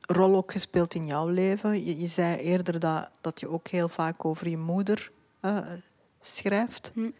rol 0.00 0.36
ook 0.36 0.52
gespeeld 0.52 0.94
in 0.94 1.06
jouw 1.06 1.28
leven. 1.28 1.84
Je, 1.84 2.00
je 2.00 2.06
zei 2.06 2.36
eerder 2.36 2.80
dat, 2.80 3.10
dat 3.20 3.40
je 3.40 3.48
ook 3.48 3.68
heel 3.68 3.88
vaak 3.88 4.24
over 4.24 4.48
je 4.48 4.58
moeder 4.58 5.10
uh, 5.42 5.58
schrijft. 6.20 6.90
Hm. 6.94 7.10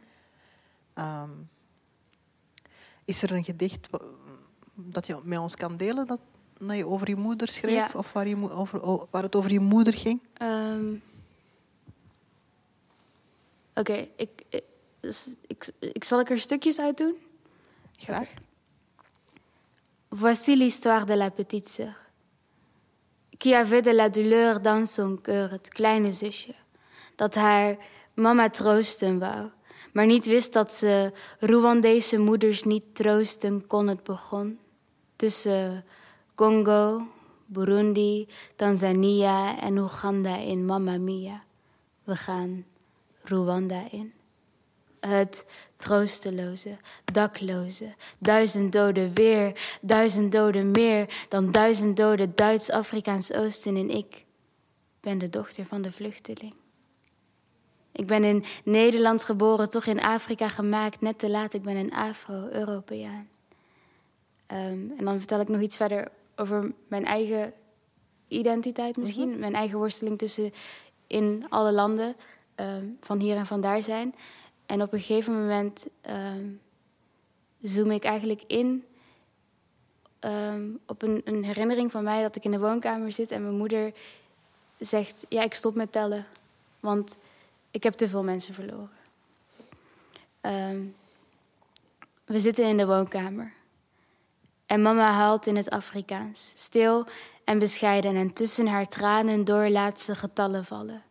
Um, 0.99 1.49
is 3.05 3.23
er 3.23 3.33
een 3.33 3.45
gedicht 3.45 3.89
dat 4.75 5.07
je 5.07 5.21
met 5.23 5.39
ons 5.39 5.55
kan 5.55 5.77
delen 5.77 6.07
dat, 6.07 6.21
dat 6.59 6.77
je 6.77 6.87
over 6.87 7.09
je 7.09 7.17
moeder 7.17 7.49
schreef? 7.49 7.93
Ja. 7.93 7.99
Of 7.99 8.13
waar, 8.13 8.29
je, 8.29 8.51
over, 8.51 9.07
waar 9.11 9.23
het 9.23 9.37
over 9.37 9.53
je 9.53 9.61
moeder 9.61 9.95
ging? 9.95 10.21
Um, 10.43 11.03
Oké, 13.75 13.91
okay, 13.91 14.11
ik, 14.17 14.45
ik, 14.49 14.65
ik, 15.47 15.71
ik, 15.79 16.05
zal 16.05 16.21
ik 16.21 16.31
er 16.31 16.39
stukjes 16.39 16.79
uit 16.79 16.97
doen? 16.97 17.17
Graag. 17.99 18.21
Okay. 18.21 18.35
Voici 20.19 20.57
l'histoire 20.57 21.05
de 21.05 21.13
la 21.13 21.31
petite 21.31 21.69
sœur. 21.69 21.95
Qui 23.39 23.53
avait 23.55 23.83
de 23.83 23.91
la 23.91 24.09
douleur 24.09 24.61
dans 24.61 24.87
son 24.87 25.19
cœur, 25.19 25.51
het 25.51 25.69
kleine 25.69 26.11
zusje. 26.13 26.55
Dat 27.17 27.35
haar 27.35 27.77
mama 28.15 28.49
troosten 28.49 29.19
wou, 29.19 29.51
maar 29.93 30.07
niet 30.07 30.27
wist 30.27 30.53
dat 30.53 30.73
ze 30.73 31.13
Rwandese 31.41 32.19
moeders 32.19 32.63
niet 32.63 32.95
troosten 32.95 33.67
kon. 33.67 33.89
Het 33.89 34.03
begon 34.03 34.59
tussen 35.17 35.85
Congo, 36.35 37.09
Burundi, 37.47 38.29
Tanzania 38.57 39.61
en 39.61 39.79
Oeganda 39.79 40.37
in 40.37 40.65
Mamma 40.65 40.97
Mia. 40.97 41.43
We 42.05 42.17
gaan 42.17 42.65
Rwanda 43.25 43.83
in. 43.91 44.16
Het 45.07 45.47
troosteloze, 45.77 46.77
dakloze, 47.05 47.95
duizend 48.19 48.73
doden 48.73 49.15
weer, 49.15 49.79
duizend 49.81 50.33
doden 50.33 50.71
meer 50.71 51.27
dan 51.29 51.51
duizend 51.51 51.97
doden 51.97 52.35
Duits-Afrikaans 52.35 53.33
Oosten 53.33 53.77
en 53.77 53.91
ik 53.91 54.25
ben 55.01 55.19
de 55.19 55.29
dochter 55.29 55.67
van 55.67 55.83
de 55.83 55.93
vluchteling. 55.93 56.55
Ik 57.93 58.07
ben 58.07 58.25
in 58.25 58.45
Nederland 58.65 59.23
geboren, 59.23 59.71
toch 59.71 59.87
in 59.87 60.01
Afrika 60.01 60.49
gemaakt, 60.49 61.01
net 61.01 61.19
te 61.19 61.31
laat. 61.31 61.55
Ik 61.55 61.63
ben 61.63 61.77
een 61.77 61.93
Afro-Europeaan. 61.93 63.29
Um, 64.53 64.95
en 64.99 65.05
dan 65.05 65.19
vertel 65.19 65.41
ik 65.41 65.49
nog 65.49 65.61
iets 65.61 65.77
verder 65.77 66.09
over 66.37 66.73
mijn 66.89 67.05
eigen 67.05 67.53
identiteit 68.29 68.97
misschien. 68.97 69.25
Mm-hmm. 69.25 69.41
Mijn 69.41 69.55
eigen 69.55 69.79
worsteling 69.79 70.19
tussen 70.19 70.53
in 71.07 71.45
alle 71.49 71.73
landen, 71.73 72.17
um, 72.57 72.97
van 73.01 73.21
hier 73.21 73.37
en 73.37 73.47
van 73.47 73.61
daar 73.61 73.83
zijn. 73.83 74.15
En 74.67 74.83
op 74.83 74.93
een 74.93 75.01
gegeven 75.01 75.41
moment 75.41 75.87
um, 76.11 76.61
zoom 77.61 77.91
ik 77.91 78.05
eigenlijk 78.05 78.43
in 78.47 78.85
op 80.87 81.03
een, 81.03 81.23
een 81.25 81.45
herinnering 81.45 81.91
van 81.91 82.05
mij 82.05 82.23
dat 82.23 82.37
ik 82.37 82.45
in 82.45 82.51
de 82.51 82.59
woonkamer 82.59 83.13
zit 83.13 83.31
en 83.31 83.43
mijn 83.43 83.57
moeder 83.57 83.93
zegt: 84.79 85.27
Ja, 85.29 85.43
ik 85.43 85.55
stop 85.55 85.75
met 85.75 85.93
tellen. 85.93 86.27
Want 86.81 87.17
ik 87.71 87.83
heb 87.83 87.93
te 87.93 88.09
veel 88.09 88.23
mensen 88.23 88.55
verloren. 88.55 88.91
Um, 90.41 90.95
we 92.25 92.41
zitten 92.41 92.65
in 92.65 92.77
de 92.77 92.87
woonkamer. 92.87 93.53
En 94.67 94.83
mama 94.83 95.13
huilt 95.13 95.47
in 95.47 95.57
het 95.57 95.71
Afrikaans, 95.71 96.53
stil 96.55 97.07
en 97.45 97.59
bescheiden. 97.59 98.17
En 98.17 98.33
tussen 98.33 98.67
haar 98.67 98.89
tranen 98.89 99.45
door 99.45 99.69
laat 99.69 100.01
ze 100.01 100.15
getallen 100.15 100.65
vallen. 100.65 101.03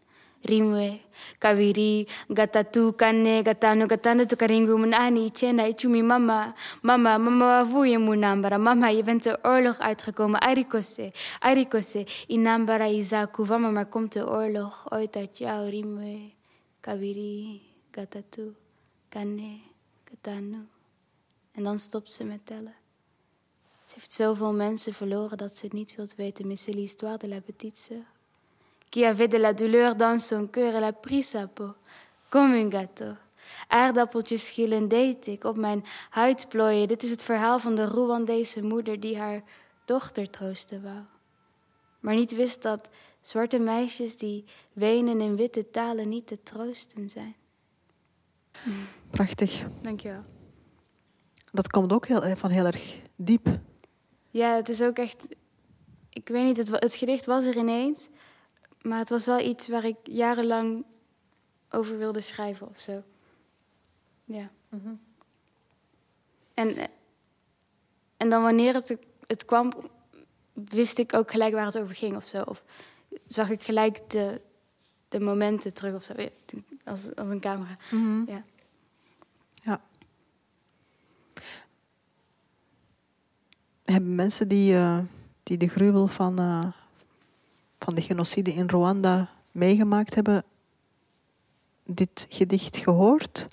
Rimwe, 0.45 1.01
Kawiri, 1.39 2.07
Gatatu, 2.29 2.93
Kane, 2.95 3.43
Gatano, 3.43 3.87
Gatano, 3.87 4.25
Tukaringu, 4.25 4.77
Munani, 4.77 5.31
Chena, 5.31 5.67
Ichumi, 5.67 6.03
mama. 6.03 6.53
Mama, 6.83 7.17
mama, 7.17 7.45
wavuye 7.45 7.97
munambara. 7.97 8.57
Mama, 8.59 8.89
je 8.89 9.03
bent 9.03 9.23
de 9.23 9.37
oorlog 9.43 9.79
uitgekomen. 9.79 10.39
Arikose, 10.39 11.11
Arikose, 11.39 12.05
Inambara, 12.27 12.87
Izaku. 12.87 13.45
Vama, 13.45 13.69
maar 13.69 13.85
komt 13.85 14.13
de 14.13 14.27
oorlog 14.29 14.85
ooit 14.91 15.15
uit 15.15 15.37
jou, 15.37 15.69
Rimwe. 15.69 16.31
Kabiri, 16.79 17.61
Gatatu, 17.91 18.53
Kane, 19.09 19.59
Katanu. 20.03 20.67
En 21.51 21.63
dan 21.63 21.79
stopt 21.79 22.11
ze 22.11 22.23
met 22.23 22.45
tellen. 22.45 22.75
Ze 23.85 23.93
heeft 23.95 24.13
zoveel 24.13 24.53
mensen 24.53 24.93
verloren 24.93 25.37
dat 25.37 25.51
ze 25.51 25.65
het 25.65 25.73
niet 25.73 25.95
wilt 25.95 26.15
weten. 26.15 26.47
Mais 26.47 26.65
l'histoire 26.65 27.17
de 27.17 27.27
la 27.27 27.39
petite. 27.39 28.03
Qui 28.95 29.03
avait 29.03 29.27
de 29.27 29.37
la 29.37 29.51
douleur 29.51 29.95
dans 29.97 30.17
son 30.17 30.47
cœur. 30.47 30.73
Elle 30.73 30.85
a 30.85 30.93
pris 30.93 31.23
sa 31.23 31.47
peau, 31.47 31.73
comme 32.29 32.53
un 32.53 32.69
gâteau. 32.69 33.17
Aardappeltjes 33.67 34.45
schillen 34.45 34.87
deed 34.87 35.27
ik, 35.27 35.43
op 35.43 35.57
mijn 35.57 35.83
huid 36.09 36.45
plooien. 36.49 36.87
Dit 36.87 37.03
is 37.03 37.09
het 37.09 37.23
verhaal 37.23 37.59
van 37.59 37.75
de 37.75 37.85
Rwandese 37.85 38.61
moeder 38.61 38.99
die 38.99 39.17
haar 39.17 39.41
dochter 39.85 40.29
troosten 40.29 40.83
wou. 40.83 41.01
Maar 41.99 42.15
niet 42.15 42.35
wist 42.35 42.61
dat 42.61 42.89
zwarte 43.21 43.59
meisjes 43.59 44.17
die 44.17 44.45
wenen 44.73 45.21
in 45.21 45.35
witte 45.35 45.69
talen 45.69 46.09
niet 46.09 46.27
te 46.27 46.43
troosten 46.43 47.09
zijn. 47.09 47.35
Prachtig. 49.09 49.65
Dankjewel. 49.81 50.21
Dat 51.51 51.67
komt 51.67 51.93
ook 51.93 52.07
heel, 52.07 52.35
van 52.35 52.49
heel 52.49 52.65
erg 52.65 52.97
diep. 53.15 53.47
Ja, 54.29 54.55
het 54.55 54.69
is 54.69 54.81
ook 54.81 54.97
echt. 54.97 55.27
Ik 56.09 56.27
weet 56.27 56.45
niet, 56.45 56.57
het, 56.57 56.69
het 56.71 56.95
gedicht 56.95 57.25
was 57.25 57.45
er 57.45 57.57
ineens. 57.57 58.09
Maar 58.86 58.99
het 58.99 59.09
was 59.09 59.25
wel 59.25 59.39
iets 59.39 59.67
waar 59.67 59.86
ik 59.86 59.97
jarenlang 60.03 60.86
over 61.69 61.97
wilde 61.97 62.21
schrijven 62.21 62.67
of 62.67 62.79
zo. 62.79 63.03
Ja. 64.23 64.49
Mm 64.69 64.81
-hmm. 64.83 64.99
en, 66.53 66.89
en 68.17 68.29
dan 68.29 68.41
wanneer 68.41 68.73
het, 68.73 68.97
het 69.27 69.45
kwam, 69.45 69.71
wist 70.53 70.97
ik 70.97 71.13
ook 71.13 71.31
gelijk 71.31 71.53
waar 71.53 71.65
het 71.65 71.77
over 71.77 71.95
ging 71.95 72.15
of 72.15 72.25
zo. 72.27 72.41
Of 72.41 72.63
zag 73.25 73.49
ik 73.49 73.61
gelijk 73.61 74.09
de, 74.09 74.41
de 75.09 75.19
momenten 75.19 75.73
terug 75.73 75.95
of 75.95 76.03
zo. 76.03 76.13
Als, 76.83 77.15
als 77.15 77.29
een 77.29 77.39
camera. 77.39 77.77
Mm 77.91 78.03
-hmm. 78.03 78.25
Ja. 78.27 78.43
ja. 79.61 79.81
Hebben 83.83 84.15
mensen 84.15 84.47
die, 84.47 84.73
uh, 84.73 84.99
die 85.43 85.57
de 85.57 85.67
gruwel 85.67 86.07
van, 86.07 86.41
uh, 86.41 86.67
van 87.86 87.95
de 87.95 88.01
genocide 88.01 88.53
in 88.53 88.67
Rwanda 88.67 89.29
meegemaakt 89.51 90.15
hebben, 90.15 90.43
dit 91.83 92.25
gedicht 92.29 92.77
gehoord? 92.77 93.47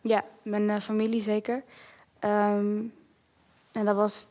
Ja, 0.00 0.24
mijn 0.42 0.62
uh, 0.62 0.80
familie 0.80 1.20
zeker. 1.20 1.64
Um, 2.20 2.92
en 3.72 3.84
dat 3.84 3.96
was 3.96 4.26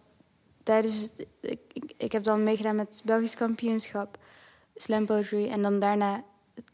tijdens. 0.63 1.09
Ik, 1.39 1.59
ik, 1.97 2.11
heb 2.11 2.23
dan 2.23 2.43
meegedaan 2.43 2.75
met 2.75 2.87
het 2.87 3.01
Belgisch 3.05 3.35
kampioenschap, 3.35 4.17
slam 4.75 5.05
poetry. 5.05 5.49
En 5.49 5.61
dan 5.61 5.79
daarna 5.79 6.23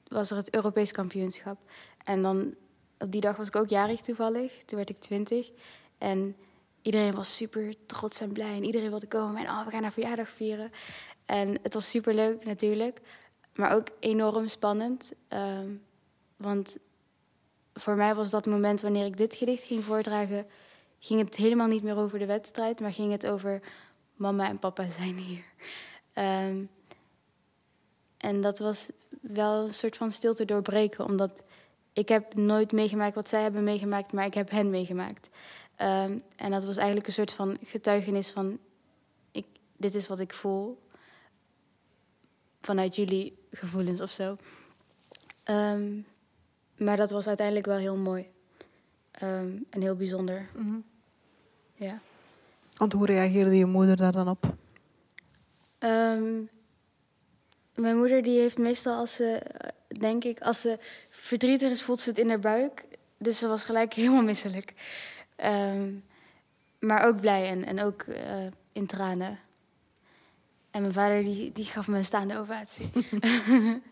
was 0.07 0.31
er 0.31 0.37
het 0.37 0.53
Europees 0.53 0.91
kampioenschap. 0.91 1.57
En 2.03 2.21
dan 2.21 2.55
op 2.99 3.11
die 3.11 3.21
dag 3.21 3.35
was 3.35 3.47
ik 3.47 3.55
ook 3.55 3.69
jarig 3.69 4.01
toevallig. 4.01 4.57
Toen 4.65 4.77
werd 4.77 4.89
ik 4.89 4.97
twintig. 4.97 5.51
En 5.97 6.35
iedereen 6.81 7.13
was 7.13 7.35
super 7.35 7.73
trots 7.85 8.21
en 8.21 8.31
blij. 8.31 8.55
En 8.55 8.63
iedereen 8.63 8.89
wilde 8.89 9.07
komen. 9.07 9.45
En 9.45 9.49
oh, 9.49 9.65
we 9.65 9.71
gaan 9.71 9.81
haar 9.83 9.91
verjaardag 9.91 10.29
vieren. 10.29 10.71
En 11.27 11.57
het 11.61 11.73
was 11.73 11.89
super 11.89 12.13
leuk 12.13 12.45
natuurlijk. 12.45 12.99
Maar 13.55 13.75
ook 13.75 13.87
enorm 13.99 14.47
spannend. 14.47 15.11
Um, 15.29 15.83
want 16.37 16.77
voor 17.73 17.95
mij 17.95 18.15
was 18.15 18.29
dat 18.29 18.45
moment 18.45 18.81
wanneer 18.81 19.05
ik 19.05 19.17
dit 19.17 19.35
gedicht 19.35 19.63
ging 19.63 19.83
voordragen... 19.83 20.45
ging 20.99 21.23
het 21.23 21.35
helemaal 21.35 21.67
niet 21.67 21.83
meer 21.83 21.97
over 21.97 22.19
de 22.19 22.25
wedstrijd... 22.25 22.79
maar 22.79 22.93
ging 22.93 23.11
het 23.11 23.27
over 23.27 23.61
mama 24.15 24.47
en 24.47 24.59
papa 24.59 24.89
zijn 24.89 25.17
hier. 25.17 25.43
Um, 26.13 26.69
en 28.17 28.41
dat 28.41 28.59
was 28.59 28.89
wel 29.21 29.63
een 29.63 29.73
soort 29.73 29.97
van 29.97 30.11
stilte 30.11 30.45
doorbreken. 30.45 31.05
Omdat 31.05 31.43
ik 31.93 32.09
heb 32.09 32.35
nooit 32.35 32.71
meegemaakt 32.71 33.15
wat 33.15 33.27
zij 33.27 33.41
hebben 33.41 33.63
meegemaakt... 33.63 34.13
maar 34.13 34.25
ik 34.25 34.33
heb 34.33 34.49
hen 34.49 34.69
meegemaakt. 34.69 35.29
Um, 35.81 36.21
en 36.35 36.51
dat 36.51 36.65
was 36.65 36.77
eigenlijk 36.77 37.07
een 37.07 37.13
soort 37.13 37.31
van 37.31 37.57
getuigenis 37.63 38.31
van... 38.31 38.59
Ik, 39.31 39.45
dit 39.77 39.95
is 39.95 40.07
wat 40.07 40.19
ik 40.19 40.33
voel. 40.33 40.77
Vanuit 42.67 42.95
jullie 42.95 43.37
gevoelens 43.51 44.01
of 44.01 44.11
zo. 44.11 44.35
Um, 45.45 46.05
maar 46.77 46.97
dat 46.97 47.11
was 47.11 47.27
uiteindelijk 47.27 47.65
wel 47.65 47.77
heel 47.77 47.95
mooi. 47.95 48.27
Um, 49.23 49.65
en 49.69 49.81
heel 49.81 49.95
bijzonder. 49.95 50.47
Mm 50.55 50.67
-hmm. 50.67 50.83
Ja. 51.73 51.99
Want 52.77 52.93
hoe 52.93 53.05
reageerde 53.05 53.55
je 53.55 53.65
moeder 53.65 53.97
daar 53.97 54.11
dan 54.11 54.29
op? 54.29 54.55
Um, 55.79 56.49
mijn 57.75 57.97
moeder 57.97 58.21
die 58.21 58.39
heeft 58.39 58.57
meestal 58.57 58.97
als 58.97 59.15
ze, 59.15 59.41
denk 59.87 60.23
ik, 60.23 60.39
als 60.39 60.61
ze 60.61 60.79
verdrietig 61.09 61.69
is, 61.71 61.81
voelt 61.81 61.99
ze 61.99 62.09
het 62.09 62.19
in 62.19 62.29
haar 62.29 62.39
buik. 62.39 62.85
Dus 63.17 63.39
ze 63.39 63.47
was 63.47 63.63
gelijk 63.63 63.93
helemaal 63.99 64.23
misselijk. 64.23 64.73
Um, 65.45 66.03
maar 66.79 67.05
ook 67.05 67.21
blij 67.21 67.47
en, 67.47 67.65
en 67.65 67.83
ook 67.83 68.03
uh, 68.03 68.15
in 68.71 68.87
tranen. 68.87 69.39
En 70.77 70.83
mijn 70.83 70.93
vader 70.93 71.23
die, 71.23 71.51
die 71.51 71.65
gaf 71.65 71.87
me 71.87 71.97
een 71.97 72.05
staande 72.05 72.39
ovatie. 72.39 72.89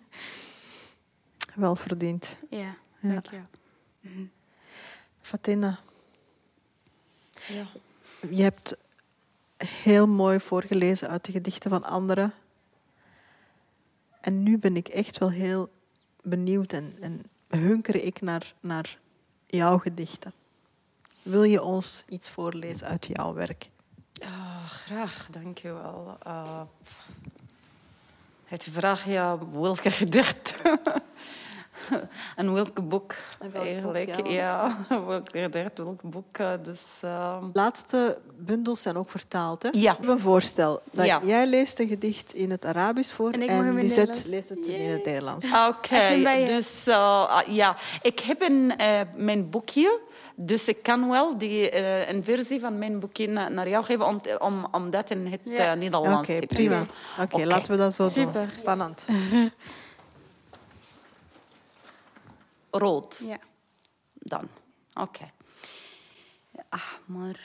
Wel 1.55 1.75
verdiend. 1.75 2.37
Ja, 2.49 2.73
dank 3.01 3.25
je. 3.25 3.39
Fatina. 5.21 5.79
Ja. 7.47 7.67
Je 8.29 8.43
hebt 8.43 8.77
heel 9.57 10.07
mooi 10.07 10.39
voorgelezen 10.39 11.09
uit 11.09 11.25
de 11.25 11.31
gedichten 11.31 11.69
van 11.69 11.83
anderen. 11.83 12.33
En 14.21 14.43
nu 14.43 14.57
ben 14.57 14.75
ik 14.75 14.87
echt 14.87 15.17
wel 15.17 15.31
heel 15.31 15.69
benieuwd 16.21 16.73
en, 16.73 16.97
en 16.99 17.23
hunker 17.47 17.95
ik 17.95 18.21
naar, 18.21 18.53
naar 18.59 18.99
jouw 19.45 19.77
gedichten. 19.77 20.33
Wil 21.21 21.43
je 21.43 21.63
ons 21.63 22.03
iets 22.09 22.29
voorlezen 22.29 22.87
uit 22.87 23.05
jouw 23.05 23.33
werk? 23.33 23.69
Uh, 24.21 24.69
graag, 24.69 25.27
dank 25.31 25.57
je 25.57 25.73
wel. 25.73 26.17
Uh, 26.27 26.61
het 28.45 28.67
vraag 28.71 29.05
ja, 29.05 29.37
welke 29.51 29.91
gedicht 29.91 30.55
en 32.35 32.53
welk 32.53 32.87
boek 32.87 33.15
eigenlijk. 33.53 34.15
Boek, 34.15 34.27
ja, 34.27 34.77
ja 34.89 35.01
welk 35.07 35.29
gedicht, 35.31 35.77
welk 35.77 36.01
boek. 36.01 36.37
Eh, 36.37 36.51
dus, 36.61 37.01
uh... 37.05 37.43
laatste 37.53 38.17
bundels 38.37 38.81
zijn 38.81 38.97
ook 38.97 39.09
vertaald. 39.09 39.63
Hè? 39.63 39.69
Ja. 39.71 39.91
Ik 39.91 39.97
heb 39.99 40.09
een 40.09 40.19
voorstel. 40.19 40.81
Dat 40.91 41.05
ja. 41.05 41.21
Jij 41.23 41.47
leest 41.47 41.79
een 41.79 41.87
gedicht 41.87 42.33
in 42.33 42.51
het 42.51 42.65
Arabisch 42.65 43.13
voor 43.13 43.31
en, 43.31 43.41
ik 43.41 43.49
en 43.49 43.73
leest 43.73 43.95
het 44.49 44.67
in 44.67 44.89
het 44.89 45.05
Nederlands. 45.05 45.45
Oké, 45.45 45.67
okay. 45.67 46.45
dus 46.45 46.87
uh, 46.87 47.39
ja, 47.47 47.75
ik 48.01 48.19
heb 48.19 48.41
een, 48.41 48.73
uh, 48.81 48.99
mijn 49.15 49.49
boekje. 49.49 49.99
Dus 50.35 50.67
ik 50.67 50.83
kan 50.83 51.09
wel 51.09 51.37
die, 51.37 51.71
uh, 51.71 52.09
een 52.09 52.23
versie 52.23 52.59
van 52.59 52.77
mijn 52.77 52.99
boekje 52.99 53.27
naar 53.27 53.69
jou 53.69 53.83
geven 53.83 54.05
om, 54.05 54.19
om, 54.39 54.67
om 54.71 54.89
dat 54.89 55.09
in 55.09 55.27
het 55.27 55.39
ja. 55.43 55.73
uh, 55.73 55.79
Nederlands 55.79 56.29
okay, 56.29 56.41
te 56.41 56.47
prima. 56.47 56.79
Oké, 56.79 56.89
okay, 57.21 57.25
okay. 57.25 57.45
laten 57.45 57.71
we 57.71 57.77
dat 57.77 57.93
zo 57.93 58.09
Super. 58.09 58.33
doen. 58.33 58.47
Spannend. 58.47 59.05
Ja. 63.19 63.39
Dan. 64.13 64.49
Oké. 64.93 65.01
Okay. 65.01 65.29
أحمر 66.73 67.37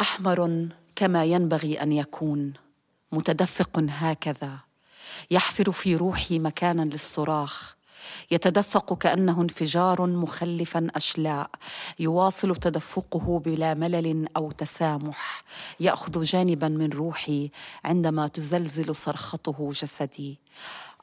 أحمر 0.00 0.68
كما 0.96 1.24
ينبغي 1.24 1.82
أن 1.82 1.92
يكون 1.92 2.52
متدفق 3.12 3.84
هكذا 3.88 4.58
يحفر 5.30 5.72
في 5.72 5.96
روحي 5.96 6.38
مكانا 6.38 6.82
للصراخ 6.82 7.76
يتدفق 8.30 8.98
كانه 8.98 9.42
انفجار 9.42 10.06
مخلفا 10.06 10.88
اشلاء 10.94 11.50
يواصل 11.98 12.56
تدفقه 12.56 13.38
بلا 13.38 13.74
ملل 13.74 14.28
أو 14.36 14.50
تسامح 14.50 15.44
ياخذ 15.80 16.22
جانبا 16.22 16.68
من 16.68 16.90
روحي 16.90 17.50
عندما 17.84 18.26
تزلزل 18.26 18.96
صرخته 18.96 19.70
جسدي 19.72 20.38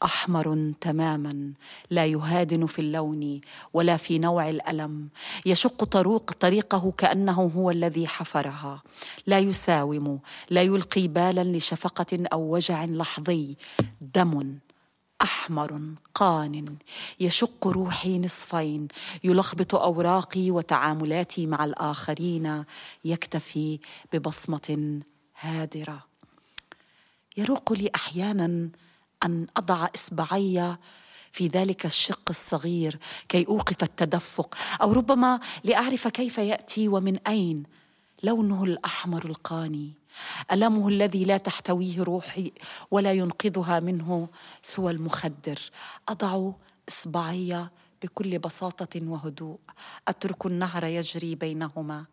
أحمر 0.04 0.74
تماما 0.82 1.54
لا 1.90 2.06
يهادن 2.06 2.66
في 2.66 2.80
اللون 2.80 3.42
ولا 3.74 3.98
في 3.98 4.20
نوع 4.20 4.50
الألم. 4.50 5.10
يشق 5.46 5.84
طريق 5.84 6.32
طريقه 6.32 6.94
كأنه 6.98 7.52
هو 7.56 7.72
الذي 7.72 8.08
حفرها. 8.08 8.84
لا 9.28 9.40
يساوم 9.40 10.20
لا 10.50 10.62
يلقي 10.62 11.08
بالا 11.08 11.58
لشفقة 11.58 12.20
أو 12.34 12.54
وجع 12.54 12.86
لحظي. 12.86 13.58
دم 14.02 14.60
أحمر 15.22 15.82
قان. 16.14 16.66
يشق 17.20 17.68
روحي 17.68 18.20
نصفين. 18.20 18.88
يلخبط 19.24 19.76
أوراقي 19.76 20.52
وتعاملاتي 20.52 21.48
مع 21.48 21.66
الآخرين. 21.66 22.64
يكتفي 23.06 23.80
ببصمة 24.14 25.00
هادرة. 25.40 26.04
يروق 27.38 27.74
لي 27.74 27.90
أحيانا 27.96 28.70
أن 29.24 29.48
أضع 29.58 29.88
إصبعي 29.96 30.78
في 31.32 31.48
ذلك 31.48 31.86
الشق 31.86 32.30
الصغير 32.30 33.00
كي 33.30 33.48
أوقف 33.48 33.84
التدفق. 33.84 34.56
أو 34.82 34.94
ربما 34.94 35.40
لأعرف 35.64 36.08
كيف 36.08 36.38
يأتي 36.38 36.88
ومن 36.88 37.18
أين 37.28 37.64
لونه 38.24 38.64
الأحمر 38.64 39.26
القاني. 39.26 39.94
المه 40.52 40.88
الذي 40.88 41.26
لا 41.26 41.38
تحتويه 41.38 42.04
روحي 42.04 42.52
ولا 42.92 43.14
ينقذها 43.14 43.80
منه 43.80 44.28
سوى 44.64 44.92
المخدر. 44.92 45.60
أضع 46.10 46.52
إصبعي 46.90 47.68
بكل 48.04 48.40
بساطة 48.40 49.02
وهدوء. 49.04 49.60
أترك 50.08 50.46
النهر 50.46 50.84
يجري 50.84 51.36
بينهما 51.36 52.06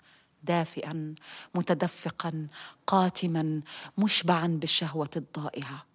دافئا 0.43 1.15
متدفقا 1.55 2.47
قاتما 2.87 3.61
مشبعا 3.99 4.47
بالشهوة 4.47 5.11
الضائعة. 5.17 5.86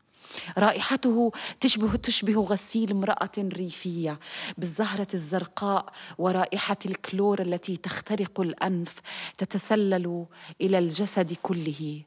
رائحته 0.58 1.32
تشبه 1.60 1.96
تشبه 1.96 2.42
غسيل 2.42 2.92
امرأة 2.92 3.32
ريفية 3.38 4.20
بالزهرة 4.58 5.08
الزرقاء 5.14 5.94
ورائحة 6.18 6.78
الكلور 6.86 7.42
التي 7.42 7.78
تخترق 7.78 8.42
الأنف 8.42 8.96
تتسلل 9.38 10.26
إلى 10.62 10.78
الجسد 10.78 11.34
كله. 11.34 12.02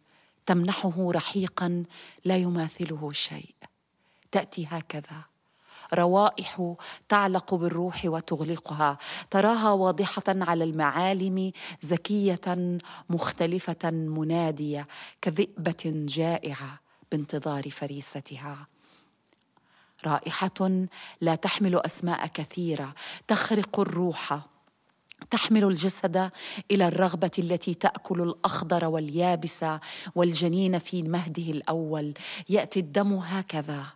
تمنحه 0.46 1.10
رحيقا 1.10 1.84
لا 2.24 2.36
يماثله 2.36 3.12
شيء. 3.12 3.54
تأتي 4.32 4.66
هكذا. 4.70 5.24
روائح 5.94 6.74
تعلق 7.08 7.54
بالروح 7.54 8.04
وتغلقها. 8.04 8.98
تراها 9.30 9.70
واضحة 9.72 10.22
على 10.28 10.64
المعالم 10.64 11.52
زكية 11.82 12.78
مختلفة 13.10 13.90
منادية 13.90 14.88
كذئبة 15.22 16.06
جائعة. 16.08 16.83
بانتظار 17.14 17.70
فريستها. 17.70 18.66
رائحة 20.06 20.86
لا 21.20 21.34
تحمل 21.34 21.76
أسماء 21.76 22.26
كثيرة 22.26 22.94
تخرق 23.28 23.80
الروح 23.80 24.40
تحمل 25.30 25.64
الجسد 25.64 26.30
إلى 26.70 26.88
الرغبة 26.88 27.30
التي 27.38 27.74
تأكل 27.74 28.22
الأخضر 28.22 28.84
واليابس 28.84 29.64
والجنين 30.14 30.78
في 30.78 31.02
مهده 31.02 31.42
الأول. 31.42 32.14
يأتي 32.48 32.80
الدم 32.80 33.12
هكذا. 33.14 33.86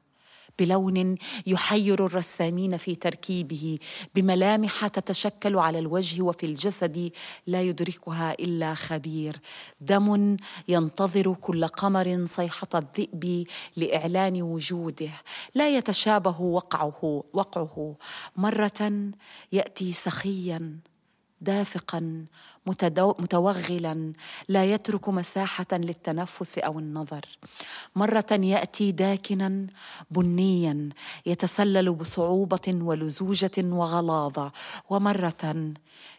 بلون 0.59 1.15
يحير 1.47 2.07
الرسامين 2.07 2.77
في 2.77 2.95
تركيبه 2.95 3.79
بملامح 4.15 4.87
تتشكل 4.87 5.59
على 5.59 5.79
الوجه 5.79 6.23
وفي 6.23 6.47
الجسد 6.47 7.11
لا 7.47 7.63
يدركها 7.63 8.33
إلا 8.33 8.75
خبير. 8.75 9.41
دم 9.81 10.37
ينتظر 10.69 11.35
كل 11.35 11.67
قمر 11.67 12.25
صيحة 12.27 12.69
الذئب 12.75 13.47
لإعلان 13.77 14.43
وجوده. 14.43 15.11
لا 15.55 15.77
يتشابه 15.77 16.41
وقعه 16.41 17.25
وقعه. 17.33 17.97
مرة 18.37 19.11
يأتي 19.53 19.93
سخيا 19.93 20.79
دافقا 21.41 22.27
متوغلا 22.67 24.13
لا 24.49 24.65
يترك 24.65 25.09
مساحة 25.09 25.67
للتنفس 25.73 26.59
أو 26.59 26.79
النظر. 26.79 27.27
مرة 27.97 28.27
يأتي 28.31 28.93
داكنا 28.93 29.67
بنيا 30.11 30.89
يتسلل 31.27 31.95
بصعوبة 31.95 32.75
ولزوجة 32.75 33.51
وغلاظة. 33.59 34.53
ومرة 34.91 35.75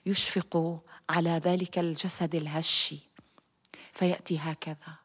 يشفق 0.05 0.79
على 1.09 1.29
ذلك 1.29 1.79
الجسد 1.79 2.35
الهش 2.35 2.95
فيأتي 3.93 4.37
هكذا 4.39 4.95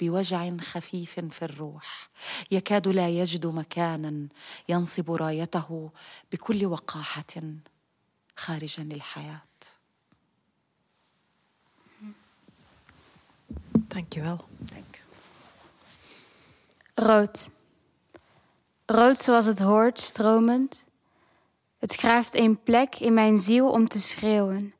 بوجع 0.00 0.56
خفيف 0.56 1.20
في 1.20 1.44
الروح. 1.44 2.10
يكاد 2.50 2.88
لا 2.88 3.08
يجد 3.08 3.46
مكانا 3.46 4.28
ينصب 4.68 5.10
رايته 5.10 5.90
بكل 6.32 6.66
وقاحة. 6.66 7.24
خارجا 8.35 8.83
للحياه 8.83 9.41
Dankjewel. 13.89 14.39
Dank. 14.57 15.01
Rood. 16.93 17.49
Rood 18.85 19.17
zoals 19.17 19.45
het 19.45 19.59
hoort, 19.59 19.99
stromend. 19.99 20.85
Het 21.77 21.95
graaft 21.95 22.35
een 22.35 22.63
plek 22.63 22.95
in 22.95 23.13
mijn 23.13 23.37
ziel 23.37 23.69
om 23.69 23.87
te 23.87 23.99
schreeuwen. 23.99 24.73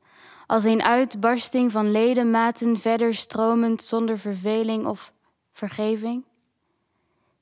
Als 0.46 0.64
een 0.64 0.82
uitbarsting 0.82 1.72
van 1.72 1.90
ledematen 1.90 2.80
verder 2.80 3.14
stromend 3.14 3.82
zonder 3.82 4.18
verveling 4.18 4.86
of 4.86 5.12
vergeving. 5.50 6.24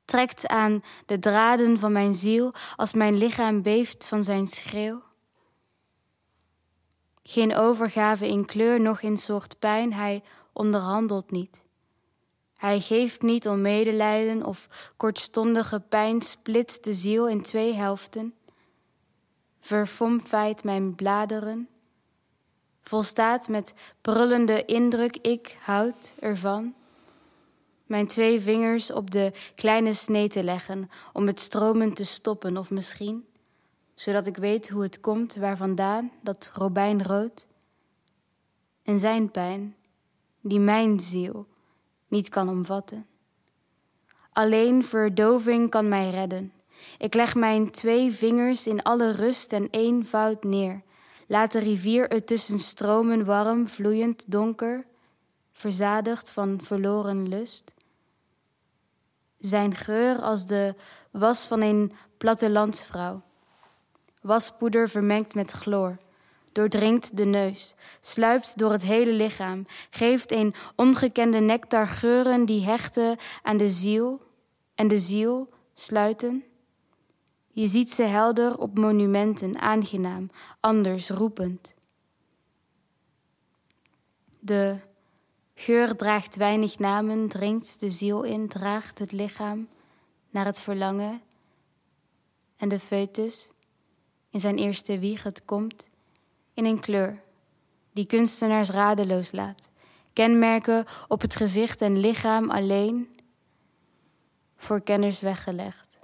Trekt 0.05 0.47
aan 0.47 0.85
de 1.07 1.19
draden 1.19 1.79
van 1.79 1.93
mijn 1.93 2.15
ziel 2.15 2.55
als 2.77 2.93
mijn 2.93 3.17
lichaam 3.17 3.63
beeft 3.63 4.05
van 4.05 4.25
zijn 4.25 4.47
schreeuw. 4.47 5.03
Geen 7.24 7.56
overgave 7.56 8.28
in 8.28 8.46
kleur, 8.46 8.82
noch 8.82 9.02
in 9.02 9.18
soort 9.18 9.60
pijn, 9.60 9.94
hij 9.94 10.24
onderhandelt 10.54 11.32
niet. 11.32 11.64
Hij 12.58 12.80
geeft 12.80 13.22
niet 13.22 13.48
om 13.48 13.62
medelijden 13.62 14.46
of 14.46 14.68
kortstondige 14.98 15.80
pijn 15.80 16.22
splitst 16.22 16.84
de 16.84 16.94
ziel 16.94 17.28
in 17.28 17.42
twee 17.42 17.74
helften. 17.74 18.34
Verfomfeit 19.60 20.64
mijn 20.64 20.96
bladeren. 20.96 21.68
Volstaat 22.82 23.48
met 23.48 23.74
brullende 24.02 24.66
indruk, 24.66 25.18
ik 25.18 25.58
houd 25.62 26.14
ervan. 26.20 26.74
Mijn 27.86 28.08
twee 28.08 28.40
vingers 28.40 28.92
op 28.92 29.12
de 29.12 29.32
kleine 29.56 29.94
snee 29.94 30.30
te 30.30 30.44
leggen 30.44 30.90
om 31.14 31.28
het 31.28 31.40
stromen 31.40 31.94
te 31.94 32.06
stoppen 32.06 32.58
of 32.58 32.70
misschien, 32.70 33.26
zodat 33.96 34.28
ik 34.28 34.38
weet 34.38 34.70
hoe 34.70 34.82
het 34.82 35.00
komt, 35.00 35.36
waar 35.36 35.58
vandaan 35.58 36.12
dat 36.22 36.52
robijnrood. 36.54 37.48
En 38.84 39.00
zijn 39.00 39.32
pijn 39.32 39.76
die 40.42 40.60
mijn 40.60 41.00
ziel 41.00 41.48
niet 42.08 42.30
kan 42.30 42.50
omvatten. 42.50 43.06
Alleen 44.32 44.84
verdoving 44.84 45.70
kan 45.70 45.90
mij 45.90 46.10
redden. 46.10 46.54
Ik 46.98 47.14
leg 47.14 47.36
mijn 47.36 47.72
twee 47.72 48.12
vingers 48.12 48.68
in 48.68 48.84
alle 48.84 49.12
rust 49.12 49.54
en 49.54 49.68
eenvoud 49.70 50.44
neer. 50.44 50.82
Laat 51.28 51.52
de 51.52 51.60
rivier 51.60 52.10
er 52.10 52.24
tussen 52.24 52.60
stromen 52.60 53.26
warm, 53.26 53.68
vloeiend, 53.68 54.24
donker, 54.32 54.86
verzadigd 55.52 56.32
van 56.32 56.60
verloren 56.62 57.28
lust. 57.28 57.74
Zijn 59.38 59.76
geur 59.76 60.22
als 60.22 60.46
de 60.46 60.76
was 61.12 61.44
van 61.46 61.62
een 61.62 61.92
plattelandsvrouw. 62.18 63.22
Waspoeder 64.24 64.90
vermengd 64.90 65.36
met 65.36 65.52
chloor, 65.52 65.98
doordringt 66.52 67.18
de 67.18 67.26
neus, 67.26 67.76
sluipt 68.00 68.58
door 68.58 68.72
het 68.72 68.82
hele 68.82 69.12
lichaam, 69.12 69.66
geeft 69.90 70.32
een 70.32 70.54
ongekende 70.76 71.40
nectar 71.40 71.88
geuren 71.88 72.46
die 72.46 72.66
hechten 72.66 73.18
aan 73.42 73.58
de 73.58 73.70
ziel 73.70 74.22
en 74.76 74.88
de 74.88 75.00
ziel 75.00 75.50
sluiten. 75.74 76.44
Je 77.52 77.68
ziet 77.68 77.92
ze 77.92 78.04
helder 78.04 78.58
op 78.58 78.78
monumenten, 78.78 79.60
aangenaam, 79.60 80.28
anders 80.60 81.10
roepend. 81.10 81.76
De 84.40 84.78
geur 85.56 85.96
draagt 85.96 86.36
weinig 86.36 86.80
namen, 86.80 87.28
dringt 87.28 87.80
de 87.80 87.92
ziel 87.92 88.24
in, 88.24 88.48
draagt 88.48 89.00
het 89.00 89.12
lichaam 89.12 89.68
naar 90.30 90.46
het 90.46 90.60
verlangen. 90.60 91.22
En 92.58 92.70
de 92.70 92.80
foetus 92.80 93.50
in 94.34 94.40
zijn 94.40 94.58
eerste 94.58 95.00
wieg, 95.00 95.24
het 95.24 95.46
komt 95.46 95.90
in 96.54 96.66
een 96.66 96.80
kleur 96.80 97.22
die 97.92 98.06
kunstenaars 98.06 98.70
radeloos 98.70 99.32
laat. 99.32 99.70
Kenmerken 100.14 100.86
op 101.08 101.22
het 101.22 101.36
gezicht 101.36 101.82
en 101.82 102.00
lichaam 102.00 102.50
alleen 102.50 103.16
voor 104.56 104.82
kenners 104.82 105.22
weggelegd. 105.22 105.98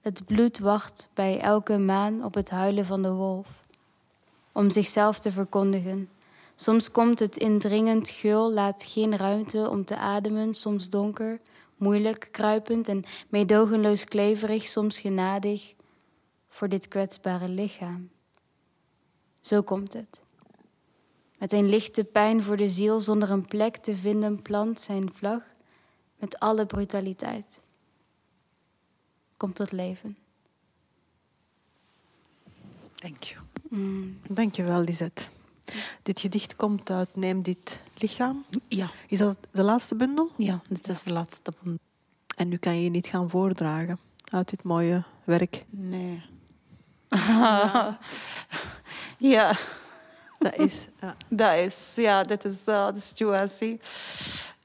Het 0.00 0.26
bloed 0.26 0.58
wacht 0.58 1.08
bij 1.14 1.40
elke 1.40 1.78
maan 1.78 2.24
op 2.24 2.34
het 2.34 2.50
huilen 2.50 2.86
van 2.86 3.02
de 3.02 3.12
wolf, 3.12 3.48
om 4.52 4.70
zichzelf 4.70 5.18
te 5.18 5.32
verkondigen. 5.32 6.08
Soms 6.54 6.90
komt 6.90 7.18
het 7.18 7.36
indringend 7.36 8.08
geul, 8.08 8.52
laat 8.52 8.82
geen 8.82 9.16
ruimte 9.16 9.68
om 9.70 9.84
te 9.84 9.96
ademen, 9.96 10.54
soms 10.54 10.88
donker, 10.88 11.40
moeilijk, 11.76 12.28
kruipend 12.30 12.88
en 12.88 13.04
meedogenloos 13.28 14.04
kleverig, 14.04 14.66
soms 14.66 14.98
genadig 14.98 15.74
voor 16.52 16.68
dit 16.68 16.88
kwetsbare 16.88 17.48
lichaam. 17.48 18.10
Zo 19.40 19.62
komt 19.62 19.92
het. 19.92 20.20
Met 21.38 21.52
een 21.52 21.68
lichte 21.68 22.04
pijn 22.04 22.42
voor 22.42 22.56
de 22.56 22.68
ziel, 22.68 23.00
zonder 23.00 23.30
een 23.30 23.46
plek 23.46 23.76
te 23.76 23.96
vinden, 23.96 24.42
plant 24.42 24.80
zijn 24.80 25.12
vlag 25.14 25.42
met 26.18 26.38
alle 26.38 26.66
brutaliteit. 26.66 27.60
Komt 29.36 29.54
tot 29.54 29.72
leven. 29.72 30.16
Dank 32.94 33.22
je. 33.22 33.36
Mm, 33.68 34.18
Dank 34.28 34.54
je 34.56 34.62
wel, 34.62 34.80
Lisette. 34.80 35.22
Dit 36.02 36.20
gedicht 36.20 36.56
komt 36.56 36.90
uit 36.90 37.16
Neem 37.16 37.42
dit 37.42 37.80
lichaam. 37.98 38.44
Ja, 38.68 38.90
Is 39.08 39.18
dat 39.18 39.38
de 39.50 39.62
laatste 39.62 39.94
bundel? 39.94 40.30
ja, 40.36 40.60
dit 40.68 40.88
is 40.88 41.02
de 41.02 41.12
laatste 41.12 41.52
bundel. 41.62 41.80
En 42.36 42.48
nu 42.48 42.56
kan 42.56 42.74
je 42.76 42.82
je 42.82 42.90
niet 42.90 43.06
gaan 43.06 43.30
voordragen 43.30 43.98
uit 44.24 44.48
dit 44.50 44.62
mooie 44.62 45.04
werk. 45.24 45.64
Nee. 45.70 46.22
ja, 49.18 49.56
Dat 50.38 50.56
is... 50.56 50.88
Ja. 51.00 51.16
dat 51.28 51.54
is, 51.54 51.92
ja, 51.96 52.22
dit 52.22 52.44
is 52.44 52.66
eh, 52.66 52.86
de 52.92 53.00
situatie. 53.00 53.80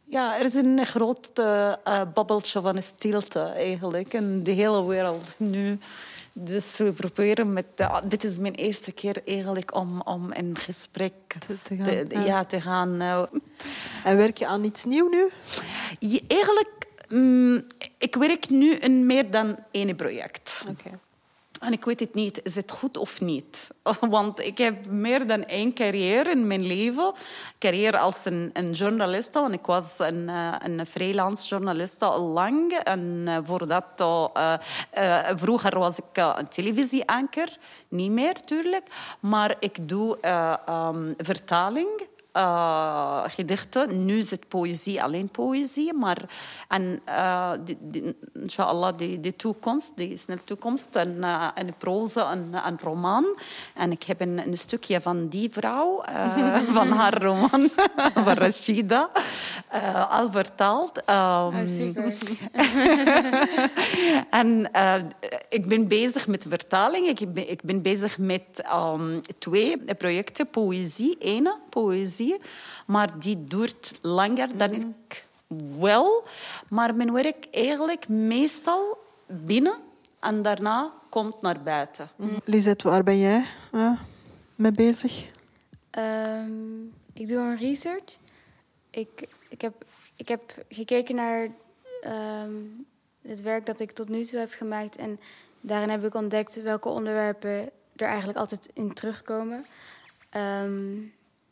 Ja, 0.09 0.37
er 0.39 0.45
is 0.45 0.53
een 0.53 0.85
groot 0.85 1.29
eh, 1.33 1.73
babbeltje 2.13 2.61
van 2.61 2.83
stilte 2.83 3.39
eigenlijk 3.41 4.13
in 4.13 4.43
de 4.43 4.51
hele 4.51 4.85
wereld 4.85 5.33
nu. 5.37 5.77
Dus 6.33 6.77
we 6.77 6.91
proberen 6.91 7.53
met... 7.53 7.65
dit 8.07 8.23
is 8.23 8.37
mijn 8.37 8.53
eerste 8.55 8.91
keer 8.91 9.21
eigenlijk 9.25 9.75
om, 9.75 10.01
om 10.01 10.33
in 10.33 10.57
gesprek 10.57 11.13
Te- 11.39 11.57
te 11.63 11.75
gaan, 11.75 11.85
te- 11.85 12.05
ja. 12.09 12.19
ja, 12.25 12.45
te 12.45 12.61
gaan. 12.61 13.01
eh, 13.01 13.21
En 14.03 14.17
werk 14.17 14.37
je 14.37 14.47
aan 14.47 14.63
iets 14.63 14.85
nieuws 14.85 15.09
nu? 15.11 15.29
Je- 15.99 16.23
eigenlijk, 16.27 16.87
mm, 17.09 17.65
ik 17.97 18.15
werk 18.15 18.49
nu 18.49 18.73
in 18.73 19.05
meer 19.05 19.31
dan 19.31 19.57
één 19.71 19.95
project. 19.95 20.63
Oké. 20.69 20.89
En 21.59 21.71
ik 21.71 21.85
weet 21.85 21.99
het 21.99 22.13
niet, 22.13 22.39
is 22.43 22.55
het 22.55 22.71
goed 22.71 22.97
of 22.97 23.21
niet? 23.21 23.67
Want 24.09 24.45
ik 24.45 24.57
heb 24.57 24.87
meer 24.89 25.27
dan 25.27 25.43
één 25.43 25.73
carrière 25.73 26.29
in 26.29 26.47
mijn 26.47 26.65
leven. 26.65 27.11
Carrière 27.59 27.97
als 27.97 28.25
een, 28.25 28.49
een 28.53 28.71
journaliste, 28.71 29.47
ik 29.51 29.65
was 29.65 29.99
een, 29.99 30.29
eh, 30.29 30.55
een 30.59 30.85
freelance 30.85 31.47
journaliste 31.47 32.05
al 32.05 32.21
lang. 32.21 32.73
En 32.73 33.23
eh, 33.25 33.37
voor 33.43 33.67
dat, 33.67 33.83
eh, 33.97 34.53
eh, 34.89 35.37
vroeger 35.37 35.79
was 35.79 35.97
ik 35.97 36.17
een 36.37 36.47
televisieanker, 36.47 37.57
niet 37.87 38.11
meer 38.11 38.33
natuurlijk. 38.33 38.87
Maar 39.19 39.55
ik 39.59 39.89
doe 39.89 40.17
eh, 40.21 40.53
ehm, 40.65 41.13
vertaling 41.17 41.89
eh, 42.37 43.23
gedichten. 43.27 44.05
Nu 44.05 44.17
is 44.17 44.31
het 44.31 44.47
poëzie, 44.47 45.03
alleen 45.03 45.29
poëzie. 45.29 45.93
Maar 45.93 46.17
en, 46.67 47.01
eh, 47.05 47.51
die, 47.63 47.77
die, 47.81 48.15
inshallah, 48.33 48.97
die, 48.97 49.19
die 49.19 49.35
toekomst, 49.35 49.91
die 49.95 50.17
snelle 50.17 50.43
toekomst, 50.43 50.95
een, 50.95 51.17
uh, 51.17 51.47
een 51.55 51.73
proza, 51.77 52.31
een, 52.31 52.53
een 52.65 52.79
roman. 52.79 53.25
En 53.73 53.91
ik 53.91 54.03
heb 54.03 54.21
een, 54.21 54.47
een 54.47 54.57
stukje 54.57 55.01
van 55.01 55.27
die 55.27 55.49
vrouw, 55.51 56.01
eh, 56.01 56.57
van 56.77 56.91
haar 56.91 57.21
roman, 57.21 57.69
van 58.25 58.33
Rashida, 58.33 59.09
eh, 59.67 60.11
al 60.11 60.31
vertaald. 60.31 61.03
Ehm, 61.05 61.67
super. 61.67 62.17
en 64.29 64.71
eh, 64.71 65.01
ik 65.49 65.67
ben 65.67 65.87
bezig 65.87 66.27
met 66.27 66.45
vertaling. 66.49 67.07
Ik 67.07 67.33
ben, 67.33 67.49
ik 67.49 67.61
ben 67.61 67.81
bezig 67.81 68.17
met 68.17 68.61
ehm, 68.63 69.19
twee 69.39 69.95
projecten. 69.97 70.49
Poëzie, 70.49 71.17
ene 71.19 71.57
poëzie. 71.69 72.37
Maar 72.85 73.19
die 73.19 73.43
duurt 73.43 73.99
langer 74.01 74.57
dan 74.57 74.71
ik 74.71 75.25
wil. 75.79 76.23
Maar 76.67 76.95
mijn 76.95 77.13
werk 77.13 77.47
eigenlijk 77.51 78.07
meestal 78.07 78.97
binnen 79.27 79.77
en 80.19 80.41
daarna 80.41 80.93
komt 81.09 81.41
naar 81.41 81.63
buiten. 81.63 82.09
Lisette, 82.43 82.89
waar 82.89 83.03
ben 83.03 83.19
jij 83.19 83.45
eh, 83.71 83.91
mee 84.55 84.71
bezig? 84.71 85.29
Ehm, 85.89 86.81
ik 87.13 87.27
doe 87.27 87.37
een 87.37 87.57
research. 87.57 88.17
Ik, 88.89 89.27
ik, 89.57 89.61
heb, 89.61 89.85
ik 90.15 90.27
heb 90.27 90.65
gekeken 90.69 91.15
naar 91.15 91.49
ehm, 92.01 92.63
het 93.21 93.41
werk 93.41 93.65
dat 93.65 93.79
ik 93.79 93.91
tot 93.91 94.09
nu 94.09 94.25
toe 94.25 94.39
heb 94.39 94.51
gemaakt. 94.51 94.95
En 94.95 95.19
daarin 95.61 95.89
heb 95.89 96.05
ik 96.05 96.13
ontdekt 96.15 96.61
welke 96.61 96.89
onderwerpen 96.89 97.69
er 97.95 98.07
eigenlijk 98.07 98.37
altijd 98.37 98.69
in 98.73 98.93
terugkomen. 98.93 99.65
Ehm, 100.29 100.95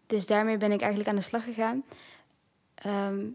dus 0.07 0.27
daarmee 0.27 0.57
ben 0.57 0.71
ik 0.71 0.79
eigenlijk 0.79 1.09
aan 1.09 1.15
de 1.15 1.21
slag 1.21 1.43
gegaan. 1.43 1.85
Ehm, 2.75 3.25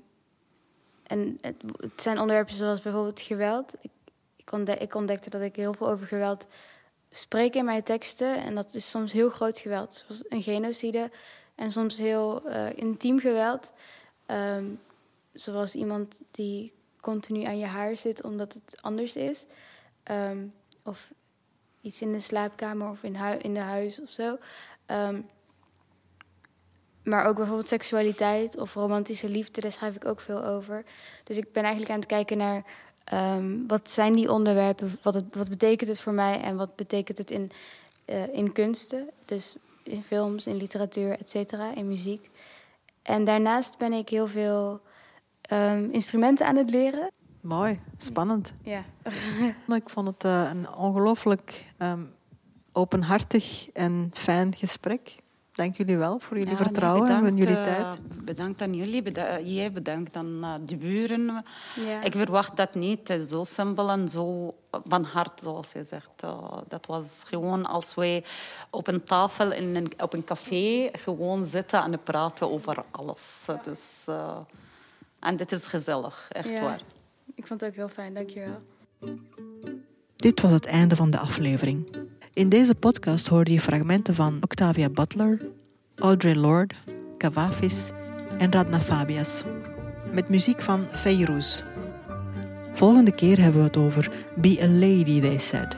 en 1.03 1.39
het, 1.41 1.57
het 1.77 2.03
zijn 2.03 2.19
onderwerpen 2.19 2.55
zoals 2.55 2.81
bijvoorbeeld 2.81 3.21
geweld. 3.21 3.75
Ik, 3.81 3.91
ik, 4.37 4.53
ontde- 4.53 4.79
ik 4.79 4.95
ontdekte 4.95 5.31
dat 5.31 5.43
ik 5.43 5.57
heel 5.57 5.75
veel 5.75 5.89
over 5.89 6.07
geweld 6.07 6.47
spreek 7.11 7.55
in 7.55 7.65
mijn 7.65 7.83
teksten. 7.83 8.37
En 8.37 8.55
dat 8.55 8.75
is 8.75 8.91
soms 8.91 9.13
heel 9.13 9.31
groot 9.31 9.59
geweld, 9.59 9.95
zoals 9.95 10.25
een 10.29 10.43
genocide. 10.43 11.11
En 11.55 11.71
soms 11.71 11.99
heel 11.99 12.49
eh, 12.49 12.77
intiem 12.77 13.19
geweld. 13.19 13.73
Ehm, 14.31 14.65
zoals 15.33 15.75
iemand 15.75 16.21
die 16.31 16.73
continu 17.01 17.45
aan 17.45 17.59
je 17.59 17.67
haar 17.67 17.97
zit 17.97 18.23
omdat 18.23 18.53
het 18.53 18.83
anders 18.83 19.17
is. 19.17 19.47
Ehm, 20.03 20.47
of 20.83 21.13
iets 21.81 22.03
in 22.03 22.13
de 22.13 22.21
slaapkamer 22.21 22.91
of 22.91 23.03
in, 23.03 23.17
in 23.41 23.55
de 23.55 23.61
huis 23.61 24.01
of 24.01 24.11
zo. 24.11 24.39
Ehm, 24.87 25.21
maar 27.03 27.27
ook 27.27 27.37
bijvoorbeeld 27.37 27.69
seksualiteit 27.69 28.57
of 28.57 28.75
romantische 28.75 29.29
liefde, 29.29 29.61
daar 29.61 29.73
schrijf 29.73 29.97
ik 29.97 30.05
ook 30.05 30.21
veel 30.21 30.45
over. 30.45 30.85
Dus 31.25 31.37
ik 31.37 31.53
ben 31.53 31.63
eigenlijk 31.63 31.93
aan 31.93 31.99
het 31.99 32.09
kijken 32.09 32.39
naar 32.39 32.65
wat 33.67 33.91
zijn 33.91 34.15
die 34.15 34.33
onderwerpen, 34.33 34.99
wat, 35.03 35.25
wat 35.33 35.49
betekent 35.49 35.89
het 35.89 36.01
voor 36.01 36.13
mij 36.13 36.41
en 36.41 36.57
wat 36.57 36.77
betekent 36.77 37.19
het 37.19 37.31
in, 37.31 37.51
eh, 38.05 38.35
in 38.35 38.53
kunsten. 38.53 39.11
Dus 39.25 39.57
in 39.83 40.03
films, 40.03 40.47
in 40.47 40.57
literatuur, 40.57 41.19
et 41.19 41.31
cetera, 41.31 41.75
in 41.75 41.89
muziek. 41.89 42.31
En 43.03 43.25
daarnaast 43.25 43.79
ben 43.79 43.93
ik 43.93 44.09
heel 44.09 44.29
veel 44.29 44.81
ehm, 45.41 45.89
instrumenten 45.91 46.47
aan 46.47 46.57
het 46.57 46.71
leren. 46.71 47.11
Mooi, 47.41 47.81
spannend. 47.97 48.53
Ja. 48.63 48.85
Nou, 49.67 49.81
Ik 49.81 49.89
vond 49.89 50.07
het 50.07 50.25
eh, 50.25 50.51
een 50.51 50.75
ongelooflijk 50.75 51.73
ehm, 51.79 52.05
openhartig 52.73 53.71
en 53.73 54.11
fijn 54.13 54.57
gesprek. 54.57 55.20
Dank 55.61 55.77
jullie 55.77 55.97
wel 55.97 56.19
voor 56.21 56.37
jullie 56.39 56.53
Ja, 56.53 56.59
nee, 56.59 56.65
vertrouwen 56.67 57.09
en 57.09 57.17
bedankt, 57.17 57.39
jullie 57.39 57.57
eh, 57.57 57.65
tijd. 57.65 58.01
bedankt 58.25 58.63
aan 58.63 58.75
jullie. 58.75 59.03
Beda- 59.03 59.41
jij 59.41 59.73
bedankt 59.73 60.17
aan 60.17 60.39
eh, 60.43 60.55
de 60.65 60.77
buren. 60.77 61.45
ja. 61.87 62.03
Ik 62.03 62.13
verwacht 62.13 62.57
dat 62.57 62.75
niet 62.75 63.11
eh, 63.11 63.21
zo 63.21 63.45
simpel 63.45 63.91
en 63.91 64.09
zo 64.09 64.55
van 64.85 65.05
hart, 65.05 65.41
zoals 65.41 65.73
je 65.73 65.85
zegt. 65.85 66.11
Uh, 66.25 66.59
dat 66.69 66.87
was 66.87 67.23
gewoon 67.27 67.67
als 67.67 67.95
wij 67.95 68.25
op 68.71 68.87
een 68.87 69.05
tafel 69.05 69.53
in 69.53 69.77
een, 69.77 69.93
op 69.99 70.13
een 70.13 70.25
café 70.25 70.89
gewoon 70.93 71.45
zitten 71.45 71.83
en 71.85 72.03
praten 72.03 72.51
over 72.51 72.85
alles. 72.91 73.47
Dus, 73.63 74.07
uh, 74.09 74.37
en 75.19 75.37
dit 75.37 75.53
is 75.53 75.67
gezellig, 75.67 76.27
echt 76.33 76.49
Ja. 76.49 76.61
waar. 76.63 76.81
Ik 77.35 77.47
vond 77.47 77.61
het 77.61 77.71
ook 77.71 77.77
heel 77.77 77.89
fijn, 77.89 78.15
dankjewel. 78.15 78.61
Dit 80.17 80.41
was 80.41 80.51
het 80.51 80.67
einde 80.67 80.97
van 80.97 81.11
de 81.11 81.19
aflevering. 81.19 81.97
In 82.41 82.49
deze 82.49 82.75
podcast 82.75 83.27
hoorde 83.29 83.53
je 83.53 83.61
fragmenten 83.61 84.15
van 84.15 84.39
Octavia 84.41 84.89
Butler, 84.89 85.41
Audre 85.97 86.37
Lorde, 86.37 86.75
Cavafis 87.17 87.91
en 88.39 88.53
Radna 88.53 88.81
Fabias. 88.81 89.43
Met 90.13 90.29
muziek 90.29 90.61
van 90.61 90.87
Feyrouz. 90.93 91.63
Volgende 92.73 93.15
keer 93.15 93.41
hebben 93.41 93.61
we 93.61 93.67
het 93.67 93.77
over 93.77 94.13
Be 94.37 94.59
a 94.63 94.69
Lady, 94.69 95.21
they 95.21 95.39
said. 95.39 95.77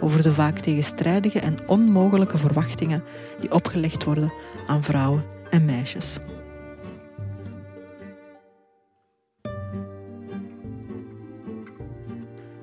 Over 0.00 0.22
de 0.22 0.32
vaak 0.32 0.58
tegenstrijdige 0.58 1.40
en 1.40 1.56
onmogelijke 1.66 2.38
verwachtingen 2.38 3.04
die 3.40 3.52
opgelegd 3.52 4.04
worden 4.04 4.32
aan 4.66 4.82
vrouwen 4.82 5.24
en 5.50 5.64
meisjes. 5.64 6.16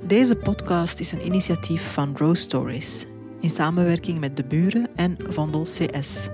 Deze 0.07 0.35
podcast 0.35 0.99
is 0.99 1.11
een 1.11 1.25
initiatief 1.25 1.93
van 1.93 2.17
Rose 2.17 2.41
Stories 2.41 3.05
in 3.43 3.49
samenwerking 3.49 4.19
met 4.19 4.37
de 4.37 4.43
buren 4.43 4.87
en 4.95 5.17
Vandel 5.29 5.63
CS, 5.63 6.27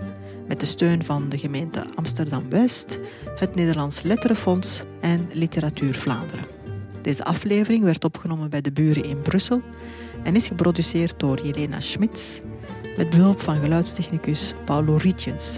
met 0.47 0.59
de 0.59 0.65
steun 0.65 1.03
van 1.03 1.29
de 1.29 1.37
gemeente 1.37 1.85
Amsterdam-West, 1.95 2.99
het 3.35 3.55
Nederlands 3.55 4.01
Letterenfonds 4.01 4.83
en 4.99 5.27
Literatuur 5.33 5.93
Vlaanderen. 5.93 6.45
Deze 7.01 7.23
aflevering 7.23 7.83
werd 7.83 8.03
opgenomen 8.03 8.49
bij 8.49 8.61
de 8.61 8.71
buren 8.71 9.03
in 9.03 9.21
Brussel 9.21 9.61
en 10.23 10.35
is 10.35 10.47
geproduceerd 10.47 11.19
door 11.19 11.45
Jelena 11.45 11.79
Schmitz 11.79 12.39
met 12.97 13.09
behulp 13.09 13.41
van 13.41 13.59
geluidstechnicus 13.59 14.53
Paulo 14.65 14.95
Rietjens. 14.95 15.57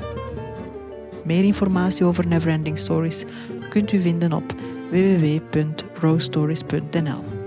Meer 1.26 1.44
informatie 1.44 2.06
over 2.06 2.28
Neverending 2.28 2.78
Stories 2.78 3.23
kunt 3.69 3.91
u 3.91 4.02
vinden 4.02 4.34
op 4.34 4.56
www.rosestories.nl. 4.91 7.40